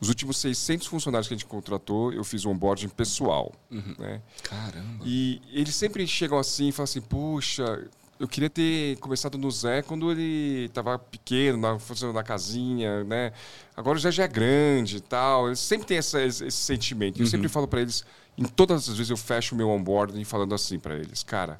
Os 0.00 0.08
últimos 0.08 0.36
600 0.36 0.86
funcionários 0.86 1.26
que 1.26 1.34
a 1.34 1.36
gente 1.36 1.46
contratou, 1.46 2.12
eu 2.12 2.22
fiz 2.22 2.44
o 2.44 2.50
onboarding 2.50 2.90
pessoal. 2.90 3.52
Uhum. 3.72 3.96
Né? 3.98 4.22
Caramba! 4.44 5.02
E 5.04 5.42
eles 5.50 5.74
sempre 5.74 6.06
chegam 6.06 6.38
assim 6.38 6.68
e 6.68 6.72
falam 6.72 6.84
assim: 6.84 7.00
puxa, 7.00 7.88
eu 8.18 8.28
queria 8.28 8.48
ter 8.48 8.96
começado 8.98 9.36
no 9.36 9.50
Zé 9.50 9.82
quando 9.82 10.10
ele 10.10 10.66
estava 10.66 10.98
pequeno, 10.98 11.58
na, 11.58 11.78
funcionando 11.78 12.14
na 12.14 12.22
casinha, 12.22 13.02
né? 13.04 13.32
Agora 13.76 13.98
o 13.98 14.00
Zé 14.00 14.10
já 14.12 14.24
é 14.24 14.28
grande 14.28 14.98
e 14.98 15.00
tal. 15.00 15.48
Ele 15.48 15.56
sempre 15.56 15.86
tem 15.86 15.98
essa, 15.98 16.22
esse, 16.22 16.46
esse, 16.46 16.56
sentimento. 16.56 17.20
Eu 17.20 17.26
sempre 17.26 17.46
uhum. 17.46 17.52
falo 17.52 17.68
para 17.68 17.80
eles, 17.80 18.04
em 18.38 18.44
todas 18.44 18.88
as 18.88 18.96
vezes 18.96 19.10
eu 19.10 19.16
fecho 19.16 19.54
o 19.54 19.58
meu 19.58 19.68
onboarding 19.68 20.22
falando 20.24 20.54
assim 20.54 20.78
para 20.78 20.96
eles, 20.96 21.22
cara, 21.22 21.58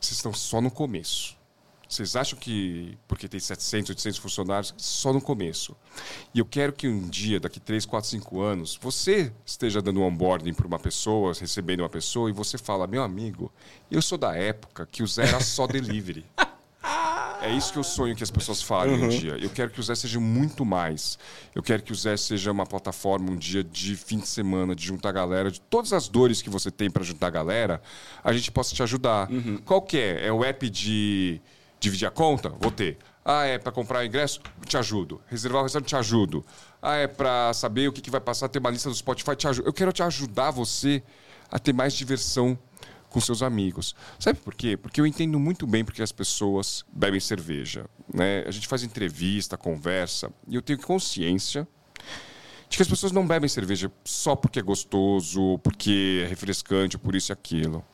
vocês 0.00 0.16
estão 0.16 0.32
só 0.32 0.60
no 0.60 0.70
começo. 0.70 1.36
Vocês 1.94 2.16
acham 2.16 2.36
que, 2.36 2.98
porque 3.06 3.28
tem 3.28 3.38
700, 3.38 3.90
800 3.90 4.18
funcionários, 4.18 4.74
só 4.76 5.12
no 5.12 5.20
começo. 5.20 5.76
E 6.34 6.40
eu 6.40 6.44
quero 6.44 6.72
que 6.72 6.88
um 6.88 7.08
dia, 7.08 7.38
daqui 7.38 7.60
3, 7.60 7.86
4, 7.86 8.10
5 8.10 8.40
anos, 8.40 8.76
você 8.82 9.32
esteja 9.46 9.80
dando 9.80 10.00
um 10.00 10.02
onboarding 10.02 10.52
para 10.54 10.66
uma 10.66 10.78
pessoa, 10.78 11.32
recebendo 11.32 11.80
uma 11.80 11.88
pessoa, 11.88 12.28
e 12.28 12.32
você 12.32 12.58
fala, 12.58 12.88
meu 12.88 13.00
amigo, 13.00 13.52
eu 13.88 14.02
sou 14.02 14.18
da 14.18 14.34
época 14.34 14.88
que 14.90 15.04
o 15.04 15.06
Zé 15.06 15.28
era 15.28 15.38
só 15.38 15.68
delivery. 15.68 16.24
É 17.40 17.52
isso 17.52 17.72
que 17.72 17.78
eu 17.78 17.84
sonho 17.84 18.16
que 18.16 18.24
as 18.24 18.30
pessoas 18.30 18.60
falem 18.60 18.96
uhum. 18.96 19.04
um 19.04 19.08
dia. 19.08 19.36
Eu 19.36 19.50
quero 19.50 19.70
que 19.70 19.78
o 19.78 19.82
Zé 19.82 19.94
seja 19.94 20.18
muito 20.18 20.64
mais. 20.64 21.16
Eu 21.54 21.62
quero 21.62 21.82
que 21.82 21.92
o 21.92 21.94
Zé 21.94 22.16
seja 22.16 22.50
uma 22.50 22.66
plataforma 22.66 23.30
um 23.30 23.36
dia 23.36 23.62
de 23.62 23.94
fim 23.94 24.18
de 24.18 24.26
semana, 24.26 24.74
de 24.74 24.84
juntar 24.84 25.10
a 25.10 25.12
galera, 25.12 25.50
de 25.50 25.60
todas 25.60 25.92
as 25.92 26.08
dores 26.08 26.42
que 26.42 26.50
você 26.50 26.70
tem 26.70 26.90
para 26.90 27.04
juntar 27.04 27.28
a 27.28 27.30
galera, 27.30 27.82
a 28.24 28.32
gente 28.32 28.50
possa 28.50 28.74
te 28.74 28.82
ajudar. 28.82 29.30
Uhum. 29.30 29.58
Qual 29.58 29.80
que 29.80 29.96
é? 29.96 30.26
É 30.26 30.32
o 30.32 30.42
app 30.42 30.68
de 30.68 31.40
dividir 31.84 32.06
a 32.06 32.10
conta? 32.10 32.48
Vou 32.48 32.70
ter. 32.70 32.98
Ah, 33.24 33.44
é 33.44 33.58
para 33.58 33.72
comprar 33.72 34.04
ingresso? 34.04 34.40
Te 34.66 34.76
ajudo. 34.76 35.20
Reservar 35.26 35.60
o 35.60 35.62
restaurante? 35.64 35.88
Te 35.88 35.96
ajudo. 35.96 36.44
Ah, 36.82 36.96
é 36.96 37.06
para 37.06 37.52
saber 37.54 37.88
o 37.88 37.92
que, 37.92 38.00
que 38.00 38.10
vai 38.10 38.20
passar, 38.20 38.48
ter 38.48 38.58
uma 38.58 38.70
lista 38.70 38.88
do 38.88 38.94
Spotify? 38.94 39.36
Te 39.36 39.48
ajudo. 39.48 39.68
Eu 39.68 39.72
quero 39.72 39.92
te 39.92 40.02
ajudar 40.02 40.50
você 40.50 41.02
a 41.50 41.58
ter 41.58 41.72
mais 41.72 41.94
diversão 41.94 42.58
com 43.08 43.20
seus 43.20 43.42
amigos. 43.42 43.94
Sabe 44.18 44.40
por 44.40 44.54
quê? 44.54 44.76
Porque 44.76 45.00
eu 45.00 45.06
entendo 45.06 45.38
muito 45.38 45.66
bem 45.66 45.84
porque 45.84 46.02
as 46.02 46.10
pessoas 46.10 46.84
bebem 46.92 47.20
cerveja. 47.20 47.86
Né? 48.12 48.42
A 48.46 48.50
gente 48.50 48.66
faz 48.66 48.82
entrevista, 48.82 49.56
conversa, 49.56 50.32
e 50.48 50.56
eu 50.56 50.60
tenho 50.60 50.80
consciência 50.80 51.66
de 52.68 52.76
que 52.76 52.82
as 52.82 52.88
pessoas 52.88 53.12
não 53.12 53.24
bebem 53.24 53.48
cerveja 53.48 53.90
só 54.04 54.34
porque 54.34 54.58
é 54.58 54.62
gostoso, 54.62 55.58
porque 55.60 56.22
é 56.24 56.28
refrescante, 56.28 56.98
por 56.98 57.14
isso 57.14 57.30
e 57.30 57.32
aquilo. 57.32 57.84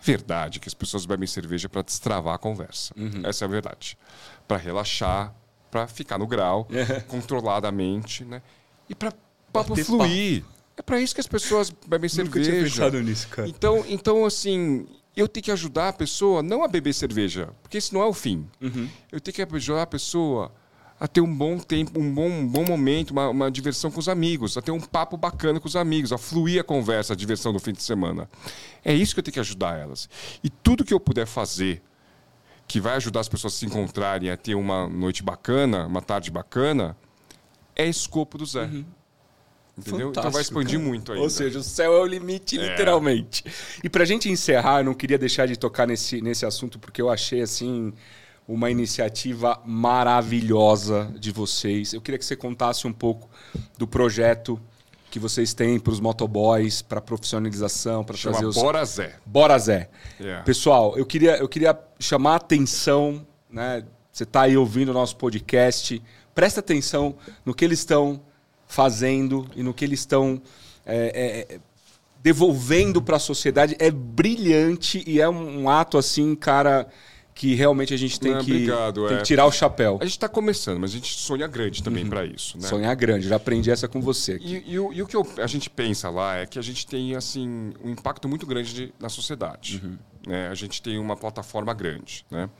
Verdade 0.00 0.58
é 0.58 0.60
que 0.60 0.68
as 0.68 0.74
pessoas 0.74 1.04
bebem 1.06 1.26
cerveja 1.26 1.68
para 1.68 1.82
destravar 1.82 2.34
a 2.34 2.38
conversa. 2.38 2.94
Uhum. 2.96 3.22
Essa 3.24 3.44
é 3.44 3.46
a 3.46 3.48
verdade. 3.48 3.98
Para 4.46 4.56
relaxar, 4.56 5.34
para 5.70 5.86
ficar 5.86 6.18
no 6.18 6.26
grau, 6.26 6.68
controladamente, 7.08 8.24
né? 8.24 8.42
E 8.88 8.94
para 8.94 9.12
papo 9.52 9.76
fluir. 9.76 10.42
Papo. 10.42 10.58
É 10.76 10.82
para 10.82 11.00
isso 11.00 11.14
que 11.14 11.20
as 11.20 11.26
pessoas 11.26 11.70
bebem 11.70 12.08
Nunca 12.08 12.32
cerveja. 12.32 12.50
Tinha 12.50 12.62
pensado 12.62 13.02
nisso, 13.02 13.28
cara. 13.28 13.48
Então, 13.48 13.84
então, 13.88 14.24
assim, 14.24 14.86
eu 15.16 15.26
tenho 15.26 15.42
que 15.42 15.50
ajudar 15.50 15.88
a 15.88 15.92
pessoa 15.92 16.42
não 16.42 16.62
a 16.62 16.68
beber 16.68 16.92
cerveja, 16.94 17.50
porque 17.60 17.78
isso 17.78 17.92
não 17.92 18.00
é 18.00 18.06
o 18.06 18.12
fim. 18.12 18.46
Uhum. 18.60 18.88
Eu 19.10 19.20
tenho 19.20 19.34
que 19.34 19.42
ajudar 19.42 19.82
a 19.82 19.86
pessoa 19.86 20.52
a 21.00 21.06
ter 21.06 21.20
um 21.20 21.32
bom 21.32 21.58
tempo, 21.58 21.98
um 21.98 22.12
bom, 22.12 22.28
um 22.28 22.46
bom 22.46 22.64
momento, 22.64 23.12
uma, 23.12 23.28
uma, 23.28 23.50
diversão 23.50 23.90
com 23.90 24.00
os 24.00 24.08
amigos, 24.08 24.56
a 24.56 24.62
ter 24.62 24.72
um 24.72 24.80
papo 24.80 25.16
bacana 25.16 25.60
com 25.60 25.68
os 25.68 25.76
amigos, 25.76 26.12
a 26.12 26.18
fluir 26.18 26.60
a 26.60 26.64
conversa, 26.64 27.12
a 27.12 27.16
diversão 27.16 27.52
do 27.52 27.60
fim 27.60 27.72
de 27.72 27.82
semana. 27.82 28.28
É 28.84 28.92
isso 28.92 29.14
que 29.14 29.20
eu 29.20 29.24
tenho 29.24 29.34
que 29.34 29.40
ajudar 29.40 29.78
elas. 29.78 30.08
E 30.42 30.50
tudo 30.50 30.84
que 30.84 30.92
eu 30.92 30.98
puder 30.98 31.26
fazer 31.26 31.80
que 32.66 32.80
vai 32.80 32.96
ajudar 32.96 33.20
as 33.20 33.28
pessoas 33.28 33.54
a 33.54 33.56
se 33.56 33.66
encontrarem, 33.66 34.30
a 34.30 34.36
ter 34.36 34.54
uma 34.54 34.88
noite 34.88 35.22
bacana, 35.22 35.86
uma 35.86 36.02
tarde 36.02 36.30
bacana, 36.30 36.96
é 37.74 37.86
escopo 37.86 38.36
do 38.36 38.44
Zé. 38.44 38.64
Uhum. 38.64 38.84
Entendeu? 39.78 40.08
Fantástico, 40.08 40.20
então 40.20 40.30
vai 40.32 40.42
expandir 40.42 40.78
cara. 40.78 40.88
muito 40.88 41.12
ainda. 41.12 41.22
Ou 41.22 41.30
seja, 41.30 41.60
o 41.60 41.62
céu 41.62 41.94
é 41.94 42.00
o 42.00 42.04
limite, 42.04 42.58
é. 42.58 42.70
literalmente. 42.70 43.44
E 43.82 43.88
pra 43.88 44.04
gente 44.04 44.28
encerrar, 44.28 44.80
eu 44.80 44.84
não 44.84 44.94
queria 44.94 45.16
deixar 45.16 45.46
de 45.46 45.56
tocar 45.56 45.86
nesse, 45.86 46.20
nesse 46.20 46.44
assunto, 46.44 46.78
porque 46.78 47.00
eu 47.00 47.08
achei 47.08 47.40
assim 47.40 47.92
uma 48.48 48.70
iniciativa 48.70 49.60
maravilhosa 49.66 51.12
de 51.18 51.30
vocês. 51.30 51.92
Eu 51.92 52.00
queria 52.00 52.18
que 52.18 52.24
você 52.24 52.34
contasse 52.34 52.86
um 52.86 52.92
pouco 52.92 53.28
do 53.76 53.86
projeto 53.86 54.58
que 55.10 55.18
vocês 55.18 55.52
têm 55.52 55.78
para 55.78 55.92
os 55.92 56.00
motoboys, 56.00 56.80
para 56.80 57.00
profissionalização, 57.00 58.02
para 58.02 58.16
trazer 58.16 58.46
os 58.46 58.56
Bora 58.56 58.84
Zé. 58.84 59.16
Bora 59.24 59.58
Zé. 59.58 59.90
Yeah. 60.18 60.44
Pessoal, 60.44 60.96
eu 60.96 61.04
queria, 61.04 61.36
eu 61.36 61.48
queria 61.48 61.78
chamar 62.00 62.32
a 62.32 62.36
atenção, 62.36 63.26
né? 63.50 63.84
Você 64.10 64.24
está 64.24 64.42
aí 64.42 64.56
ouvindo 64.56 64.88
o 64.88 64.94
nosso 64.94 65.16
podcast, 65.16 66.02
presta 66.34 66.60
atenção 66.60 67.16
no 67.44 67.54
que 67.54 67.64
eles 67.64 67.78
estão 67.78 68.20
fazendo 68.66 69.46
e 69.54 69.62
no 69.62 69.72
que 69.72 69.84
eles 69.84 70.00
estão 70.00 70.42
é, 70.84 71.46
é, 71.54 71.60
devolvendo 72.22 73.00
para 73.00 73.16
a 73.16 73.20
sociedade 73.20 73.76
é 73.78 73.90
brilhante 73.90 75.02
e 75.06 75.20
é 75.20 75.28
um, 75.28 75.62
um, 75.62 75.70
ato 75.70 75.96
assim, 75.96 76.34
cara, 76.34 76.88
que 77.38 77.54
realmente 77.54 77.94
a 77.94 77.96
gente 77.96 78.18
tem, 78.18 78.32
Não, 78.32 78.44
que, 78.44 78.50
obrigado, 78.50 79.06
tem 79.06 79.16
é. 79.16 79.20
que 79.20 79.24
tirar 79.24 79.46
o 79.46 79.52
chapéu. 79.52 79.96
A 80.00 80.04
gente 80.04 80.14
está 80.14 80.28
começando, 80.28 80.80
mas 80.80 80.90
a 80.90 80.94
gente 80.94 81.14
sonha 81.14 81.46
grande 81.46 81.84
também 81.84 82.02
uhum. 82.02 82.10
para 82.10 82.24
isso. 82.24 82.58
Né? 82.58 82.66
Sonhar 82.66 82.96
grande, 82.96 83.28
já 83.28 83.36
aprendi 83.36 83.70
essa 83.70 83.86
com 83.86 84.00
você. 84.00 84.38
E, 84.42 84.56
e, 84.56 84.72
e, 84.72 85.02
o 85.02 85.06
que 85.06 85.14
eu, 85.14 85.24
a 85.40 85.46
gente 85.46 85.70
pensa 85.70 86.10
lá 86.10 86.38
é 86.38 86.46
que 86.46 86.58
a 86.58 86.62
gente 86.62 86.84
tem 86.84 87.14
assim 87.14 87.72
um 87.80 87.90
impacto 87.90 88.28
muito 88.28 88.44
grande 88.44 88.74
de, 88.74 88.94
na 88.98 89.08
sociedade. 89.08 89.80
Uhum. 89.84 89.96
Né? 90.26 90.48
A 90.48 90.54
gente 90.56 90.82
tem 90.82 90.98
uma 90.98 91.16
plataforma 91.16 91.72
grande. 91.72 92.26
Né? 92.28 92.50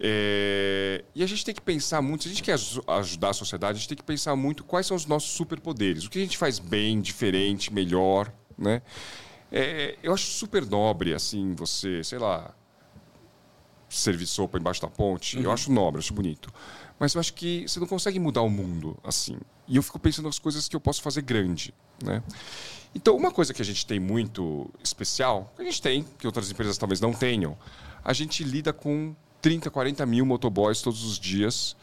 É, 0.00 1.04
e 1.14 1.22
a 1.22 1.26
gente 1.26 1.44
tem 1.44 1.54
que 1.54 1.60
pensar 1.60 2.00
muito, 2.00 2.22
se 2.22 2.30
a 2.30 2.32
gente 2.32 2.42
quer 2.42 2.56
ajudar 2.98 3.28
a 3.28 3.34
sociedade, 3.34 3.76
a 3.76 3.78
gente 3.78 3.88
tem 3.88 3.98
que 3.98 4.04
pensar 4.04 4.34
muito 4.34 4.64
quais 4.64 4.86
são 4.86 4.96
os 4.96 5.04
nossos 5.04 5.32
superpoderes. 5.32 6.06
O 6.06 6.10
que 6.10 6.18
a 6.18 6.22
gente 6.22 6.38
faz 6.38 6.58
bem, 6.58 6.98
diferente, 7.02 7.70
melhor, 7.70 8.32
né? 8.56 8.80
É, 9.52 9.96
eu 10.02 10.14
acho 10.14 10.24
super 10.30 10.64
nobre, 10.64 11.12
assim, 11.12 11.54
você, 11.54 12.02
sei 12.02 12.18
lá, 12.18 12.54
servir 13.88 14.26
sopa 14.26 14.58
embaixo 14.58 14.80
da 14.82 14.88
ponte. 14.88 15.36
Uhum. 15.36 15.44
Eu 15.44 15.52
acho 15.52 15.72
nobre, 15.72 16.00
acho 16.00 16.12
bonito. 16.12 16.52
Mas 16.98 17.14
eu 17.14 17.20
acho 17.20 17.32
que 17.34 17.66
você 17.66 17.78
não 17.78 17.86
consegue 17.86 18.18
mudar 18.18 18.42
o 18.42 18.50
mundo 18.50 18.96
assim. 19.04 19.38
E 19.66 19.76
eu 19.76 19.82
fico 19.82 19.98
pensando 19.98 20.26
nas 20.26 20.38
coisas 20.38 20.68
que 20.68 20.74
eu 20.74 20.80
posso 20.80 21.02
fazer 21.02 21.22
grande, 21.22 21.74
né? 22.02 22.22
Então, 22.94 23.16
uma 23.16 23.30
coisa 23.30 23.52
que 23.52 23.60
a 23.60 23.64
gente 23.64 23.86
tem 23.86 24.00
muito 24.00 24.70
especial, 24.82 25.52
que 25.54 25.62
a 25.62 25.64
gente 25.64 25.80
tem, 25.80 26.04
que 26.18 26.26
outras 26.26 26.50
empresas 26.50 26.78
talvez 26.78 27.00
não 27.00 27.12
tenham, 27.12 27.56
a 28.02 28.12
gente 28.12 28.42
lida 28.42 28.72
com 28.72 29.14
30, 29.42 29.70
40 29.70 30.06
mil 30.06 30.24
motoboys 30.24 30.80
todos 30.80 31.04
os 31.04 31.18
dias. 31.18 31.76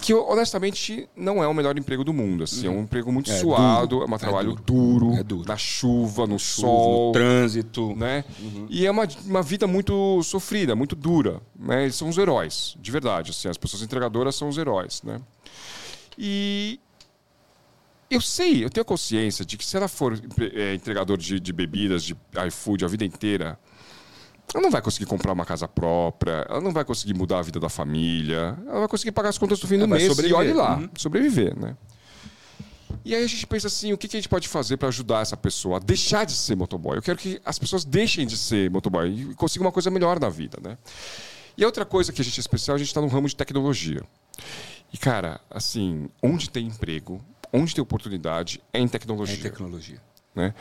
Que 0.00 0.14
honestamente 0.14 1.08
não 1.14 1.42
é 1.42 1.46
o 1.46 1.54
melhor 1.54 1.76
emprego 1.78 2.02
do 2.02 2.12
mundo. 2.12 2.44
Assim, 2.44 2.66
uhum. 2.66 2.74
É 2.74 2.76
um 2.78 2.82
emprego 2.82 3.12
muito 3.12 3.30
é 3.30 3.36
suado, 3.36 3.86
duro. 3.98 4.10
é 4.10 4.14
um 4.14 4.18
trabalho 4.18 4.52
é 4.52 4.54
duro, 4.54 4.62
duro, 4.64 5.14
é 5.14 5.22
duro, 5.22 5.48
na 5.48 5.56
chuva, 5.56 6.26
no, 6.26 6.38
sol, 6.38 7.08
no 7.08 7.12
trânsito. 7.12 7.94
Né? 7.96 8.24
Uhum. 8.40 8.66
E 8.70 8.86
é 8.86 8.90
uma, 8.90 9.06
uma 9.26 9.42
vida 9.42 9.66
muito 9.66 10.22
sofrida, 10.22 10.74
muito 10.74 10.96
dura. 10.96 11.40
Né? 11.58 11.84
Eles 11.84 11.96
são 11.96 12.08
os 12.08 12.16
heróis, 12.16 12.76
de 12.80 12.90
verdade. 12.90 13.30
Assim, 13.30 13.48
as 13.48 13.58
pessoas 13.58 13.82
entregadoras 13.82 14.34
são 14.34 14.48
os 14.48 14.56
heróis. 14.56 15.02
Né? 15.02 15.20
E 16.16 16.80
eu 18.10 18.20
sei, 18.20 18.64
eu 18.64 18.70
tenho 18.70 18.84
consciência 18.84 19.44
de 19.44 19.56
que 19.56 19.64
se 19.64 19.76
ela 19.76 19.86
for 19.86 20.20
é, 20.54 20.74
entregador 20.74 21.16
de, 21.16 21.38
de 21.38 21.52
bebidas, 21.52 22.02
de 22.02 22.16
iFood 22.48 22.84
a 22.84 22.88
vida 22.88 23.04
inteira, 23.04 23.58
ela 24.54 24.62
não 24.62 24.70
vai 24.70 24.82
conseguir 24.82 25.06
comprar 25.06 25.32
uma 25.32 25.44
casa 25.44 25.68
própria, 25.68 26.46
ela 26.48 26.60
não 26.60 26.72
vai 26.72 26.84
conseguir 26.84 27.14
mudar 27.14 27.38
a 27.38 27.42
vida 27.42 27.60
da 27.60 27.68
família, 27.68 28.58
ela 28.66 28.80
vai 28.80 28.88
conseguir 28.88 29.12
pagar 29.12 29.28
as 29.28 29.38
contas 29.38 29.58
do 29.58 29.66
fim 29.66 29.76
do 29.76 29.84
ela 29.84 29.96
mês 29.96 30.18
e 30.18 30.32
olhe 30.32 30.52
lá, 30.52 30.76
uhum. 30.76 30.88
sobreviver, 30.96 31.58
né? 31.58 31.76
E 33.04 33.14
aí 33.14 33.24
a 33.24 33.26
gente 33.26 33.46
pensa 33.46 33.66
assim, 33.66 33.92
o 33.92 33.98
que, 33.98 34.06
a 34.06 34.10
gente 34.10 34.28
pode 34.28 34.48
fazer 34.48 34.76
para 34.76 34.88
ajudar 34.88 35.22
essa 35.22 35.36
pessoa 35.36 35.76
a 35.76 35.80
deixar 35.80 36.24
de 36.24 36.32
ser 36.32 36.54
motoboy? 36.54 36.98
Eu 36.98 37.02
quero 37.02 37.16
que 37.16 37.40
as 37.44 37.58
pessoas 37.58 37.84
deixem 37.84 38.26
de 38.26 38.36
ser 38.36 38.70
motoboy 38.70 39.08
e 39.08 39.34
consigam 39.34 39.66
uma 39.66 39.72
coisa 39.72 39.90
melhor 39.90 40.20
na 40.20 40.28
vida, 40.28 40.58
né? 40.62 40.76
E 41.56 41.64
outra 41.64 41.84
coisa 41.84 42.12
que 42.12 42.20
a 42.20 42.24
gente 42.24 42.38
é 42.38 42.40
especial, 42.40 42.74
a 42.74 42.78
gente 42.78 42.88
está 42.88 43.00
no 43.00 43.06
ramo 43.06 43.28
de 43.28 43.34
tecnologia. 43.34 44.02
E, 44.92 44.98
cara, 44.98 45.40
assim, 45.50 46.08
onde 46.22 46.50
tem 46.50 46.66
emprego, 46.66 47.22
onde 47.52 47.74
tem 47.74 47.82
oportunidade, 47.82 48.60
é 48.72 48.80
em 48.80 48.88
tecnologia. 48.88 49.34
É 49.34 49.38
em 49.38 49.42
tecnologia. 49.42 50.00
Né? 50.34 50.54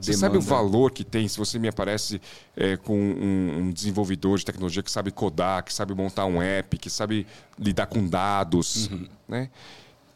Você 0.00 0.12
sabe 0.12 0.36
o 0.36 0.40
valor 0.40 0.90
que 0.90 1.02
tem 1.02 1.26
se 1.26 1.38
você 1.38 1.58
me 1.58 1.66
aparece 1.66 2.20
é, 2.54 2.76
com 2.76 2.98
um, 2.98 3.58
um, 3.58 3.72
desenvolvedor 3.72 4.38
de 4.38 4.44
tecnologia 4.44 4.82
que 4.82 4.90
sabe 4.90 5.10
codar, 5.10 5.64
que 5.64 5.72
sabe 5.72 5.94
montar 5.94 6.26
um 6.26 6.42
app, 6.42 6.76
que 6.76 6.90
sabe 6.90 7.26
lidar 7.58 7.86
com 7.86 8.06
dados. 8.06 8.88
Uhum. 8.88 9.08
Né? 9.26 9.48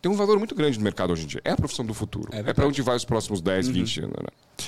Tem 0.03 0.13
um 0.13 0.15
valor 0.15 0.39
muito 0.39 0.55
grande 0.55 0.77
no 0.77 0.85
mercado 0.85 1.13
hoje 1.13 1.25
em 1.25 1.27
dia. 1.27 1.41
É 1.43 1.53
a 1.53 1.57
profissão 1.57 1.87
do 1.87 1.95
futuro. 1.95 2.29
É, 2.33 2.51
é 2.51 2.53
para 2.53 2.67
onde 2.67 2.83
vai 2.83 2.97
os 2.97 3.05
próximos 3.05 3.41
10, 3.41 3.69
uhum. 3.69 3.73
20 3.73 4.01
anos. 4.01 4.17
Né? 4.23 4.67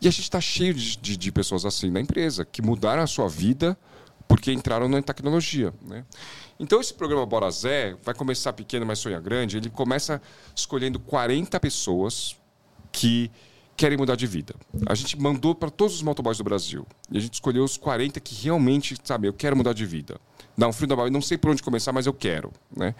E 0.00 0.08
a 0.08 0.10
gente 0.10 0.22
está 0.22 0.40
cheio 0.40 0.72
de, 0.72 0.96
de, 0.96 1.16
de, 1.16 1.32
pessoas 1.32 1.66
assim 1.66 1.90
na 1.90 2.00
empresa, 2.00 2.44
que 2.44 2.62
mudaram 2.62 3.02
a 3.02 3.06
sua 3.06 3.28
vida 3.28 3.76
porque 4.26 4.50
entraram 4.50 4.88
na 4.88 5.02
tecnologia. 5.02 5.72
Né? 5.82 6.04
Então, 6.58 6.80
esse 6.80 6.94
programa 6.94 7.26
Bora 7.26 7.50
Zé 7.50 7.96
vai 8.02 8.14
começar 8.14 8.54
pequeno, 8.54 8.86
mas 8.86 8.98
sonha 8.98 9.20
grande. 9.20 9.58
Ele 9.58 9.68
começa 9.68 10.20
escolhendo 10.56 10.98
40 10.98 11.60
pessoas 11.60 12.36
que 12.90 13.30
querem 13.76 13.98
mudar 13.98 14.16
de 14.16 14.26
vida. 14.26 14.54
A 14.86 14.94
gente 14.94 15.18
mandou 15.20 15.54
para 15.54 15.70
todos 15.70 15.96
os 15.96 16.02
motoboys 16.02 16.38
do 16.38 16.44
Brasil. 16.44 16.86
E 17.10 17.18
a 17.18 17.20
gente 17.20 17.34
escolheu 17.34 17.64
os 17.64 17.76
40 17.76 18.20
que 18.20 18.34
realmente, 18.34 18.96
sabe, 19.02 19.28
eu 19.28 19.32
quero 19.32 19.56
mudar 19.56 19.72
de 19.72 19.84
vida. 19.84 20.20
Dá 20.56 20.68
um 20.68 20.72
frio 20.72 20.88
da 20.88 20.96
barriga, 20.96 21.12
não 21.12 21.22
sei 21.22 21.36
por 21.36 21.50
onde 21.50 21.62
começar, 21.62 21.92
mas 21.92 22.06
eu 22.06 22.12
quero. 22.12 22.52
Né? 22.74 22.94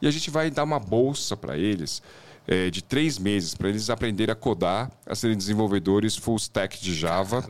E 0.00 0.06
a 0.06 0.10
gente 0.10 0.30
vai 0.30 0.50
dar 0.50 0.64
uma 0.64 0.78
bolsa 0.78 1.36
para 1.36 1.56
eles 1.56 2.02
é, 2.46 2.70
de 2.70 2.82
três 2.82 3.18
meses, 3.18 3.54
para 3.54 3.68
eles 3.68 3.88
aprenderem 3.88 4.32
a 4.32 4.36
codar, 4.36 4.90
a 5.06 5.14
serem 5.14 5.36
desenvolvedores 5.36 6.16
full 6.16 6.36
stack 6.36 6.80
de 6.80 6.94
Java. 6.94 7.44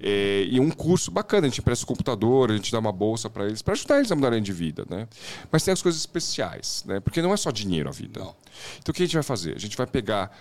É, 0.00 0.44
e 0.50 0.58
um 0.58 0.68
curso 0.68 1.12
bacana, 1.12 1.46
a 1.46 1.48
gente 1.48 1.60
empresta 1.60 1.84
o 1.84 1.86
computador, 1.86 2.50
a 2.50 2.56
gente 2.56 2.72
dá 2.72 2.80
uma 2.80 2.90
bolsa 2.90 3.30
para 3.30 3.46
eles, 3.46 3.62
para 3.62 3.74
ajudar 3.74 3.98
eles 3.98 4.10
a 4.10 4.16
mudarem 4.16 4.42
de 4.42 4.52
vida. 4.52 4.84
Né? 4.90 5.06
Mas 5.50 5.62
tem 5.62 5.70
as 5.70 5.80
coisas 5.80 6.00
especiais, 6.00 6.82
né? 6.86 6.98
porque 6.98 7.22
não 7.22 7.32
é 7.32 7.36
só 7.36 7.52
dinheiro 7.52 7.88
a 7.88 7.92
vida. 7.92 8.18
Não. 8.18 8.34
Então 8.78 8.90
o 8.90 8.92
que 8.92 9.02
a 9.02 9.06
gente 9.06 9.14
vai 9.14 9.22
fazer? 9.22 9.54
A 9.54 9.60
gente 9.60 9.76
vai 9.76 9.86
pegar 9.86 10.36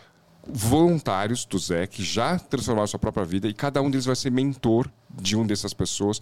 voluntários 0.47 1.45
do 1.45 1.57
Zé 1.59 1.85
que 1.87 2.03
já 2.03 2.39
transformaram 2.39 2.87
sua 2.87 2.99
própria 2.99 3.25
vida 3.25 3.47
e 3.47 3.53
cada 3.53 3.81
um 3.81 3.89
deles 3.89 4.05
vai 4.05 4.15
ser 4.15 4.31
mentor 4.31 4.89
de 5.09 5.35
uma 5.35 5.45
dessas 5.45 5.73
pessoas 5.73 6.21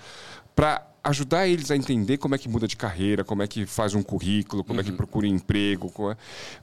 para 0.56 0.89
ajudar 1.04 1.48
eles 1.48 1.72
a 1.72 1.76
entender 1.76 2.18
como 2.18 2.36
é 2.36 2.38
que 2.38 2.50
muda 2.50 2.68
de 2.68 2.76
carreira, 2.76 3.24
como 3.24 3.42
é 3.42 3.48
que 3.48 3.66
faz 3.66 3.94
um 3.94 4.04
currículo, 4.04 4.64
como 4.64 4.76
uhum. 4.76 4.82
é 4.82 4.84
que 4.84 4.92
uhum. 4.92 4.98
procura 4.98 5.28
um 5.28 5.30
emprego, 5.30 5.92
é... 6.12 6.18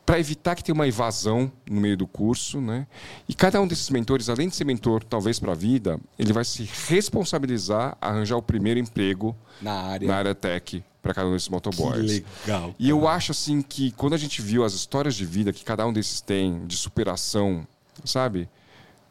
para 0.04 0.18
evitar 0.18 0.54
que 0.54 0.62
tenha 0.62 0.74
uma 0.74 0.86
evasão 0.86 1.50
no 1.68 1.80
meio 1.80 1.96
do 1.96 2.06
curso, 2.06 2.60
né? 2.60 2.86
E 3.28 3.34
cada 3.34 3.60
um 3.60 3.66
desses 3.66 3.90
mentores, 3.90 4.28
além 4.28 4.48
de 4.48 4.56
ser 4.56 4.64
mentor, 4.64 5.02
talvez 5.02 5.38
para 5.38 5.52
a 5.52 5.54
vida, 5.54 5.98
ele 6.18 6.32
vai 6.32 6.44
se 6.44 6.68
responsabilizar 6.88 7.96
a 8.00 8.08
arranjar 8.08 8.36
o 8.36 8.42
primeiro 8.42 8.78
emprego 8.78 9.36
na 9.60 9.72
área, 9.72 10.08
na 10.08 10.16
área 10.16 10.34
tech 10.34 10.82
para 11.02 11.14
cada 11.14 11.28
um 11.28 11.32
desses 11.32 11.48
motoboys. 11.48 12.20
Que 12.20 12.24
legal. 12.46 12.74
E 12.78 12.88
eu 12.88 13.06
acho 13.06 13.30
assim 13.30 13.62
que 13.62 13.92
quando 13.92 14.14
a 14.14 14.18
gente 14.18 14.42
viu 14.42 14.64
as 14.64 14.72
histórias 14.74 15.14
de 15.14 15.24
vida 15.24 15.52
que 15.52 15.64
cada 15.64 15.86
um 15.86 15.92
desses 15.92 16.20
tem, 16.20 16.66
de 16.66 16.76
superação, 16.76 17.66
sabe? 18.04 18.48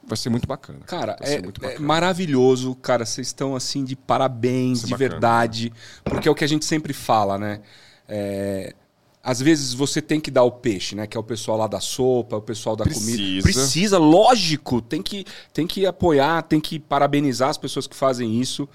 Vai 0.07 0.17
ser 0.17 0.29
muito 0.29 0.47
bacana. 0.47 0.79
Cara, 0.85 1.15
é, 1.21 1.35
é, 1.35 1.41
bacana. 1.41 1.73
é, 1.73 1.79
maravilhoso. 1.79 2.75
Cara, 2.75 3.05
vocês 3.05 3.27
estão 3.27 3.55
assim 3.55 3.83
de 3.83 3.95
parabéns, 3.95 4.81
de 4.81 4.91
bacana. 4.91 5.09
verdade. 5.09 5.73
Porque 6.03 6.27
é 6.27 6.31
o 6.31 6.35
que 6.35 6.43
a 6.43 6.47
gente 6.47 6.65
sempre 6.65 6.93
fala, 6.93 7.37
né? 7.37 7.61
É, 8.07 8.75
às 9.23 9.41
vezes 9.41 9.73
você 9.73 10.01
tem 10.01 10.21
que 10.21 10.29
dar 10.29 10.43
o 10.43 10.51
peixe, 10.51 10.95
né? 10.95 11.07
Que 11.07 11.17
é 11.17 11.19
o 11.19 11.23
pessoal 11.23 11.57
lá 11.57 11.67
da 11.67 11.79
sopa, 11.79 12.37
o 12.37 12.41
pessoal 12.41 12.75
da 12.75 12.83
Precisa. 12.83 13.11
comida. 13.17 13.43
Precisa, 13.43 13.97
lógico. 13.97 14.81
Tem 14.81 15.01
que, 15.01 15.25
tem 15.51 15.65
que 15.65 15.85
apoiar, 15.87 16.43
tem 16.43 16.61
que 16.61 16.79
parabenizar 16.79 17.49
as 17.49 17.57
pessoas 17.57 17.87
que 17.87 17.95
fazem 17.95 18.39
isso. 18.39 18.69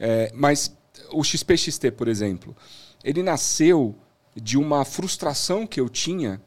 É, 0.00 0.32
mas 0.34 0.74
o 1.12 1.22
XPXT, 1.22 1.90
por 1.90 2.08
exemplo, 2.08 2.56
ele 3.04 3.22
nasceu 3.22 3.94
de 4.34 4.56
uma 4.56 4.82
frustração 4.84 5.66
que 5.66 5.78
eu 5.78 5.90
tinha 5.90 6.40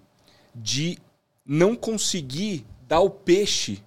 de 0.55 0.97
não 1.45 1.75
conseguir 1.75 2.65
dar 2.87 3.01
o 3.01 3.09
peixe 3.11 3.83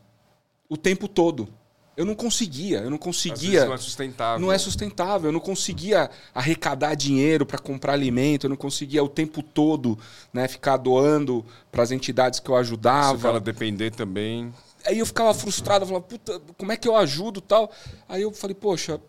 o 0.69 0.77
tempo 0.77 1.09
todo. 1.09 1.49
Eu 1.97 2.05
não 2.05 2.15
conseguia, 2.15 2.79
eu 2.79 2.91
não 2.91 2.97
conseguia. 2.97 3.67
não 3.67 3.75
é 3.75 3.79
sustentável. 3.79 4.41
Não 4.47 4.53
é 4.53 4.57
sustentável. 4.59 5.29
Eu 5.29 5.33
não 5.33 5.41
conseguia 5.41 6.09
arrecadar 6.33 6.95
dinheiro 6.95 7.45
para 7.45 7.59
comprar 7.59 7.95
alimento, 7.95 8.45
eu 8.45 8.51
não 8.51 8.57
conseguia 8.57 9.03
o 9.03 9.09
tempo 9.09 9.43
todo 9.43 9.99
né, 10.33 10.47
ficar 10.47 10.77
doando 10.77 11.45
para 11.73 11.83
as 11.83 11.91
entidades 11.91 12.39
que 12.39 12.49
eu 12.49 12.55
ajudava. 12.55 13.19
Você 13.19 13.23
fala 13.23 13.41
depender 13.41 13.91
também. 13.91 14.55
Aí 14.87 15.01
eu 15.01 15.07
ficava 15.07 15.35
frustrado, 15.35 15.83
eu 15.83 15.89
falava, 15.89 16.07
puta, 16.07 16.41
como 16.57 16.71
é 16.71 16.77
que 16.77 16.87
eu 16.87 16.95
ajudo 16.95 17.41
tal? 17.41 17.69
Aí 18.09 18.23
eu 18.23 18.31
falei, 18.31 18.55
poxa, 18.55 19.01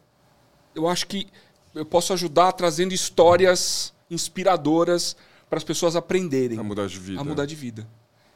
eu 0.73 0.87
acho 0.87 1.05
que 1.05 1.27
eu 1.75 1.85
posso 1.85 2.11
ajudar 2.13 2.53
trazendo 2.53 2.91
histórias 2.91 3.93
inspiradoras 4.09 5.15
para 5.47 5.57
as 5.57 5.63
pessoas 5.63 5.95
aprenderem. 5.95 6.57
A 6.57 6.63
mudar 6.63 6.87
de 6.87 6.97
vida. 6.99 7.21
A 7.21 7.23
mudar 7.23 7.45
de 7.45 7.55
vida. 7.55 7.87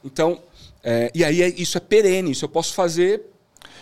Então, 0.04 0.40
é, 0.84 1.12
e 1.14 1.24
aí 1.24 1.42
é, 1.42 1.48
isso 1.50 1.78
é 1.78 1.82
perene, 1.82 2.32
isso 2.32 2.46
eu 2.46 2.50
posso 2.50 2.74
fazer 2.74 3.24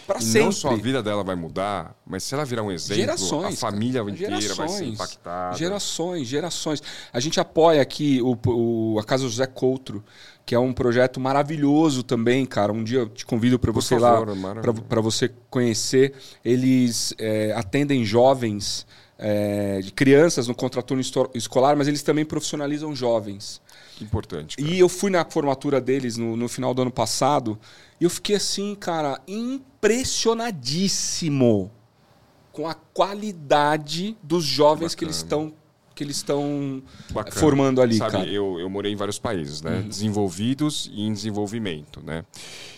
para 0.06 0.20
sempre. 0.20 0.44
Não 0.44 0.52
só 0.52 0.72
a 0.72 0.76
vida 0.76 1.02
dela 1.02 1.24
vai 1.24 1.36
mudar, 1.36 1.96
mas 2.06 2.24
se 2.24 2.34
ela 2.34 2.44
virar 2.46 2.64
um 2.64 2.72
exemplo, 2.72 2.96
gerações, 2.96 3.54
a 3.56 3.58
família 3.58 4.02
cara, 4.02 4.12
inteira 4.12 4.42
gerações, 4.42 4.70
vai 4.70 4.78
ser 4.78 4.86
impactada. 4.86 5.58
Gerações, 5.58 6.28
gerações. 6.28 6.84
A 7.14 7.20
gente 7.20 7.40
apoia 7.40 7.82
aqui 7.82 8.22
o, 8.22 8.38
o, 8.48 9.00
a 9.00 9.04
Casa 9.04 9.24
José 9.24 9.46
Coutro, 9.48 10.04
que 10.46 10.54
é 10.54 10.60
um 10.60 10.74
projeto 10.74 11.20
maravilhoso 11.20 12.04
também, 12.04 12.46
cara. 12.46 12.72
Um 12.72 12.84
dia 12.84 13.00
eu 13.00 13.10
te 13.10 13.26
convido 13.26 13.58
para 13.58 13.72
você 13.72 13.98
favor, 14.00 14.38
lá, 14.38 14.56
para 14.88 15.02
você 15.02 15.32
conhecer. 15.50 16.14
Eles 16.44 17.14
é, 17.18 17.54
atendem 17.56 18.04
jovens, 18.04 18.86
é, 19.18 19.80
de 19.82 19.92
crianças 19.92 20.48
no 20.48 20.56
contraturno 20.56 21.02
escolar, 21.36 21.78
mas 21.78 21.88
eles 21.88 22.02
também 22.02 22.26
profissionalizam 22.26 22.96
jovens. 22.96 23.62
Importante. 24.00 24.58
Cara. 24.58 24.70
E 24.70 24.80
eu 24.80 24.88
fui 24.88 25.12
na 25.12 25.26
formatura 25.26 25.82
deles 25.82 26.16
no, 26.18 26.38
no 26.38 26.48
final 26.48 26.74
do 26.74 26.82
ano 26.84 26.92
passado 26.92 27.60
e 28.00 28.04
eu 28.04 28.10
fiquei 28.10 28.36
assim, 28.36 28.76
cara, 28.76 29.20
impressionadíssimo 29.28 31.72
com 32.52 32.68
a 32.68 32.74
qualidade 32.74 34.18
dos 34.22 34.44
jovens 34.44 34.94
Bacana. 34.94 34.98
que 34.98 35.06
eles 35.06 35.16
estão 35.18 35.54
que 35.94 36.04
eles 36.04 36.18
estão 36.18 36.82
formando 37.34 37.82
ali, 37.82 37.98
Sabe, 37.98 38.12
cara. 38.12 38.26
Eu, 38.26 38.60
eu 38.60 38.70
morei 38.70 38.94
em 38.94 38.96
vários 38.96 39.20
países, 39.20 39.62
né? 39.62 39.78
Uhum. 39.78 39.90
Desenvolvidos 39.90 40.90
e 40.92 41.02
em 41.02 41.14
desenvolvimento, 41.14 42.02
né? 42.04 42.24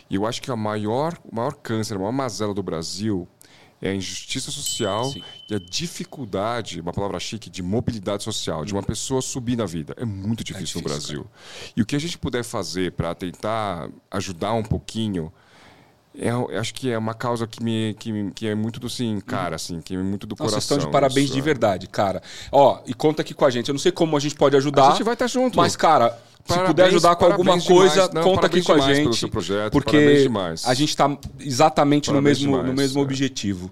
E 0.10 0.16
eu 0.16 0.26
acho 0.26 0.42
que 0.42 0.52
a 0.52 0.56
maior, 0.56 1.18
o 1.24 1.34
maior 1.34 1.54
câncer, 1.54 1.96
a 1.96 2.00
maior 2.00 2.12
mazela 2.12 2.54
do 2.54 2.62
Brasil 2.62 3.28
é 3.84 3.90
a 3.90 3.94
injustiça 3.94 4.50
social 4.50 5.04
Sim. 5.12 5.22
e 5.50 5.56
a 5.56 5.60
dificuldade, 5.60 6.80
uma 6.80 6.94
palavra 6.94 7.20
chique, 7.20 7.50
de 7.50 7.62
mobilidade 7.62 8.24
social, 8.24 8.64
de 8.64 8.72
uma 8.72 8.82
pessoa 8.82 9.22
subir 9.22 9.58
na 9.58 9.66
vida. 9.66 9.94
É 9.98 10.06
muito 10.06 10.42
difícil, 10.42 10.80
é 10.80 10.82
difícil 10.82 10.82
no 10.82 10.88
Brasil. 10.88 11.24
Cara. 11.24 11.74
E 11.76 11.82
o 11.82 11.86
que 11.86 11.94
a 11.94 12.00
gente 12.00 12.18
puder 12.18 12.46
fazer 12.46 12.94
para 12.94 13.14
tentar 13.14 13.90
ajudar 14.10 14.54
um 14.54 14.64
pouquinho. 14.64 15.32
É, 16.16 16.30
acho 16.58 16.76
que 16.76 16.92
é 16.92 16.98
uma 16.98 17.14
causa 17.16 17.46
que, 17.46 17.62
me, 17.62 17.96
que, 18.00 18.32
que 18.32 18.48
é 18.48 18.56
muito 18.56 18.80
do 18.80 18.88
sim, 18.88 19.20
cara, 19.20 19.56
assim, 19.56 19.82
que 19.82 19.96
é 19.96 19.98
muito 19.98 20.28
do 20.28 20.36
Nossa, 20.40 20.52
coração. 20.52 20.62
Vocês 20.62 20.78
estão 20.78 20.90
de 20.90 20.92
parabéns 20.92 21.26
isso, 21.26 21.34
de 21.34 21.40
é. 21.40 21.44
verdade, 21.44 21.88
cara. 21.88 22.22
Ó, 22.52 22.80
e 22.86 22.94
conta 22.94 23.22
aqui 23.22 23.34
com 23.34 23.44
a 23.44 23.50
gente. 23.50 23.68
Eu 23.68 23.74
não 23.74 23.80
sei 23.80 23.92
como 23.92 24.16
a 24.16 24.20
gente 24.20 24.36
pode 24.36 24.56
ajudar. 24.56 24.88
A 24.88 24.92
gente 24.92 25.04
vai 25.04 25.16
estar 25.16 25.28
junto. 25.28 25.58
Mas, 25.58 25.76
cara, 25.76 26.18
Parabéns, 26.48 26.68
se 26.68 26.74
puder 26.74 26.86
ajudar 26.88 27.16
com 27.16 27.26
alguma 27.26 27.62
coisa, 27.62 28.10
Não, 28.14 28.22
conta 28.22 28.48
aqui 28.48 28.62
com 28.62 28.74
a 28.74 28.94
gente. 28.94 29.28
Projeto, 29.28 29.72
porque 29.72 30.28
a 30.66 30.74
gente 30.74 30.90
está 30.90 31.18
exatamente 31.40 32.12
no 32.12 32.22
mesmo, 32.22 32.52
demais, 32.52 32.68
no 32.68 32.74
mesmo 32.74 33.00
é. 33.00 33.04
objetivo. 33.04 33.72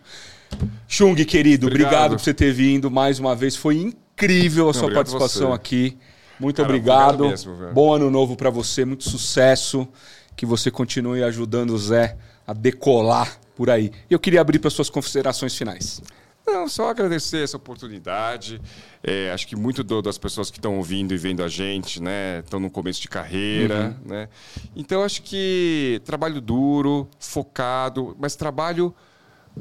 Chung, 0.87 1.15
querido, 1.25 1.67
obrigado. 1.67 1.87
obrigado. 1.87 2.11
por 2.11 2.19
você 2.19 2.33
ter 2.33 2.53
vindo 2.53 2.89
mais 2.89 3.19
uma 3.19 3.35
vez. 3.35 3.55
Foi 3.55 3.77
incrível 3.77 4.69
a 4.69 4.73
sua 4.73 4.91
participação 4.91 5.53
aqui. 5.53 5.97
Muito 6.39 6.57
Cara, 6.57 6.69
obrigado. 6.69 7.27
Mesmo, 7.27 7.55
Bom 7.73 7.93
ano 7.93 8.09
novo 8.09 8.35
para 8.35 8.49
você, 8.49 8.85
muito 8.85 9.09
sucesso. 9.09 9.87
Que 10.35 10.45
você 10.45 10.71
continue 10.71 11.23
ajudando 11.23 11.71
o 11.71 11.77
Zé 11.77 12.17
a 12.47 12.53
decolar 12.53 13.37
por 13.55 13.69
aí. 13.69 13.91
E 14.09 14.13
eu 14.13 14.19
queria 14.19 14.41
abrir 14.41 14.59
para 14.59 14.69
suas 14.69 14.89
considerações 14.89 15.55
finais. 15.55 16.01
Não, 16.45 16.67
só 16.67 16.89
agradecer 16.89 17.43
essa 17.43 17.57
oportunidade. 17.57 18.61
É, 19.03 19.31
acho 19.31 19.47
que 19.47 19.55
muito 19.55 19.83
do, 19.83 20.01
das 20.01 20.17
pessoas 20.17 20.49
que 20.49 20.57
estão 20.57 20.77
ouvindo 20.77 21.13
e 21.13 21.17
vendo 21.17 21.43
a 21.43 21.47
gente, 21.47 22.01
né, 22.01 22.39
estão 22.39 22.59
no 22.59 22.69
começo 22.69 22.99
de 23.01 23.07
carreira, 23.07 23.95
uhum. 24.01 24.09
né? 24.09 24.29
Então 24.75 25.03
acho 25.03 25.21
que 25.21 26.01
trabalho 26.03 26.41
duro, 26.41 27.07
focado, 27.19 28.15
mas 28.19 28.35
trabalho 28.35 28.93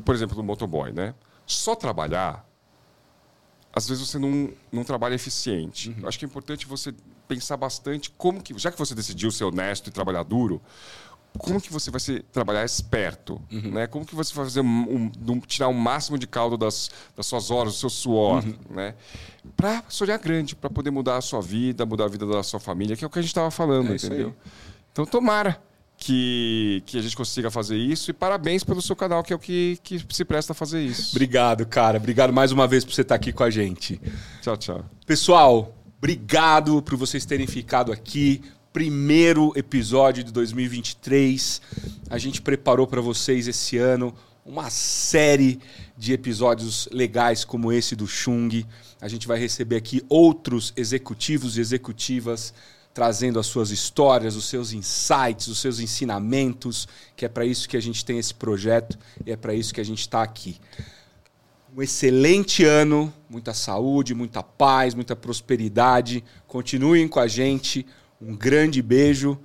por 0.05 0.15
exemplo, 0.15 0.37
no 0.37 0.43
motoboy, 0.43 0.93
né? 0.93 1.15
Só 1.47 1.75
trabalhar, 1.75 2.47
às 3.73 3.89
vezes 3.89 4.09
você 4.09 4.19
não, 4.19 4.51
não 4.71 4.85
trabalha 4.85 5.15
eficiente. 5.15 5.91
Uhum. 5.91 6.07
Acho 6.07 6.19
que 6.19 6.25
é 6.25 6.29
importante 6.29 6.67
você 6.67 6.95
pensar 7.27 7.57
bastante 7.57 8.11
como 8.11 8.43
que, 8.43 8.57
já 8.59 8.71
que 8.71 8.79
você 8.79 8.95
decidiu 8.95 9.31
ser 9.31 9.45
honesto 9.45 9.89
e 9.89 9.91
trabalhar 9.91 10.23
duro, 10.23 10.61
como 11.39 11.61
que 11.61 11.73
você 11.73 11.91
vai 11.91 12.01
ser, 12.01 12.23
trabalhar 12.33 12.65
esperto, 12.65 13.41
uhum. 13.51 13.73
né? 13.73 13.87
Como 13.87 14.05
que 14.05 14.15
você 14.15 14.35
vai 14.35 14.45
fazer 14.45 14.61
um, 14.61 15.11
um, 15.29 15.41
tirar 15.41 15.69
o 15.69 15.75
máximo 15.75 16.19
de 16.19 16.27
caldo 16.27 16.57
das, 16.57 16.91
das 17.17 17.27
suas 17.27 17.51
horas, 17.51 17.75
do 17.75 17.79
seu 17.79 17.91
suor, 17.91 18.45
uhum. 18.45 18.55
né? 18.71 18.95
Para 19.57 19.83
sonhar 19.89 20.19
grande, 20.19 20.55
para 20.55 20.69
poder 20.69 20.91
mudar 20.91 21.17
a 21.17 21.21
sua 21.21 21.41
vida, 21.41 21.87
mudar 21.87 22.05
a 22.05 22.09
vida 22.09 22.27
da 22.27 22.43
sua 22.43 22.61
família, 22.61 22.97
que 22.97 23.05
é 23.05 23.07
o 23.07 23.11
que 23.11 23.19
a 23.19 23.23
gente 23.23 23.31
estava 23.31 23.51
falando, 23.51 23.93
é 23.93 23.97
entendeu? 23.97 24.35
Então 24.93 25.07
tomara 25.07 25.61
que, 26.01 26.83
que 26.87 26.99
a 26.99 27.03
gente 27.03 27.17
consiga 27.17 27.51
fazer 27.51 27.77
isso. 27.77 28.11
E 28.11 28.15
parabéns 28.15 28.65
pelo 28.65 28.81
seu 28.81 28.97
canal, 28.97 29.23
que 29.23 29.33
é 29.33 29.37
o 29.37 29.39
que, 29.39 29.79
que 29.83 30.05
se 30.11 30.25
presta 30.25 30.53
a 30.53 30.55
fazer 30.55 30.83
isso. 30.83 31.11
Obrigado, 31.15 31.67
cara. 31.67 31.99
Obrigado 31.99 32.33
mais 32.33 32.51
uma 32.51 32.67
vez 32.67 32.85
por 32.85 32.93
você 32.93 33.03
estar 33.03 33.15
aqui 33.15 33.33
com 33.33 33.45
a 33.45 33.51
gente. 33.51 34.01
Tchau, 34.41 34.57
tchau. 34.57 34.85
Pessoal, 35.07 35.75
obrigado 35.99 36.83
por 36.83 36.97
vocês 36.97 37.25
terem 37.27 37.47
ficado 37.47 37.93
aqui. 37.93 38.43
Primeiro 38.73 39.53
episódio 39.57 40.23
de 40.23 40.33
2023. 40.33 41.61
A 42.09 42.19
gente 42.19 42.41
preparou 42.41 42.87
para 42.87 43.01
vocês 43.01 43.49
esse 43.49 43.77
ano 43.77 44.15
uma 44.47 44.71
série 44.71 45.59
de 45.99 46.13
episódios 46.13 46.89
legais 46.93 47.45
como 47.45 47.73
esse 47.73 47.97
do 47.97 48.07
Chung. 48.07 48.65
A 49.01 49.09
gente 49.09 49.27
vai 49.27 49.41
receber 49.41 49.75
aqui 49.75 50.05
outros 50.09 50.73
executivos 50.77 51.59
e 51.59 51.61
executivas 51.61 52.55
trazendo 52.95 53.41
as 53.41 53.47
suas 53.47 53.73
histórias, 53.73 54.37
os 54.37 54.45
seus 54.45 54.73
insights, 54.73 55.49
os 55.49 55.59
seus 55.59 55.81
ensinamentos, 55.81 56.87
que 57.17 57.25
é 57.25 57.29
para 57.29 57.45
isso 57.45 57.69
que 57.69 57.77
a 57.77 57.83
gente 57.83 58.05
tem 58.05 58.19
esse 58.19 58.35
projeto 58.35 58.97
e 59.27 59.33
é 59.33 59.37
para 59.37 59.53
isso 59.53 59.75
que 59.75 59.81
a 59.81 59.85
gente 59.85 60.01
está 60.01 60.23
aqui. 60.23 60.61
Um 61.77 61.83
excelente 61.83 62.65
ano, 62.65 63.13
muita 63.29 63.53
saúde, 63.53 64.15
muita 64.15 64.45
paz, 64.45 64.95
muita 64.95 65.17
prosperidade. 65.17 66.23
Continuem 66.47 67.09
com 67.09 67.19
a 67.19 67.27
gente. 67.27 67.85
Um 68.21 68.37
grande 68.37 68.83
beijo, 68.83 69.39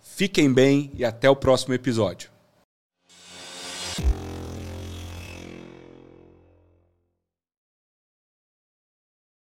fiquem 0.00 0.52
bem 0.52 0.90
e 0.94 1.04
até 1.04 1.28
o 1.28 1.36
próximo 1.36 1.74
episódio. 1.74 2.30